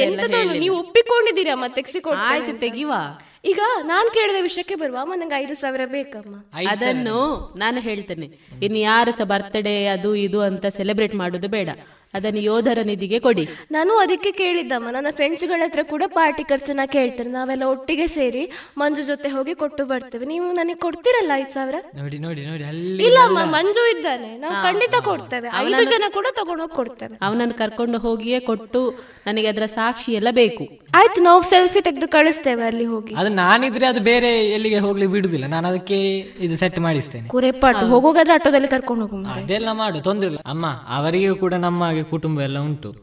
[0.64, 2.00] ನೀವು ಒಪ್ಪಿಕೊಂಡಿದ್ದೀರಾ ಅಮ್ಮ ತೆಗ್ಸಿ
[2.30, 3.02] ಆಯ್ತು ತೆಗಿವಾ.
[3.44, 6.36] ಈಗ ನಾನು ಕೇಳಿದ ವಿಷಯಕ್ಕೆ ಬರುವ ಅಮ್ಮ ನಂಗೆ ಐದು ಸಾವಿರ ಬೇಕಮ್ಮ.
[6.70, 8.38] ಅದನ್ನು ನಾನು ಹೇಳ್ತೇನೆ.
[8.62, 11.68] ಇನ್ನು ಯಾರು ಸಹ ಬರ್ತ್ಡೇ ಅದು ಇದು ಅಂತ ಸೆಲೆಬ್ರೇಟ್ ಮಾಡೋದು ಬೇಡ.
[12.14, 13.48] ಅದನ್ನು ಯೋಧರ ನಿಧಿಗೆ ಕೊಡಿ.
[13.70, 14.90] ನಾನು ಅದಕ್ಕೆ ಕೇಳಿದ್ದಮ್ಮ.
[14.90, 17.30] ನನ್ನ ಫ್ರೆಂಡ್ಸ್ಗಳ ಹತ್ರ ಕೂಡ ಪಾರ್ಟಿ ಖರ್ಚನ್ನ ಕೇಳ್ತೇನೆ.
[17.30, 18.42] ನಾವೆಲ್ಲ ಒಟ್ಟಿಗೆ ಸೇರಿ
[18.78, 20.26] ಮಂಜು ಜೊತೆ ಹೋಗಿ ಕೊಟ್ಟು ಬರ್ತೇವೆ.
[20.26, 21.74] ನೀವು ನನಗೆ ಕೊಡ್ತೀರಲ್ಲ ಐದು ಸಾವಿರ?
[21.96, 24.38] ನೋಡಿ ನೋಡಿ ನೋಡಿ ಅಲ್ಲಿ ಇಲ್ಲ ಅಮ್ಮ ಮಂಜು ಇದ್ದಾನೆ.
[24.38, 25.48] ನಾವು ಖಂಡಿತ ಕೊಡ್ತೇವೆ.
[25.64, 27.16] ಐದು ಜನ ಕೂಡ ತಗೊಂಡೋಗಿ ಕೊಡ್ತೇವೆ.
[27.22, 28.82] ಅವನನ್ನು ಕರ್ಕೊಂಡು ಹೋಗಿಯೇ ಕೊಟ್ಟು
[29.26, 30.64] ನನಗೆ ಅದರ ಸಾಕ್ಷಿ ಎಲ್ಲ ಬೇಕು.
[30.94, 33.14] ಆಯ್ತು ನಾವು ಸೆಲ್ಫಿ ತೆಗೆದು ಕಳಿಸ್ತೇವೆ ಅಲ್ಲಿ ಹೋಗಿ.
[33.14, 35.46] ಅದು ನಾನಿದ್ರೆ ಅದು ಬೇರೆ ಎಲ್ಲಿಗೆ ಹೋಗ್ಲಿ ಬಿಡುದಿಲ್ಲ.
[35.46, 35.98] ನಾನು ಅದಕ್ಕೆ
[36.46, 37.28] ಇದು ಸೆಟ್ ಮಾಡಿಸ್ತೇನೆ.
[37.28, 39.24] ಕುರೆಪಾಟು ಹೋಗೋಗಾದ್ರೆ ಆಟೋದಲ್ಲಿ ಕರ್ಕೊಂಡು ಹೋಗು.
[39.34, 40.40] ಅದೆಲ್ಲ ಮಾಡು ತೊಂದ್ರೆ ಇಲ್ಲ.
[40.46, 40.66] ಅಮ್ಮ
[40.98, 42.96] ಅವರಿಗೂ ಕೂಡ ನಮ್ಮ ಹಾಗೆ ಕುಟುಂಬ ಎಲ್ಲ ಉಂಟು.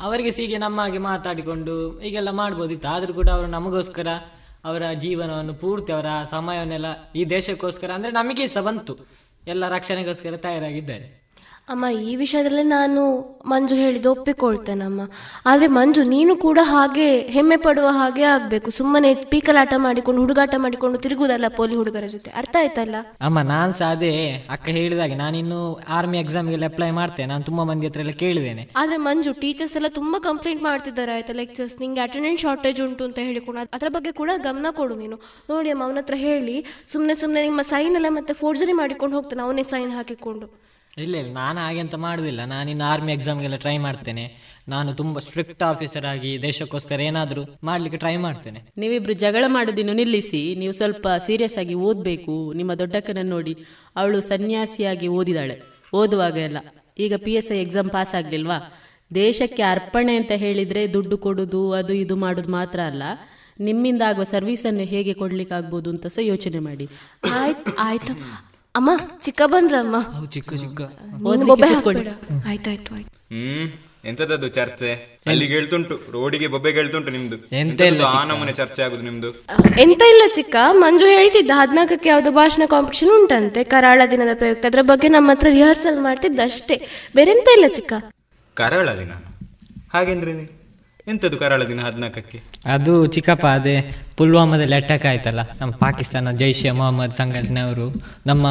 [0.00, 2.88] ಅವರಿಗೆ ಹೀಗೆ ನಮ್ಮ ಹಾಗೆ ಮಾತಾಡಿಕೊಂಡು ಹೀಗೆಲ್ಲ ಮಾಡ್ಬೋದಿತ್ತು.
[2.88, 4.06] ಆದರೂ ಕೂಡ ಅವರು ನಮಗೋಸ್ಕರ
[4.64, 6.86] ಅವರ ಜೀವನವನ್ನು ಪೂರ್ತಿ ಅವರ ಸಮಯವನ್ನೆಲ್ಲ
[7.16, 8.98] ಈ ದೇಶಕ್ಕೋಸ್ಕರ, ಅಂದ್ರೆ ನಮಗೆ ಸಹ ಬಂತು.
[9.46, 11.23] ಎಲ್ಲ ರಕ್ಷಣೆಗೋಸ್ಕರ ತಯಾರಾಗಿದ್ದಾರೆ.
[11.68, 13.02] ಅಮ್ಮ ಈ ವಿಷಯದಲ್ಲಿ ನಾನು
[13.46, 15.00] ಮಂಜು ಹೇಳಿದ ಒಪ್ಪಿಕೊಳ್ತೇನಮ್ಮ
[15.46, 18.70] ಆದ್ರೆ ಮಂಜು ನೀನು ಕೂಡ ಹಾಗೆ ಹೆಮ್ಮೆ ಪಡುವ ಹಾಗೆ ಆಗ್ಬೇಕು.
[18.70, 22.30] ಸುಮ್ಮನೆ ಪೀಕಲಾಟ ಮಾಡಿಕೊಂಡು ಹುಡುಗಾಟ ಮಾಡಿಕೊಂಡು ತಿರುಗುದಲ್ಲ ಪೋಲಿ ಹುಡುಗರ ಜೊತೆ.
[22.30, 22.94] ಅರ್ಥ ಆಯ್ತಲ್ಲ?
[23.20, 25.14] ಅಮ್ಮ ನಾನ್ ಸಹ ಅದೇ ಅಕ್ಕ ಹೇಳಿದಾಗೆ.
[25.14, 27.28] ನಾನಿನ್ನು ಆರ್ಮಿ ಎಕ್ಸಾಮ್ಗೆಲ್ಲ ಅಪ್ಲೈ ಮಾಡ್ತೇನೆ.
[27.28, 28.68] ನಾನು ತುಂಬಾ ಮಂದಿ ಹತ್ರ ಎಲ್ಲ ಕೇಳಿದ್ದೇನೆ.
[28.76, 33.60] ಆದ್ರೆ ಮಂಜು ಟೀಚರ್ಸ್ ಎಲ್ಲ ತುಂಬಾ ಕಂಪ್ಲೇಂಟ್ ಮಾಡ್ತಿದ್ದಾರೆ ಆಯ್ತಾ ಲೆಕ್ಚರ್ಸ್ ನಿಂಗೆ ಅಟೆಂಡೆನ್ಸ್ ಶಾರ್ಟೇಜ್ ಉಂಟು ಅಂತ ಹೇಳಿಕೊಂಡು
[33.60, 35.16] ಅದರ ಅದ್ರ ಬಗ್ಗೆ ಕೂಡ ಗಮನ ಕೊಡು ನೀನು.
[35.50, 39.42] ನೋಡಿ ಅಮ್ಮ ಅವನತ್ರ ಹೇಳಿ ಸುಮ್ಮನೆ ಸುಮ್ಮನೆ ನಿಮ್ಮ ಸೈನ್ ಎಲ್ಲ ಮತ್ತೆ ಫೋರ್ಜರಿ ಮಾಡಿಕೊಂಡು ಹೋಗ್ತಾನೆ.
[39.42, 40.64] ಅವನೇ ಸೈನ್ ಹಾಕಿಕೊಂಡು.
[40.98, 42.44] ಇಲ್ಲ ಇಲ್ಲ ನಾನು ಹಾಗೆ ಅಂತ ಮಾಡುದಿಲ್ಲ.
[42.44, 44.36] ನಾನಿನ್ನು ಆರ್ಮಿ ಎಕ್ಸಾಮ್ಗೆಲ್ಲ ಟ್ರೈ ಮಾಡ್ತೇನೆ.
[44.68, 48.62] ನಾನು ತುಂಬಾ ಸ್ಟ್ರಿಕ್ಟ್ ಆಫೀಸರ್ ಆಗಿ ದೇಶಕ್ಕೋಸ್ಕರ ಏನಾದರೂ ಮಾಡ್ಲಿಕ್ಕೆ ಟ್ರೈ ಮಾಡ್ತೇನೆ.
[48.76, 50.54] ನೀವಿಬ್ರು ಜಗಳ ಮಾಡೋದಿನ್ನು ನಿಲ್ಲಿಸಿ.
[50.58, 52.52] ನೀವು ಸ್ವಲ್ಪ ಸೀರಿಯಸ್ ಆಗಿ ಓದಬೇಕು.
[52.52, 53.56] ನಿಮ್ಮ ದೊಡ್ಡಕ್ಕನನ್ನು ನೋಡಿ.
[53.96, 55.60] ಅವಳು ಸನ್ಯಾಸಿಯಾಗಿ ಓದಿದಾಳೆ.
[55.92, 56.58] ಓದುವಾಗ ಎಲ್ಲ.
[56.98, 58.72] ಈಗ P S I exam pass ಆಗ್ಲಿಲ್ವಾ?
[59.14, 63.02] ದೇಶಕ್ಕೆ ಅರ್ಪಣೆ ಅಂತ ಹೇಳಿದ್ರೆ ದುಡ್ಡು ಕೊಡುದು ಅದು ಇದು ಮಾಡುದು ಮಾತ್ರ ಅಲ್ಲ.
[63.60, 66.88] ನಿಮ್ಮಿಂದ ಆಗುವ ಸರ್ವಿಸನ್ನು ಹೇಗೆ ಕೊಡ್ಲಿಕ್ಕೆ ಆಗ್ಬೋದು ಅಂತ ಸಹ ಯೋಚನೆ ಮಾಡಿ.
[67.32, 68.53] ಆಯ್ತು ಆಯ್ತು.
[68.74, 68.90] ಅಮ್ಮ
[69.20, 69.96] ಚಿಕ್ಕ ಬಂದ್ರಮ್ಮ
[70.30, 70.80] ಚಿಕ್ಕ ಚಿಕ್ಕ.
[72.46, 73.10] ಆಯ್ತಾಯ್ತು ಆಯ್ತು.
[73.32, 73.68] ಹ್ಮ್.
[74.04, 75.20] ಎಂತದದ್ದು ಚರ್ಚೆ?
[75.26, 76.00] ಅಲ್ಲಿಗೆ ಹೇಳ್ತುಂಟು.
[76.12, 77.36] ರೋಡಿಗೆ ಬೊಬ್ಬೆ ಹೇಳ್ತುಂಟು ನಿಮ್ದು.
[77.56, 78.28] ಎಂತ ಇಲ್ಲ ಆ ಚಿಕ್ಕ.
[78.28, 79.30] ನಮೂನೆ ಚರ್ಚೆ ಆಗುದು ನಿಮ್ದು?
[79.80, 80.56] ಎಂತ ಇಲ್ಲ ಚಿಕ್ಕ.
[80.72, 83.64] ಮಂಜು ಹೇಳ್ತಿದ್ದ ಹದ್ನಾಲ್ಕಕ್ಕೆ ಯಾವ್ದು ಭಾಷಣ ಕಾಂಪಿಟಿಷನ್ ಉಂಟಂತೆ.
[83.64, 84.66] ಕರಾಳ ದಿನದ ಪ್ರಯುಕ್ತ.
[84.66, 86.86] ಅದ್ರ ಬಗ್ಗೆ ನಮ್ಮ ಹತ್ರ ರಿಹರ್ಸಲ್ ಮಾಡ್ತಿದ್ದ ಅಷ್ಟೇ
[87.16, 87.92] ಬೇರೆ ಎಂತ ಇಲ್ಲ ಚಿಕ್ಕ?
[88.54, 89.12] ಕರಾಳ ದಿನ
[89.92, 90.63] ಹಾಗೆಂದ್ರೆ
[91.06, 92.42] ನೀ- ಎಂತದು ಕರಾಳ ದಿನ ಹದಿನಾಲ್ಕಕ್ಕೆ?
[92.66, 97.94] ಅದು ಚಿಕ್ಕಪ್ಪ ಅದೇ ಪುಲ್ವಾಮಾದಲ್ಲಿ ಅಟ್ಯಾಕ್ ಆಯ್ತಲ್ಲ, ನಮ್ಮ ಪಾಕಿಸ್ತಾನ ಜೈಷ್ ಎ ಮೊಹಮ್ಮದ್ ಸಂಘಟನೆಯವರು
[98.26, 98.46] ನಮ್ಮ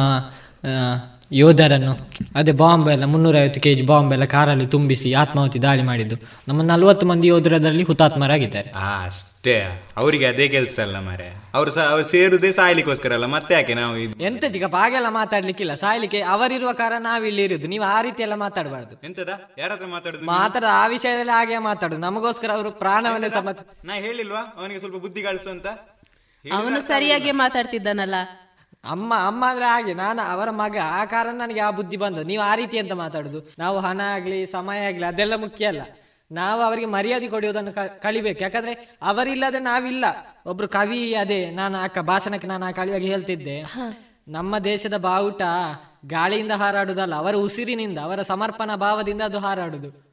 [1.32, 2.10] ಯೋಧರನ್ನು.
[2.34, 6.16] ಅದೇ ಬಾಂಬ್ ಎಲ್ಲ ಮುನ್ನೂರೈವತ್ತು ಕೆ ಜಿ ಬಾಂಬ್ ಎಲ್ಲ ಕಾರಲ್ಲಿ ತುಂಬಿಸಿ ಆತ್ಮಾಹುತಿ ದಾಳಿ ಮಾಡಿದ್ದು.
[6.48, 8.70] ನಮ್ಮ ನಲವತ್ತು ಮಂದಿ ಯೋಧರದಲ್ಲಿ ಹುತಾತ್ಮರಾಗಿದ್ದಾರೆ.
[8.70, 9.62] ಆ ಅಷ್ಟೇ.
[9.96, 14.22] ಅವರಿಗೆ ಅದೇ ಕೆಲಸ ಅಲ್ಲ ಮಾರೆ ಅವ್ರು ಸಹ ಅವ್ರು ಸೇರುದೇ ಸಾಯ್ಲಿಕ್ಕೋಸ್ಕರ ಅಲ್ಲ ಮತ್ತೆ ಯಾಕೆ ನಾವು ಇದು?
[14.24, 15.74] ಎಂತ ಚಿಕ್ಕಪ್ಪ ಹಾಗೆಲ್ಲ ಮಾತಾಡ್ಲಿಕ್ಕಿಲ್ಲ.
[15.74, 19.06] ಸಾಯ್ಲಿಕ್ಕೆ ಅವರಿರುವ ಕಾರಣ ನಾವಿಲ್ಲಿ ಇರುದು ನೀವು ಆ ರೀತಿ ಎಲ್ಲ ಮಾತಾಡಬಾರ್ದು.
[19.06, 19.28] ಎಂತದ?
[19.58, 22.00] ಯಾರ ಹತ್ರ ಮಾತಾಡುದು ಮಾತಾಡ ಆ ವಿಷಯದಲ್ಲಿ ಹಾಗೆ ಮಾತಾಡುದು.
[22.00, 23.48] ನಮಗೋಸ್ಕರ ಅವರು ಪ್ರಾಣವನ್ನೇ ಸಮ
[23.84, 24.54] ನಾ ಹೇಳಿಲ್ವಾ?
[24.56, 25.66] ಅವನಿಗೆ ಸ್ವಲ್ಪ ಬುದ್ಧಿ ಕಳಿಸು ಅಂತ?
[26.52, 28.14] ಅವನು ಸರಿಯಾಗಿ ಮಾತಾಡ್ತಿದ್ದಾನಲ್ಲ.
[28.88, 29.94] ಅಮ್ಮ ಅಮ್ಮ ಅಂದ್ರೆ ಹಾಗೆ.
[29.94, 30.76] ನಾನು ಅವರ ಮಗ.
[30.84, 33.52] ಆ ಕಾರಣ ನನಗೆ ಆ ಬುದ್ಧಿ ಬಂದದ್ದು ನೀವು ಆ ರೀತಿ ಅಂತ ಮಾತಾಡುದು.
[33.58, 35.82] ನಾವು ಹಣ ಆಗ್ಲಿ ಸಮಯ ಆಗ್ಲಿ ಅದೆಲ್ಲ ಮುಖ್ಯ ಅಲ್ಲ.
[36.32, 38.42] ನಾವು ಅವರಿಗೆ ಮರ್ಯಾದೆ ಕೊಡುವುದನ್ನು ಕಲಿಬೇಕು.
[38.42, 40.04] ಯಾಕಂದ್ರೆ ಅವರಿಲ್ಲದೆ ನಾವಿಲ್ಲ.
[40.46, 41.50] ಒಬ್ರು ಕವಿ ಅದೇ.
[41.50, 43.62] ನಾನು ಅಕ್ಕ ಭಾಷಣಕ್ಕೆ ನಾನು ಆ ಕಳಿಯಾಗಿ ಹೇಳ್ತಿದ್ದೆ.
[44.28, 45.42] ನಮ್ಮ ದೇಶದ ಬಾವುಟ
[46.06, 47.14] ಗಾಳಿಯಿಂದ ಹಾರಾಡುದಲ್ಲ.
[47.14, 50.03] ಅವರ ಉಸಿರಿನಿಂದ ಅವರ ಸಮರ್ಪಣಾ ಭಾವದಿಂದ ಅದು ಹಾರಾಡುದು.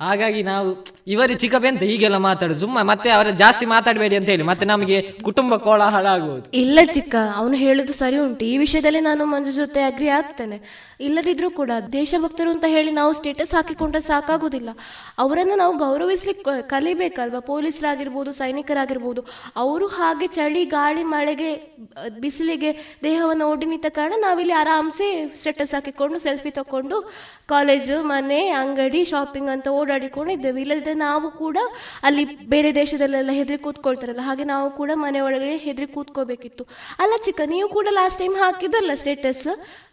[0.00, 2.60] ಹಾಗಾಗಿ ನಾವು ಇವರು ಚಿಕ್ಕಬೆಂತ ಹೀಗೆಲ್ಲ ಮಾತಾಡುದು.
[2.60, 6.50] ಸುಮ್ಮ ಮತ್ತೆ ಅವರ ಜಾಸ್ತಿ ಮಾತಾಡಬೇಡಿ ಅಂತ ಹೇಳಿ ಮತ್ತೆ ನಮಗೆ ಕುಟುಂಬ ಕೋಲಾಹಲ ಆಗುವುದು.
[6.52, 8.44] ಇಲ್ಲ ಚಿಕ್ಕ, ಅವನು ಹೇಳುದು ಸರಿ ಉಂಟು.
[8.44, 10.58] ಈ ವಿಷಯದಲ್ಲಿ ನಾನು ಮಂಜು ಜೊತೆ ಅಗ್ರಿ ಆಗ್ತೇನೆ.
[11.06, 14.70] ಇಲ್ಲದಿದ್ರೂ ಕೂಡ ದೇಶಭಕ್ತರು ಅಂತ ಹೇಳಿ ನಾವು ಸ್ಟೇಟಸ್ ಹಾಕಿಕೊಂಡ್ರೆ ಸಾಕಾಗುದಿಲ್ಲ.
[15.24, 17.40] ಅವರನ್ನು ನಾವು ಗೌರವಿಸ್ಲಿಕ್ಕೆ ಕಲಿಬೇಕಲ್ವಾ?
[17.50, 19.22] ಪೊಲೀಸರಾಗಿರ್ಬೋದು, ಸೈನಿಕರಾಗಿರ್ಬೋದು,
[19.64, 21.50] ಅವರು ಹಾಗೆ ಚಳಿ, ಗಾಳಿ, ಮಳೆಗೆ
[22.24, 22.72] ಬಿಸಿಲಿಗೆ
[23.08, 25.08] ದೇಹವನ್ನು ಓಡಿ ನಿಂತ ಕಾರಣ ನಾವಿಲ್ಲಿ ಆರಾಮ್ಸೆ
[25.42, 26.98] ಸ್ಟೇಟಸ್ ಹಾಕಿಕೊಂಡು ಸೆಲ್ಫಿ ತಕೊಂಡು
[27.54, 30.60] ಕಾಲೇಜು ಮನೆ, ಅಂಗಡಿ ಶಾಪಿಂಗ್ ಅಂತ ಓಡಾಡಿಕೊಂಡು ಇದ್ದೇವೆ.
[30.64, 31.58] ಇಲ್ಲದಿದ್ದರೆ ನಾವು ಕೂಡ
[32.08, 32.24] ಅಲ್ಲಿ
[32.54, 36.64] ಬೇರೆ ದೇಶದಲ್ಲೆಲ್ಲ ಹೆದರಿ ಕೂತ್ಕೊಳ್ತಾರಲ್ಲ, ಹಾಗೆ ನಾವು ಕೂಡ ಮನೆ ಒಳಗಡೆ ಹೆದರಿ ಕೂತ್ಕೋಬೇಕಿತ್ತು.
[37.02, 39.46] ಅಲ್ಲ ಚಿಕ್ಕ, ನೀವು ಕೂಡ ಲಾಸ್ಟ್ ಟೈಮ್ ಹಾಕಿದ್ರಲ್ಲ ಸ್ಟೇಟಸ್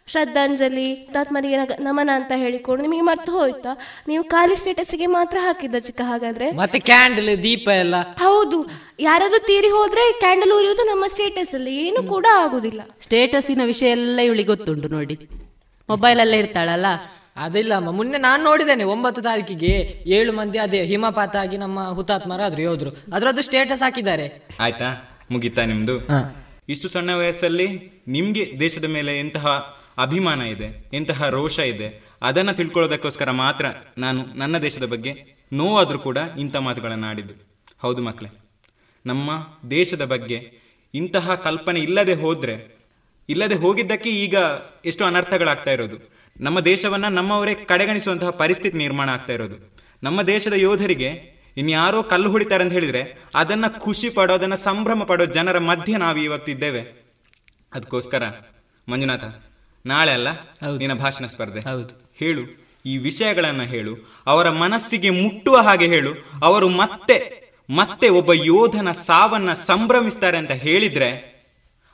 [0.06, 3.68] ಶ್ರದ್ಧಾಂಜಲಿ ಹುತಾತ್ಮರಿಗೆ ನಮನ ಅಂತ ಹೇಳಿಕೊಂಡು ನಿಮಗೆ ಮರ್ತು ಹೋಯ್ತಾ?
[4.08, 6.50] ನೀವು ಖಾಲಿ ಸ್ಟೇಟಸ್ಗೆ ಮಾತ್ರ ಹಾಕಿದ್ದ ಚಿಕ್ಕ ಹಾಗಾದ್ರೆ?
[6.50, 7.94] ಮತ್ತೆ ಕ್ಯಾಂಡಲ್ ದೀಪ ಎಲ್ಲ.
[8.00, 8.70] ಹೌದು.
[9.00, 12.80] ಯಾರಾದ್ರೂ ತೀರಿ ಹೋದ್ರೆ ಕ್ಯಾಂಡಲ್ ಉರಿಯುವುದು ನಮ್ಮ ಸ್ಟೇಟಸ್ ಅಲ್ಲಿ ಏನು ಕೂಡ ಆಗುದಿಲ್ಲ.
[13.00, 15.28] ಸ್ಟೇಟಸ್ಸಿನ ವಿಷಯ ಎಲ್ಲ ಇವಳಿಗೆ ಗೊತ್ತುಂಟು ನೋಡಿ.
[15.88, 16.86] ಮೊಬೈಲ್ ಅಲ್ಲೇ ಇರ್ತಾಳಲ್ಲ?
[17.36, 17.90] ಅದಿಲ್ಲ ಅಮ್ಮ.
[17.90, 23.82] ಮೊನ್ನೆ ನಾನು ನೋಡಿದ್ದೇನೆ ಒಂಬತ್ತು ತಾರೀಕಿಗೆ ಏಳು ಮಂದಿ ಅದೇ ಹಿಮಪಾತ ಆಗಿ ನಮ್ಮ ಹುತಾತ್ಮರಾದ್ರು ಹೋದ್ರು ಅದ್ರದ್ದು ಸ್ಟೇಟಸ್
[23.82, 24.48] ಹಾಕಿದ್ದಾರೆ.
[24.60, 25.18] ಆಯ್ತಾ?
[25.30, 25.96] ಮುಗಿತಾ ನಿಮ್ದು?
[26.68, 27.66] ಇಷ್ಟು ಸಣ್ಣ ವಯಸ್ಸಲ್ಲಿ
[28.08, 33.66] ನಿಮ್ಗೆ ದೇಶದ ಮೇಲೆ ಎಂತಹ ಅಭಿಮಾನ ಇದೆ, ಎಂತಹ ರೋಷ ಇದೆ, ಅದನ್ನ ತಿಳ್ಕೊಳ್ಳೋದಕ್ಕೋಸ್ಕರ ಮಾತ್ರ
[33.98, 35.12] ನಾನು ನನ್ನ ದೇಶದ ಬಗ್ಗೆ
[35.52, 37.34] ನೋವಾದ್ರೂ ಕೂಡ ಇಂಥ ಮಾತುಗಳನ್ನು ಆಡಿದ್ದು.
[37.78, 38.30] ಹೌದು ಮಕ್ಕಳೇ
[39.06, 39.30] ನಮ್ಮ
[39.70, 40.52] ದೇಶದ ಬಗ್ಗೆ
[40.94, 42.78] ಇಂತಹ ಕಲ್ಪನೆ ಇಲ್ಲದೆ ಹೋದರೆ,
[43.28, 44.36] ಇಲ್ಲದೆ ಹೋಗಿದ್ದಕ್ಕೆ ಈಗ
[44.84, 45.96] ಎಷ್ಟು ಅನರ್ಥಗಳಾಗ್ತಾ ಇರೋದು.
[46.40, 49.76] ನಮ್ಮ ದೇಶವನ್ನ ನಮ್ಮವರೇ ಕಡೆಗಣಿಸುವಂತಹ ಪರಿಸ್ಥಿತಿ ನಿರ್ಮಾಣ ಆಗ್ತಾ ಇರೋದು.
[50.02, 55.58] ನಮ್ಮ ದೇಶದ ಯೋಧರಿಗೆ ಇನ್ಯಾರೋ ಕಲ್ಲು ಹೊಡಿತಾರೆ ಅಂತ ಹೇಳಿದ್ರೆ ಅದನ್ನ ಖುಷಿ ಪಡೋ, ಅದನ್ನು ಸಂಭ್ರಮ ಪಡೋ ಜನರ
[55.58, 56.80] ಮಧ್ಯೆ ನಾವು ಇವತ್ತಿದ್ದೇವೆ
[57.74, 58.22] ಅದಕ್ಕೋಸ್ಕರ
[58.88, 59.24] ಮಂಜುನಾಥ
[59.86, 60.28] ನಾಳೆ ಅಲ್ಲ?
[60.78, 61.60] ನಿನ್ನ ಭಾಷಣ ಸ್ಪರ್ಧೆ.
[61.60, 62.12] ಹೌದು.
[62.16, 63.96] ಹೇಳು ಈ ವಿಷಯಗಳನ್ನ ಹೇಳು
[64.26, 66.10] ಅವರ ಮನಸ್ಸಿಗೆ ಮುಟ್ಟುವ ಹಾಗೆ ಹೇಳು
[66.42, 67.44] ಅವರು ಮತ್ತೆ
[67.76, 71.34] ಮತ್ತೆ ಒಬ್ಬ ಯೋಧನ ಸಾವನ್ನ ಸಂಭ್ರಮಿಸ್ತಾರೆ ಅಂತ ಹೇಳಿದ್ರೆ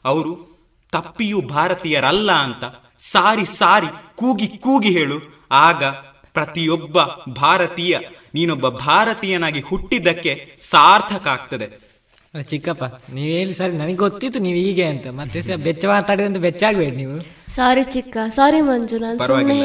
[0.04, 0.50] ಅವರು
[0.92, 2.64] ತಪ್ಪಿಯೂ ಭಾರತೀಯರಲ್ಲ ಅಂತ
[2.98, 3.86] ಸಾರಿ ಸಾರಿ
[4.16, 5.46] ಕೂಗಿ ಕೂಗಿ ಹೇಳು.
[5.52, 5.84] ಆಗ
[6.32, 7.02] ಪ್ರತಿಯೊಬ್ಬ
[7.32, 7.98] ಭಾರತೀಯ
[8.34, 11.89] ನೀನೊಬ್ಬ ಭಾರತೀಯನಾಗಿ ಹುಟ್ಟಿದ್ದಕ್ಕೆ ಸಾರ್ಥಕ ಆಗ್ತದೆ.
[12.34, 15.06] ಚಿಕ್ಕಪ್ಪ ನೀವು ಹೇಳಿ ಸರಿ ನನಗೆ ಗೊತ್ತಿತ್ತು ನೀವು ಹೀಗೆ ಅಂತ.
[15.06, 17.20] ಮತ್ತೆ ಬೆಚ್ಚ ಮಾತಾಡಿದಂತ ಬೆಚ್ಚಾಗ್ಬೇಡಿ ನೀವು.
[17.50, 18.16] ಸಾರಿ ಚಿಕ್ಕ.
[18.28, 18.96] ಸಾರಿ ಮಂಜು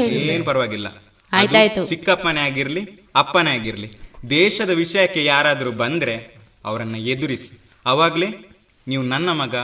[0.05, 0.87] ಏನ್ ಪರವಾಗಿಲ್ಲ.
[1.31, 1.85] ಆಯ್ತಾಯ್ತು.
[1.85, 2.83] ಚಿಕ್ಕಪ್ಪನೇ ಆಗಿರ್ಲಿ
[3.15, 3.91] ಅಪ್ಪನೇ ಆಗಿರ್ಲಿ
[4.29, 7.59] ದೇಶದ ವಿಷಯಕ್ಕೆ ಯಾರಾದ್ರೂ ಬಂದ್ರೆ ಅವರನ್ನ ಎದುರಿಸಿ.
[7.85, 8.27] ಅವಾಗ್ಲೇ
[8.87, 9.55] ನೀವು ನನ್ನ ಮಗ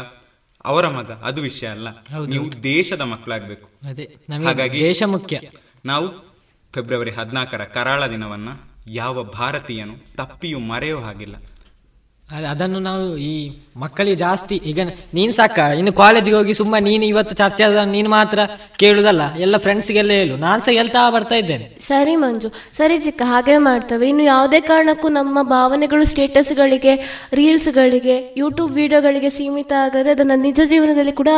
[0.66, 1.88] ಅವರ ಮಗ ಅದು ವಿಷಯ ಅಲ್ಲ.
[2.28, 3.70] ನೀವು ದೇಶದ ಮಕ್ಕಳಾಗಬೇಕು.
[3.90, 5.40] ಅದೇ ನಮಗೆ ದೇಶ ಮುಖ್ಯ.
[5.86, 6.36] ನಾವು
[6.74, 8.50] ಫೆಬ್ರವರಿ ಹದಿನಾಲ್ಕರ ಕರಾಳ ದಿನವನ್ನ
[8.88, 11.36] ಯಾವ ಭಾರತೀಯನು ತಪ್ಪಿಯೂ ಮರೆಯೋ ಹಾಗಿಲ್ಲ.
[12.52, 13.34] ಅದನ್ನು ನಾವು ಈ
[13.84, 14.80] ಮಕ್ಕಳಿಗೆ ಜಾಸ್ತಿ, ಈಗ
[15.18, 18.40] ನೀನ್ ಸಾಕ, ಇನ್ನು ಕಾಲೇಜಿಗೆ ಹೋಗಿ ಸುಮ್ಮ ನೀನು ಇವತ್ತು ಚರ್ಚೆ ನೀನು ಮಾತ್ರ
[18.82, 21.66] ಕೇಳುದಲ್ಲ, ಎಲ್ಲ ಫ್ರೆಂಡ್ಸ್ಗೆಲ್ಲ ಹೇಳು, ನಾನು ಸಹ ಹೇಳ್ತಾ ಬರ್ತಾ ಇದ್ದೇನೆ.
[21.88, 22.50] ಸರಿ ಮಂಜು,
[22.80, 24.06] ಸರಿ ಚಿಕ್ಕ, ಹಾಗೆ ಮಾಡ್ತೇವೆ.
[24.12, 26.96] ಇನ್ನು ಯಾವುದೇ ಕಾರಣಕ್ಕೂ ನಮ್ಮ ಭಾವನೆಗಳು ಸ್ಟೇಟಸ್ಗಳಿಗೆ
[27.40, 31.34] ರೀಲ್ಸ್ಗಳಿಗೆ ಯೂಟ್ಯೂಬ್ ವಿಡಿಯೋಗಳಿಗೆ ಸೀಮಿತ ಆಗದೆ ಅದನ್ನ ನಿಜ ಜೀವನದಲ್ಲಿ ಕೂಡ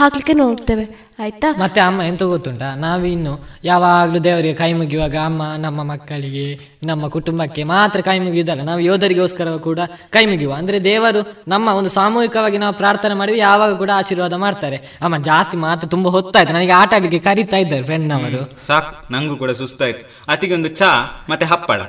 [0.00, 0.86] ಹಾಕ್ಲಿಕ್ಕೆ ನೋಡ್ತೇವೆ.
[1.18, 1.62] ಆಯ್ತಾ?
[1.62, 2.74] ಮತ್ತೆ ಅಮ್ಮ ಎಂತ ಗೊತ್ತುಂಟಾ?
[2.74, 9.56] ನಾವಿನ್ನು ಯಾವಾಗ್ಲೂ ದೇವರಿಗೆ ಕೈ ಮುಗಿಯುವಾಗ ಅಮ್ಮ ನಮ್ಮ ಮಕ್ಕಳಿಗೆ ನಮ್ಮ ಕುಟುಂಬಕ್ಕೆ ಮಾತ್ರ ಕೈ ಮುಗಿಯುವುದಲ್ಲ ನಾವು ಯೋಧರಿಗೋಸ್ಕರ
[9.56, 9.80] ಕೂಡ
[10.10, 10.54] ಕೈ ಮುಗಿಯುವ.
[10.54, 14.76] ಅಂದ್ರೆ ದೇವರು ನಮ್ಮ ಒಂದು ಸಾಮೂಹಿಕವಾಗಿ ನಾವು ಪ್ರಾರ್ಥನೆ ಮಾಡಿದ್ರೆ ಯಾವಾಗ ಕೂಡ ಆಶೀರ್ವಾದ ಮಾಡ್ತಾರೆ.
[14.76, 16.52] ಅಮ್ಮ ಜಾಸ್ತಿ ಮಾತು ತುಂಬಾ ಹೊತ್ತಾಯ್ತು.
[16.52, 18.66] ನನಗೆ ಆಟ ಆಡ್ಲಿಕ್ಕೆ ಕರೀತಾ ಇದ್ದಾರೆ ಫ್ರೆಂಡ್ ನವರು.
[18.66, 19.12] ಸಾಕು.
[19.12, 20.10] ನಂಗೂ ಕೂಡ ಸುಸ್ತಾಯ್ತು.
[20.28, 20.88] ಅತಿಗೊಂದು ಚಾ
[21.30, 21.80] ಮತ್ತೆ ಹಪ್ಪಳ.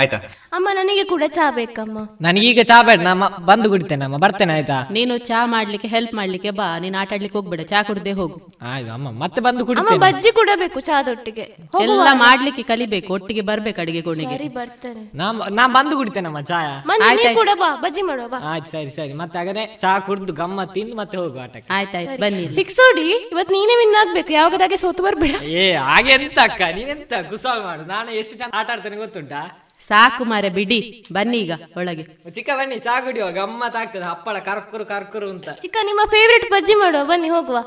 [0.00, 0.18] ಆಯ್ತಾ?
[0.56, 1.98] ಅಮ್ಮ ನನಗೆ ಕೂಡ ಚಾ ಬೇಕಮ್ಮ.
[2.26, 4.78] ನನಗೀಗ ಚಾ ಬೇಡ ನಮ್ಮ ಬಂದು ಕುಡಿತೇನೆ ಅಮ್ಮ ಬರ್ತೇನೆ ಆಯ್ತಾ?
[4.96, 8.36] ನೀನು ಚಾ ಮಾಡ್ಲಿಕ್ಕೆ ಹೆಲ್ಪ್ ಮಾಡ್ಲಿಕ್ಕೆ ಬಾ ನೀನ್ ಆಟ ಆಡ್ಲಿಕ್ಕೆ ಹೋಗ್ಬೇಡ ಚಾ ಕುಡ್ದೆ ಹೋಗು.
[8.70, 11.44] ಆಯ್ತು ಅಮ್ಮ ಮತ್ತೆ ಬಂದು ಅಮ್ಮ ಕುಡಿತೇನೆ ಬಜ್ಜಿ ಕೂಡ ಬೇಕು ಚಾದೊಟ್ಟಿಗೆ.
[11.74, 11.82] ಹೋಗುವ.
[11.84, 14.36] ಎಲ್ಲ ಮಾಡ್ಲಿಕ್ಕೆ ಕಲಿಬೇಕು ಒಟ್ಟಿಗೆ ಬರ್ಬೇಕು ಅಡಿಗೆ ಕೋಣೆಗೆ.
[14.38, 15.02] ಸರಿ ಬರ್ತೇನೆ.
[15.14, 15.26] ನಾ
[15.58, 16.68] ನಾ ಬಂದು ಕುಡಿತೇನಮ್ಮ ಚಾಯ.
[16.90, 17.34] ಮಂಜು.
[17.40, 18.40] ಕೂಡ ಬಾ ಬಜ್ಜಿ ಮಾಡುವ ಬಾ.
[18.52, 19.12] ಆಯ್ತು ಸರಿ ಸರಿ.
[19.22, 21.68] ಮತ್ತೆ ಹಾಗಾದ್ರೆ ಚಾ ಕುಡ್ದು ಗಮ್ಮ ತಿಂದು ಮತ್ತೆ ಹೋಗು ಆಟಕ್ಕೆ.
[21.78, 25.36] ಆಯ್ತಾಯ್ತು ಬನ್ನಿ ಸಿಕ್ಸ್ ಓಡಿ ಇವತ್ ನೀನೇ ವಿನ್ ಆಗ್ಬೇಕು ಯಾವಾಗದಾಗೆ ಸೋತು ಬರ್ಬೇಡ.
[25.42, 27.84] ಏ ಹಾಗೆ ಎಂತ ಅಕ್ಕ ನೀನೆಂತ ಕುಸಾಲ್ ಮಾಡು.
[27.94, 29.42] ನಾನು ಎಷ್ಟು ಚೆನ್ನಾಗಿ ಆಟ ಆಡ್ತೇನೆ ಗೊತ್ತುಂಟಾ?
[29.86, 31.06] ಸಾಕು ಮಾರೆ ಬಿಡಿ.
[31.12, 32.30] ಬನ್ನಿ ಈಗ ಒಳಗೆ.
[32.30, 33.30] ಚಿಕ್ಕ ಬನ್ನಿ ಚಾ ಕುಡಿಯುವ.
[33.30, 34.02] ಗಮ್ಮತ್ ಆಗ್ತದೆ.
[34.02, 35.48] ಹಪ್ಪಳ ಕರ್ಕುರು ಕರ್ಕರು ಅಂತ.
[35.48, 37.04] ಚಿಕ್ಕ ನಿಮ್ಮ ಫೇವ್ರೆಟ್ ಬಜ್ಜಿ ಮಾಡುವ.
[37.04, 37.58] ಬನ್ನಿ ಹೋಗುವ.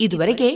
[0.00, 0.50] ಇದುವರೆಗೆ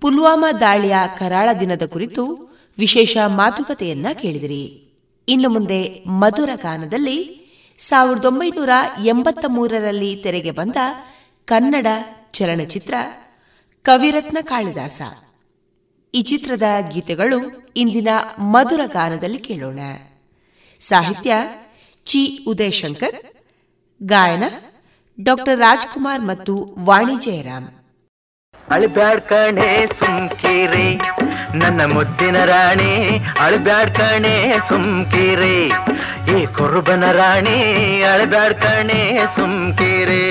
[0.00, 2.48] ಪುಲ್ವಾಮಾ ದಾಳಿಯ ಕರಾಳ ದಿನದ ಕುರಿತು
[2.78, 4.88] ವಿಶೇಷ ಮಾತುಕತೆಯನ್ನ ಕೇಳಿದಿರಿ.
[5.28, 7.38] ಇನ್ನು ಮುಂದೆ ಮಧುರ ಗಾನದಲ್ಲಿ
[7.78, 8.70] ಸಾವಿರದ ಒಂಬೈನೂರ
[9.04, 10.76] ಎಂಬತ್ತ ಮೂರರಲ್ಲಿ ತೆರೆಗೆ ಬಂದ
[11.44, 11.86] ಕನ್ನಡ
[12.32, 12.94] ಚಲನಚಿತ್ರ
[13.82, 15.02] ಕವಿರತ್ನ ಕಾಳಿದಾಸ.
[16.14, 17.38] ಈ ಚಿತ್ರದ ಗೀತೆಗಳು
[17.76, 18.10] ಇಂದಿನ
[18.52, 19.80] ಮಧುರ ಗಾನದಲ್ಲಿ ಕೇಳೋಣ.
[20.80, 21.32] ಸಾಹಿತ್ಯ
[22.06, 23.18] ಚಿ ಉದಯಶಂಕರ್,
[24.00, 24.44] ಗಾಯನ
[25.18, 26.54] ಡಾಕ್ಟರ್ ರಾಜ್ಕುಮಾರ್ ಮತ್ತು
[26.88, 27.68] ವಾಣಿ ಜಯರಾಮ್.
[28.68, 29.68] ಅಳ್ಬ್ಯಾಡ್ ಕಣೆ
[29.98, 30.88] ಸುಮ್ಕಿರಿ,
[31.60, 32.92] ನನ್ನ ಮುದ್ದಿನ ರಾಣಿ
[33.40, 34.34] ಅಳ್ಬ್ಯಾಡ್ ಕಣೆ
[34.68, 35.58] ಸುಮ್ಕಿರಿ,
[36.34, 37.58] ಈ ಕುರುಬನ ರಾಣಿ
[38.12, 39.00] ಅಳ್ಬ್ಯಾಡ್ ಕಣೆ
[39.36, 40.24] ಸುಮ್ಕೀರಿ.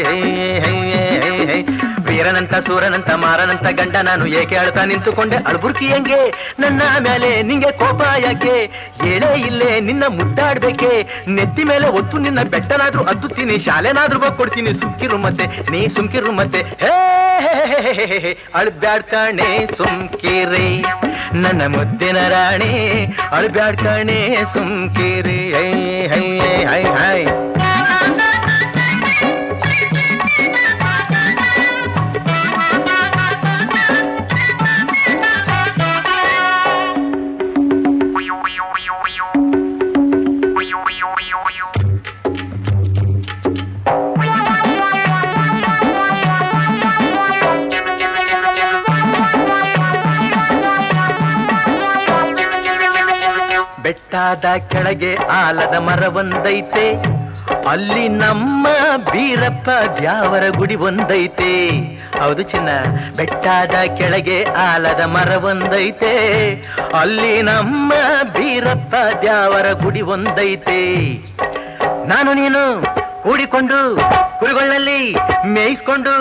[2.18, 5.36] ವೀರನಂತ, ಸೂರನಂತ, ಮಾರನಂತ ಗಂಡ ನಾನು ಏಕೆ ಅಳ್ತಾ ನಿಂತುಕೊಂಡೆ?
[5.36, 6.20] ಅಳ್ಬುರ್ಕಿ ಹೆಂಗೆ?
[6.60, 8.56] ನನ್ನ ಮೇಲೆ ನಿಂಗೆ ಕೋಪ ಯಾಕೆ?
[9.08, 10.92] ಏಳೇ ಇಲ್ಲೇ ನಿನ್ನ ಮುದ್ದಾಡ್ಬೇಕೆ?
[11.28, 16.58] ನೆತ್ತಿ ಮೇಲೆ ಒತ್ತು ನಿನ್ನ ಬೆಟ್ಟನಾದ್ರೂ ಹತ್ತುತ್ತೀನಿ ಶಾಲೆನಾದ್ರೂ ಬಗ್ಗೆ ಕೊಡ್ತೀನಿ ಸುಮ್ಕಿರು ಮತ್ತೆ, ನೀ ಸುಮ್ಕಿರು ಮತ್ತೆ.
[16.58, 20.84] ಹೇ ಅಳ್ಬ್ಯಾಡ್ ಕಣೆ ಸುಮ್ಕಿರಿ.
[21.34, 22.74] ನನ್ನ ಮುದ್ದಿನ ರಾಣಿ
[23.32, 25.70] ಅಳ್ಬ್ಯಾಡ್ ಕಣೆ ಸುಮ್ಕಿರಿ ಹೈ
[26.08, 27.47] ಹೈ ಹೈ ಹೈ.
[54.38, 56.84] ಬೆಟ್ಟಾದ ಕೆಳಗೆ ಆಲದ ಮರವೊಂದೈತೆ.
[57.72, 58.68] ಅಲ್ಲಿ ನಮ್ಮ
[59.10, 59.70] ಬೀರಪ್ಪ
[60.00, 61.54] ದ್ಯಾವರ ಗುಡಿ ಒಂದೈತೆ.
[62.22, 62.70] ಹೌದು ಚಿನ್ನ,
[63.18, 66.14] ಬೆಟ್ಟಾದ ಕೆಳಗೆ ಆಲದ ಮರವೊಂದೈತೆ.
[67.02, 67.92] ಅಲ್ಲಿ ನಮ್ಮ
[68.36, 68.94] ಬೀರಪ್ಪ
[69.24, 70.82] ದ್ಯಾವರ ಗುಡಿ ಒಂದೈತೆ.
[72.14, 72.64] ನಾನು ನೀನು
[73.26, 73.80] ಕೂಡಿಕೊಂಡು
[74.40, 75.00] ಕುರಿಗಳಲ್ಲಿ
[75.56, 76.14] ಮೇಯಿಸ್ಕೊಂಡು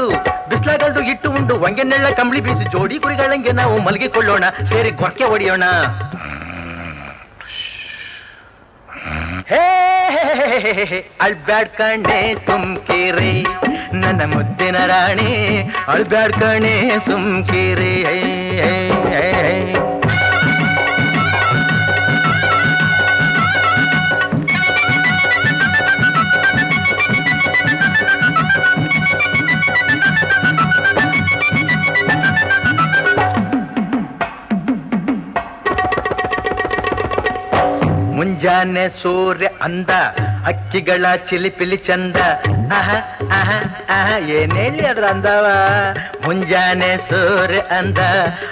[0.50, 1.54] ಬಿಸ್ಲಾಗಲ್ದು ಇಟ್ಟು ಉಂಡು
[1.92, 5.64] ನೆಳ್ಳ ಕಂಬಳಿ ಬೀಸಿ ಜೋಡಿ ಕುರಿಗಳಂಗೆ ನಾವು ಮಲಗಿಕೊಳ್ಳೋಣ, ಸೇರಿ ಗೊಕ್ಕೆ ಹೊಡೆಯೋಣ.
[9.46, 9.64] ಹೇ
[11.20, 13.34] ಅಳ್ಬ್ಯಾಡ್ ಕಣೆ ಸುಮ್ಕಿರಿ
[13.94, 15.32] ನನ್ನ ಮುದ್ದಿನ ರಾಣಿ
[15.88, 16.74] ಅಳ್ಬ್ಯಾಡ್ ಕಣೆ
[17.06, 17.94] ಸುಮ್ಕಿರಿ
[38.36, 39.90] ಮುಂಜಾನೆ ಸೂರ್ಯ ಅಂದ,
[40.46, 42.16] ಅಕ್ಕಿಗಳ ಚಿಲಿಪಿಲಿ ಚಂದ.
[42.72, 42.94] ಅಹ
[43.30, 43.50] ಅಹ
[43.90, 45.46] ಆಹ ಏನೇಲಿ ಅದ್ರ ಅಂದವ?
[46.24, 47.98] ಮುಂಜಾನೆ ಸೂರ್ಯ ಅಂದ,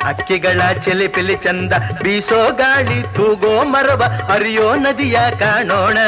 [0.05, 1.73] ಅಕ್ಕಿಗಳ ಚಿಲಿಪಿಲಿ ಚಂದ.
[2.03, 5.99] ಬೀಸೋ ಗಾಳಿ, ತೂಗೋ ಮರವ ಅರಿಯೋ ನದಿಯ ಕಾಣೋಣ.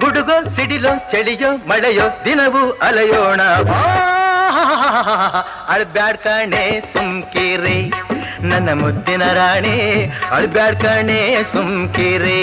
[0.00, 3.42] ಗುಡುಗೋ, ಸಿಡಿಲೋ, ಚಳಿಯೋ, ಮಳೆಯೋ, ದಿನವೂ ಅಲೆಯೋಣ.
[5.68, 7.92] ಅಳ್ಬ್ಯಾಡ್ ಕಾಣೆ, ಸುಮ್ಕಿರಿ.
[8.50, 9.76] ನನ್ನ ಮುದ್ದಿನ ರಾಣಿ
[10.30, 11.20] ಅಳ್ಬ್ಯಾಡ್ ಕಣೆ
[11.52, 12.42] ಸುಮ್ಕಿರಿ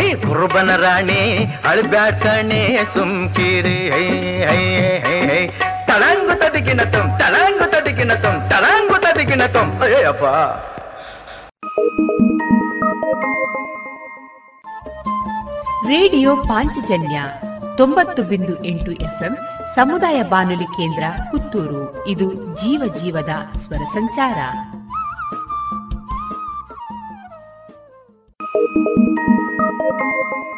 [0.00, 1.22] ಏ ಕುರುಬನ ರಾಣಿ
[1.64, 2.62] ಅಳ್ಬ್ಯಾಡ್ ಕಣೆ
[2.94, 4.06] ಸುಮ್ಕಿರಿ ಹೈ
[4.48, 4.62] ಹೈ
[5.06, 5.42] ಹೈ ಹೈ
[5.88, 10.24] ತಳಂಗು ತದಿಗಿನ ತುಂ ತಳಂಗು ತದಿಗಿನ ತುಂ ತಳಂಗು ತದಿಗಿನ ತುಂ ಅಯ್ಯಪ್ಪ
[15.90, 17.18] ರೇಡಿಯೋ ಪಾಂಚಜನ್ಯ
[17.76, 19.34] ತೊಂಬತ್ತು ಬಿಂದು ಎಂಟು ಎಫ್ಎಂ,
[19.74, 21.82] ಸಮುದಾಯ ಬಾನುಲಿ ಕೇಂದ್ರ, ಪುತ್ತೂರು.
[22.06, 24.38] ಇದು ಜೀವ ಜೀವದ ಸ್ವರ ಸಂಚಾರ.
[28.54, 30.57] Thank you.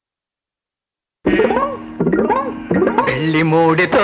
[3.11, 4.03] ಬೆಳ್ಳಿ ಮೂಡಿತು,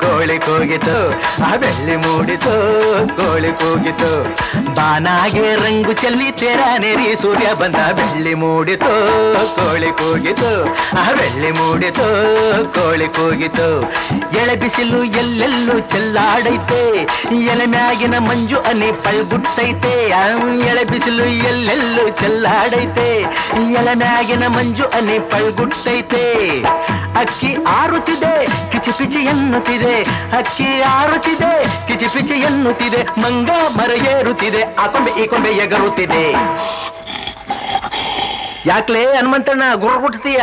[0.00, 0.96] ಕೋಳಿ ಕೂಗಿತು.
[1.44, 2.54] ಆ ಬೆಳ್ಳಿ ಮೂಡಿತು,
[3.16, 4.10] ಕೋಳಿ ಕೂಗಿತು.
[4.74, 7.74] ಬಾನಾಗೆ ರಂಗು ಚೆಲ್ಲಿ ತೆರ ನೆರಿ ಸೂರ್ಯ ಬಂದ.
[7.74, 8.94] ಬೆಳ್ಳಿ ಮೂಡಿತು,
[9.56, 10.52] ಕೋಳಿ ಕೂಗಿತು.
[10.98, 12.06] ಆ ಬೆಳ್ಳಿ ಮೂಡಿತು,
[12.74, 13.68] ಕೋಳಿ ಕೂಗಿತು.
[14.38, 16.82] ಎಳೆ ಬಿಸಿಲು ಎಲ್ಲೆಲ್ಲೂ ಚೆಲ್ಲಾಡೈತೆ.
[17.36, 19.94] ಎಲೆ ಮ್ಯಾಗಿನ ಮಂಜು ಅನಿ ಪಳ್ಗುಟ್ಟೈತೆ.
[20.70, 23.10] ಎಳೆ ಬಿಸಿಲು ಎಲ್ಲೆಲ್ಲೂ ಚೆಲ್ಲಾಡೈತೆ.
[23.72, 26.24] ಎಲೆ ಮ್ಯಾಗಿನ ಮಂಜು ಅನಿ ಪಳ್ಗುಟ್ಟೈತೆ.
[27.20, 28.29] ಅಕ್ಕಿ ಆರುತ್ತಿದೆ
[28.72, 29.96] ಕಿಚಿ ಪಿಚಿ ಎನ್ನುತ್ತಿದೆ
[30.38, 31.52] ಅಕ್ಕಿ ಆರುತ್ತಿದೆ
[31.88, 36.24] ಕಿಚಿ ಪಿಚಿ ಎನ್ನುತ್ತಿದೆ ಮಂಗ ಮರ ಏರುತ್ತಿದೆ, ಆ ಕೊಂಬೆ ಈ ಕೊಂಬೆ ಎಗರುತ್ತಿದೆ.
[38.66, 40.42] ಯಾಕ್ಲೇ ಹನುಮಂತಣ್ಣ ಗುರುಗುಟ್ತೀಯ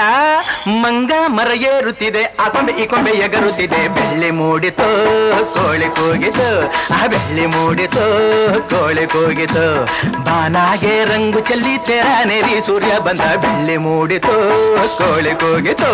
[0.83, 3.87] ಮಂಗ ಮರ ಏರುತ್ತಿದೆ, ಆ ಕೊಂಬೆ ಈ ಕೊಂಬೆ ಎಗರುತ್ತಿದೆ.
[3.87, 4.87] ಬೆಳ್ಳಿ ಮೂಡಿತು,
[5.53, 6.49] ಕೋಳಿ ಕೂಗಿತು,
[6.93, 8.05] ಆ ಬೆಳ್ಳಿ ಮೂಡಿತು,
[8.69, 9.65] ಕೋಳಿ ಕೂಗಿತು.
[10.23, 11.75] ಬಾನಾಗೆ ರಂಗು ಚೆಲ್ಲಿ
[12.25, 14.35] ನೆರಿ ಸೂರ್ಯ ಬಂದ ಬೆಳ್ಳಿ ಮೂಡಿತು,
[14.97, 15.91] ಕೋಳಿ ಕೂಗಿತು.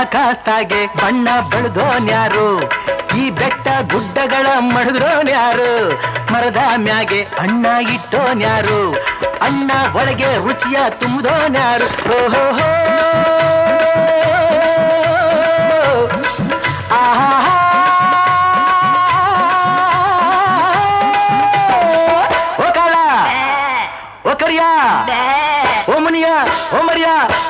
[0.00, 2.46] ಆಕಾಶದಾಗೆ ಬಣ್ಣ ಬೆಳೆದೋನ್ಯಾರು
[3.16, 5.72] ಈ ಬೆಟ್ಟ ಗುಡ್ಡಗಳ ಮಡದ್ರೋನ್ಯಾರು
[6.32, 8.80] ಮರದ ಮ್ಯಾಗೆ ಅಣ್ಣ ಇಟ್ಟೋನ್ಯಾರು
[9.42, 12.44] ಅಣ್ಣ ಒಳಗೆ ರುಚಿಯ ತುಂಬಿದೋನ್ಯಾರು ಓಹೋ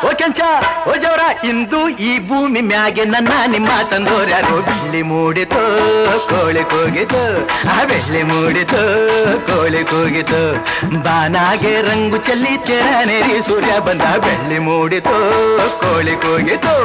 [0.04, 0.40] ಓ ಕೆಂಚ,
[0.88, 4.62] ಓ ಜವರ, ಇಂದು ಈ ಭೂಮಿ ಮ್ಯಾಗೆ ನನ್ನ ನಿಮ್ಮ ತಂದೋರ್ಯಾರು.
[4.62, 5.62] ಬೆಳ್ಳಿ ಮೂಡಿತು,
[6.28, 7.22] ಕೋಳಿ ಕೂಗಿತು.
[7.68, 8.80] ಆ ಬೆಳ್ಳಿ ಮೂಡಿತು,
[9.46, 10.40] ಕೋಳಿ ಕೂಗಿತು.
[11.02, 15.16] ಬಾನಾಗೆ ರಂಗು ಚೆಲ್ಲಿ ಚೆರನೇರಿ ಸೂರ್ಯ ಬಂದ ಬೆಳ್ಳಿ ಮೂಡಿತು,
[15.80, 16.76] ಕೋಳಿ ಕೂಗಿತು.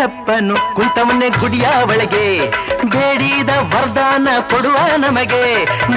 [0.00, 2.26] ಬೀರಪ್ಪನು ಕುಂತವನ್ನೇ ಗುಡಿಯ ಒಳಗೆ
[2.92, 5.42] ಬೇಡಿದ ವರದಾನ ಕೊಡುವ ನಮಗೆ.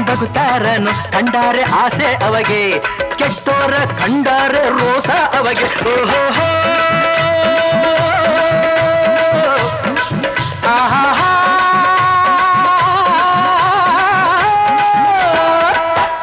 [0.08, 2.62] ಬಗುತಾರನು ಕಂಡಾರೆ ಆಸೆ ಅವಗೆ
[3.20, 3.72] ಕೆಟ್ಟೋರ
[4.02, 5.10] ಕಂಡಾರೆ ರೋಸ
[5.40, 5.68] ಅವಗೆ.
[5.94, 6.22] ಓಹೋ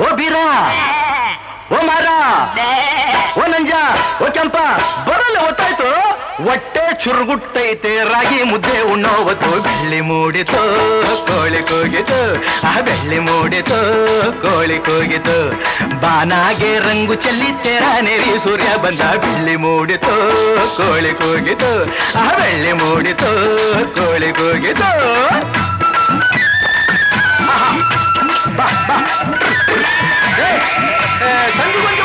[0.01, 0.37] ಓ ಬೀರ!
[1.73, 2.09] ಓ ಮಾರ!
[3.41, 3.73] ಓ ನಂಜ!
[4.23, 4.65] ಓ ಚಂಪಾ
[5.09, 5.80] ಬರಲ್ಲ ಗೊತ್ತಾಯ್ತು
[6.45, 10.61] ಹೊಟ್ಟೆ ಚುರುಗುಟ್ಟೈತೆ ರಾಗಿ ಮುದ್ದೆ ಉಣ್ಣೋವತ್ತು ಬೆಳ್ಳಿ ಮೂಡಿತು
[11.29, 12.21] ಕೋಳಿ ಕೂಗಿತು
[12.67, 13.79] ಆ ಬೆಳ್ಳಿ ಮೂಡಿತು
[14.43, 15.37] ಕೋಳಿ ಕೂಗಿತು
[16.03, 20.15] ಬಾನಾಗೆ ರಂಗು ಚೆಲ್ಲಿ ತೆರ ನೆರಿ ಸೂರ್ಯ ಬಂದ ಬೆಳ್ಳಿ ಮೂಡಿತು
[20.79, 21.73] ಕೋಳಿ ಕೂಗಿತು
[22.19, 23.31] ಆ ಬೆಳ್ಳಿ ಮೂಡಿತು
[23.97, 24.91] ಕೋಳಿ ಕೂಗಿತು
[27.49, 27.71] ಆಹಾ.
[28.59, 28.97] ಬಾ ಬಾ
[30.41, 30.51] ಏ,
[31.25, 32.05] ಏ, ಸಂಜು ಗೊಂಜು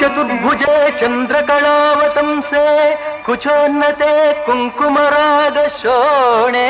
[0.00, 2.64] चतुर्भुजे चंद्रकलावतंसे
[3.26, 4.12] कुछोन्नते
[4.46, 6.69] कुंकुमराग शोणे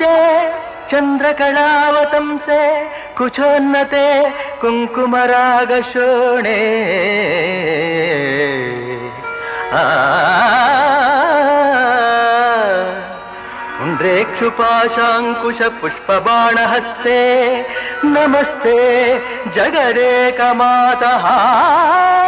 [0.00, 0.48] मुझे
[0.90, 2.62] चंद्रकलावतम से
[3.18, 4.06] कुछोन्नते
[4.60, 6.60] कुंकुमराग शोणे
[14.30, 17.20] क्षुपाशाकुश पुष्पाण हस्ते
[18.04, 18.78] नमस्ते
[19.54, 22.19] जगरे माता हा।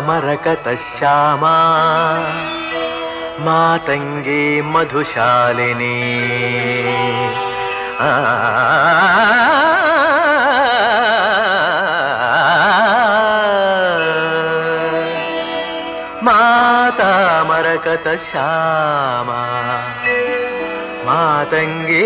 [0.08, 1.56] मरकतश्यामा
[3.46, 5.96] मातङ्गी मधुशालिनी
[8.00, 8.12] आ
[16.28, 17.12] माता
[17.50, 19.40] मरकतश्यामा
[21.08, 22.04] मातङ्गी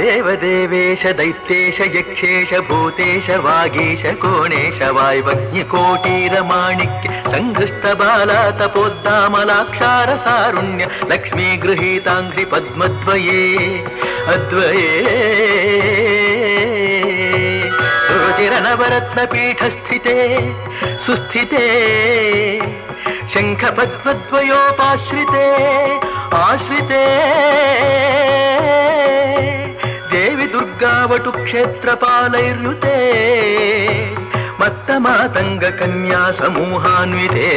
[0.07, 10.87] देव देवेश दैत्येश यक्षेश भूतेश वागीश कोणेश वायवग्निकोटीरमाणिक्य संघृष्टबाल तपोद्दामलाक्षारसारुण्य
[14.27, 15.03] अद्वये।
[18.09, 20.17] रुचिरनवरत्नपीठस्थिते
[21.05, 21.65] सुस्थिते।
[23.33, 25.47] शङ्खपद्मद्वयोपाश्विते
[26.37, 27.05] आश्रिते।
[30.52, 32.96] ದುರ್ಗಾವಟು ಕ್ಷೇತ್ರಪಾಲೈರ್ಯುತೆ
[34.60, 37.48] ಮತ್ತ ಮಾತಂಗ ಕನ್ಯಾ ಸಮೂಹಾನ್ವಿತೆ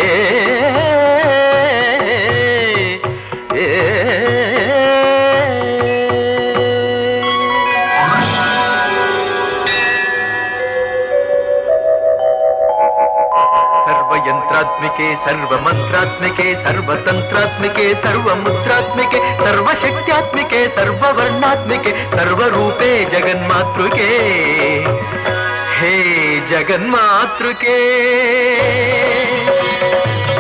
[14.60, 24.08] सर्वभूतात्मिके सर्वमन्त्रात्मिके सर्वतन्त्रात्मिके सर्वमुद्रात्मिके सर्वशक्त्यात्मिके सर्ववर्णात्मिके सर्वरूपे जगन्मातृके।
[25.78, 25.96] हे
[26.50, 27.78] जगन्मातृके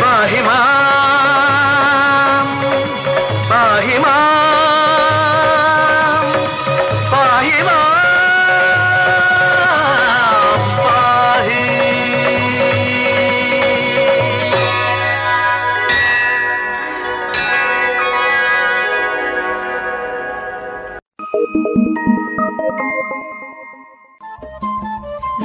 [0.00, 0.99] पाहि मा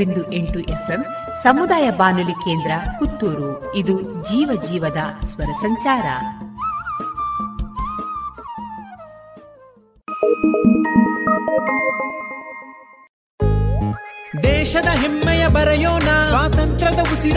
[0.00, 1.06] ಬಿಂದು ಎಂಟು ಎಫ್ಎಂ,
[1.42, 3.74] ಸಮುದಾಯ ಬಾನುಲಿ ಕೇಂದ್ರ, ಪುತ್ತೂರು.
[3.74, 6.06] ಇದು ಜೀವ ಜೀವದ ಸ್ವರ ಸಂಚಾರ.
[14.42, 17.36] ದೇಶದ ಹೆಮ್ಮೆಯ ಬರೆಯೋಣ, ಸ್ವಾತಂತ್ರ್ಯದ ಉಸಿರ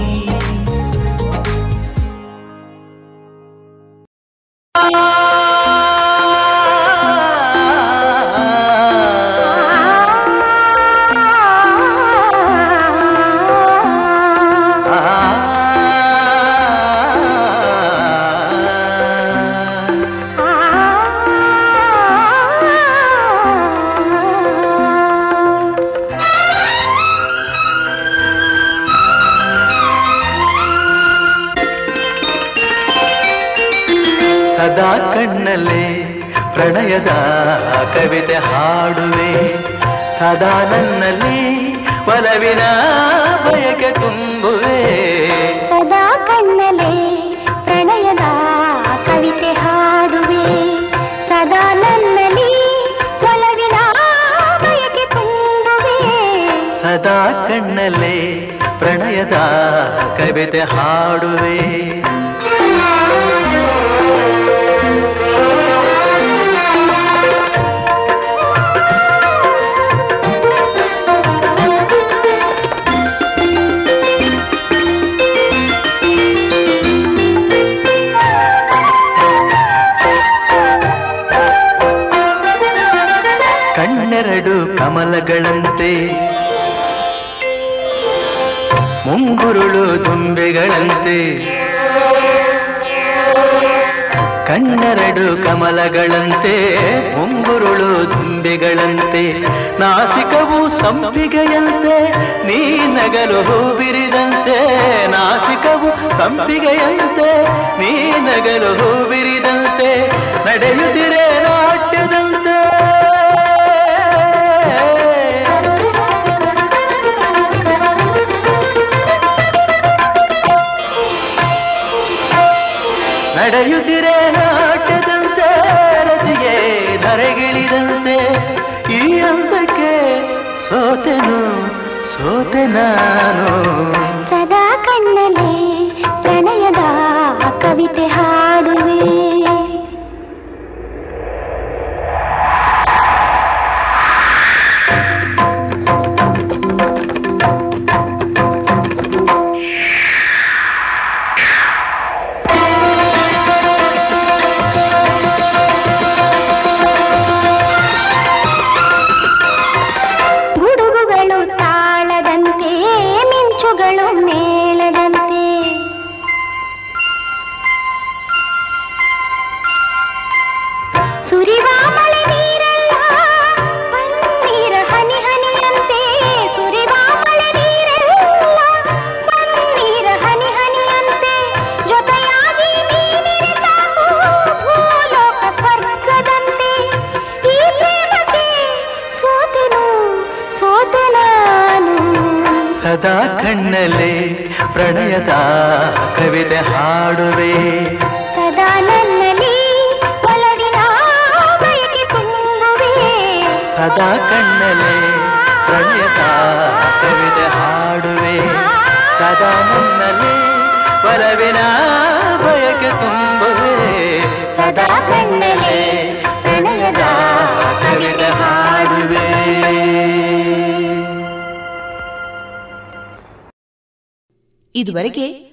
[224.81, 225.51] ಇದುವರೆಗೆ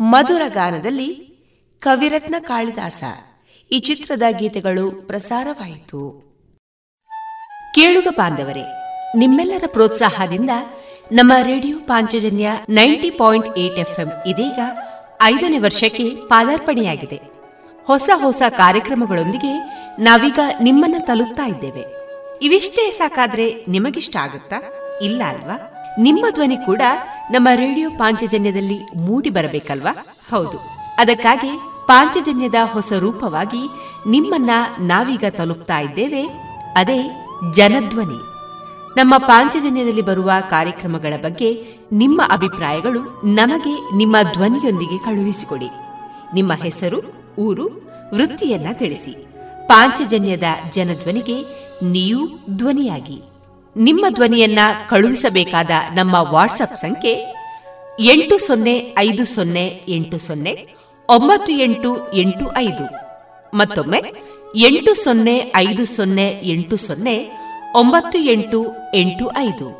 [0.00, 1.14] ಮಧುರ ಗಾನದಲ್ಲಿ
[1.80, 3.04] ಕವಿರತ್ನ ಕಾಳಿದಾಸ
[3.72, 6.30] ಈ ಚಿತ್ರದ ಗೀತೆಗಳು ಪ್ರಸಾರವಾಯಿತು.
[7.74, 8.64] ಕೇಳುಗ ಬಾಂಧವರೇ,
[9.16, 10.50] ನಿಮ್ಮೆಲ್ಲರ ಪ್ರೋತ್ಸಾಹದಿಂದ
[11.12, 14.58] ನಮ್ಮ radio Panchajanya ninety point eight FM ಇದೀಗ
[15.22, 17.20] ಐದನೇ ವರ್ಷಕ್ಕೆ ಪಾದಾರ್ಪಣೆಯಾಗಿದೆ.
[17.84, 19.52] ಹೊಸ ಹೊಸ ಕಾರ್ಯಕ್ರಮಗಳೊಂದಿಗೆ
[19.98, 21.84] ನಾವೀಗ ನಿಮ್ಮನ್ನ ತಲುಪ್ತಾ ಇದ್ದೇವೆ.
[22.42, 24.56] ಇವಿಷ್ಟೇ ಸಾಕಾದ್ರೆ ನಿಮಗಿಷ್ಟ ಆಗುತ್ತಾ?
[25.02, 25.69] ಇಲ್ಲ ಅಲ್ವಾ?
[25.98, 26.82] ನಿಮ್ಮ ಧ್ವನಿ ಕೂಡ
[27.30, 30.06] ನಮ್ಮ ರೇಡಿಯೋ ಪಾಂಚಜನ್ಯದಲ್ಲಿ ಮೂಡಿ ಬರಬೇಕಲ್ವಾ?
[30.30, 30.60] ಹೌದು.
[30.98, 33.68] ಅದಕ್ಕಾಗಿ ಪಾಂಚಜನ್ಯದ ಹೊಸ ರೂಪವಾಗಿ
[34.06, 34.50] ನಿಮ್ಮನ್ನ
[34.80, 36.22] ನಾವೀಗ ತಲುಪ್ತಾ ಇದ್ದೇವೆ.
[36.76, 38.18] ಅದೇ ಜನಧ್ವನಿ.
[38.96, 45.68] ನಮ್ಮ ಪಾಂಚಜನ್ಯದಲ್ಲಿ ಬರುವ ಕಾರ್ಯಕ್ರಮಗಳ ಬಗ್ಗೆ ನಿಮ್ಮ ಅಭಿಪ್ರಾಯಗಳು ನಮಗೆ ನಿಮ್ಮ ಧ್ವನಿಯೊಂದಿಗೆ ಕಳುಹಿಸಿಕೊಡಿ.
[46.34, 47.00] ನಿಮ್ಮ ಹೆಸರು
[47.38, 47.68] ಊರು
[48.14, 49.26] ವೃತ್ತಿಯನ್ನ ತಿಳಿಸಿ.
[49.66, 51.42] ಪಾಂಚಜನ್ಯದ ಜನಧ್ವನಿಗೆ
[51.82, 53.29] ನೀವು ಧ್ವನಿಯಾಗಿ.
[53.76, 57.34] ನಿಮ್ಮ ಧ್ವನಿಯನ್ನ ಕಳುಹಿಸಬೇಕಾದ ನಮ್ಮ ವಾಟ್ಸ್ಆಪ್ ಸಂಖ್ಯೆ
[58.00, 60.68] ಎಂಟು ಸೊನ್ನೆ ಐದು ಸೊನ್ನೆ ಎಂಟು ಸೊನ್ನೆ
[61.08, 62.94] ಒಂಬತ್ತು ಎಂಟು ಎಂಟು ಐದು.
[63.56, 64.02] ಮತ್ತೊಮ್ಮೆ
[64.56, 67.30] ಎಂಟು ಸೊನ್ನೆ ಐದು ಸೊನ್ನೆ ಎಂಟು ಸೊನ್ನೆ
[67.76, 69.79] ಒಂಬತ್ತು ಎಂಟು ಎಂಟು ಐದು.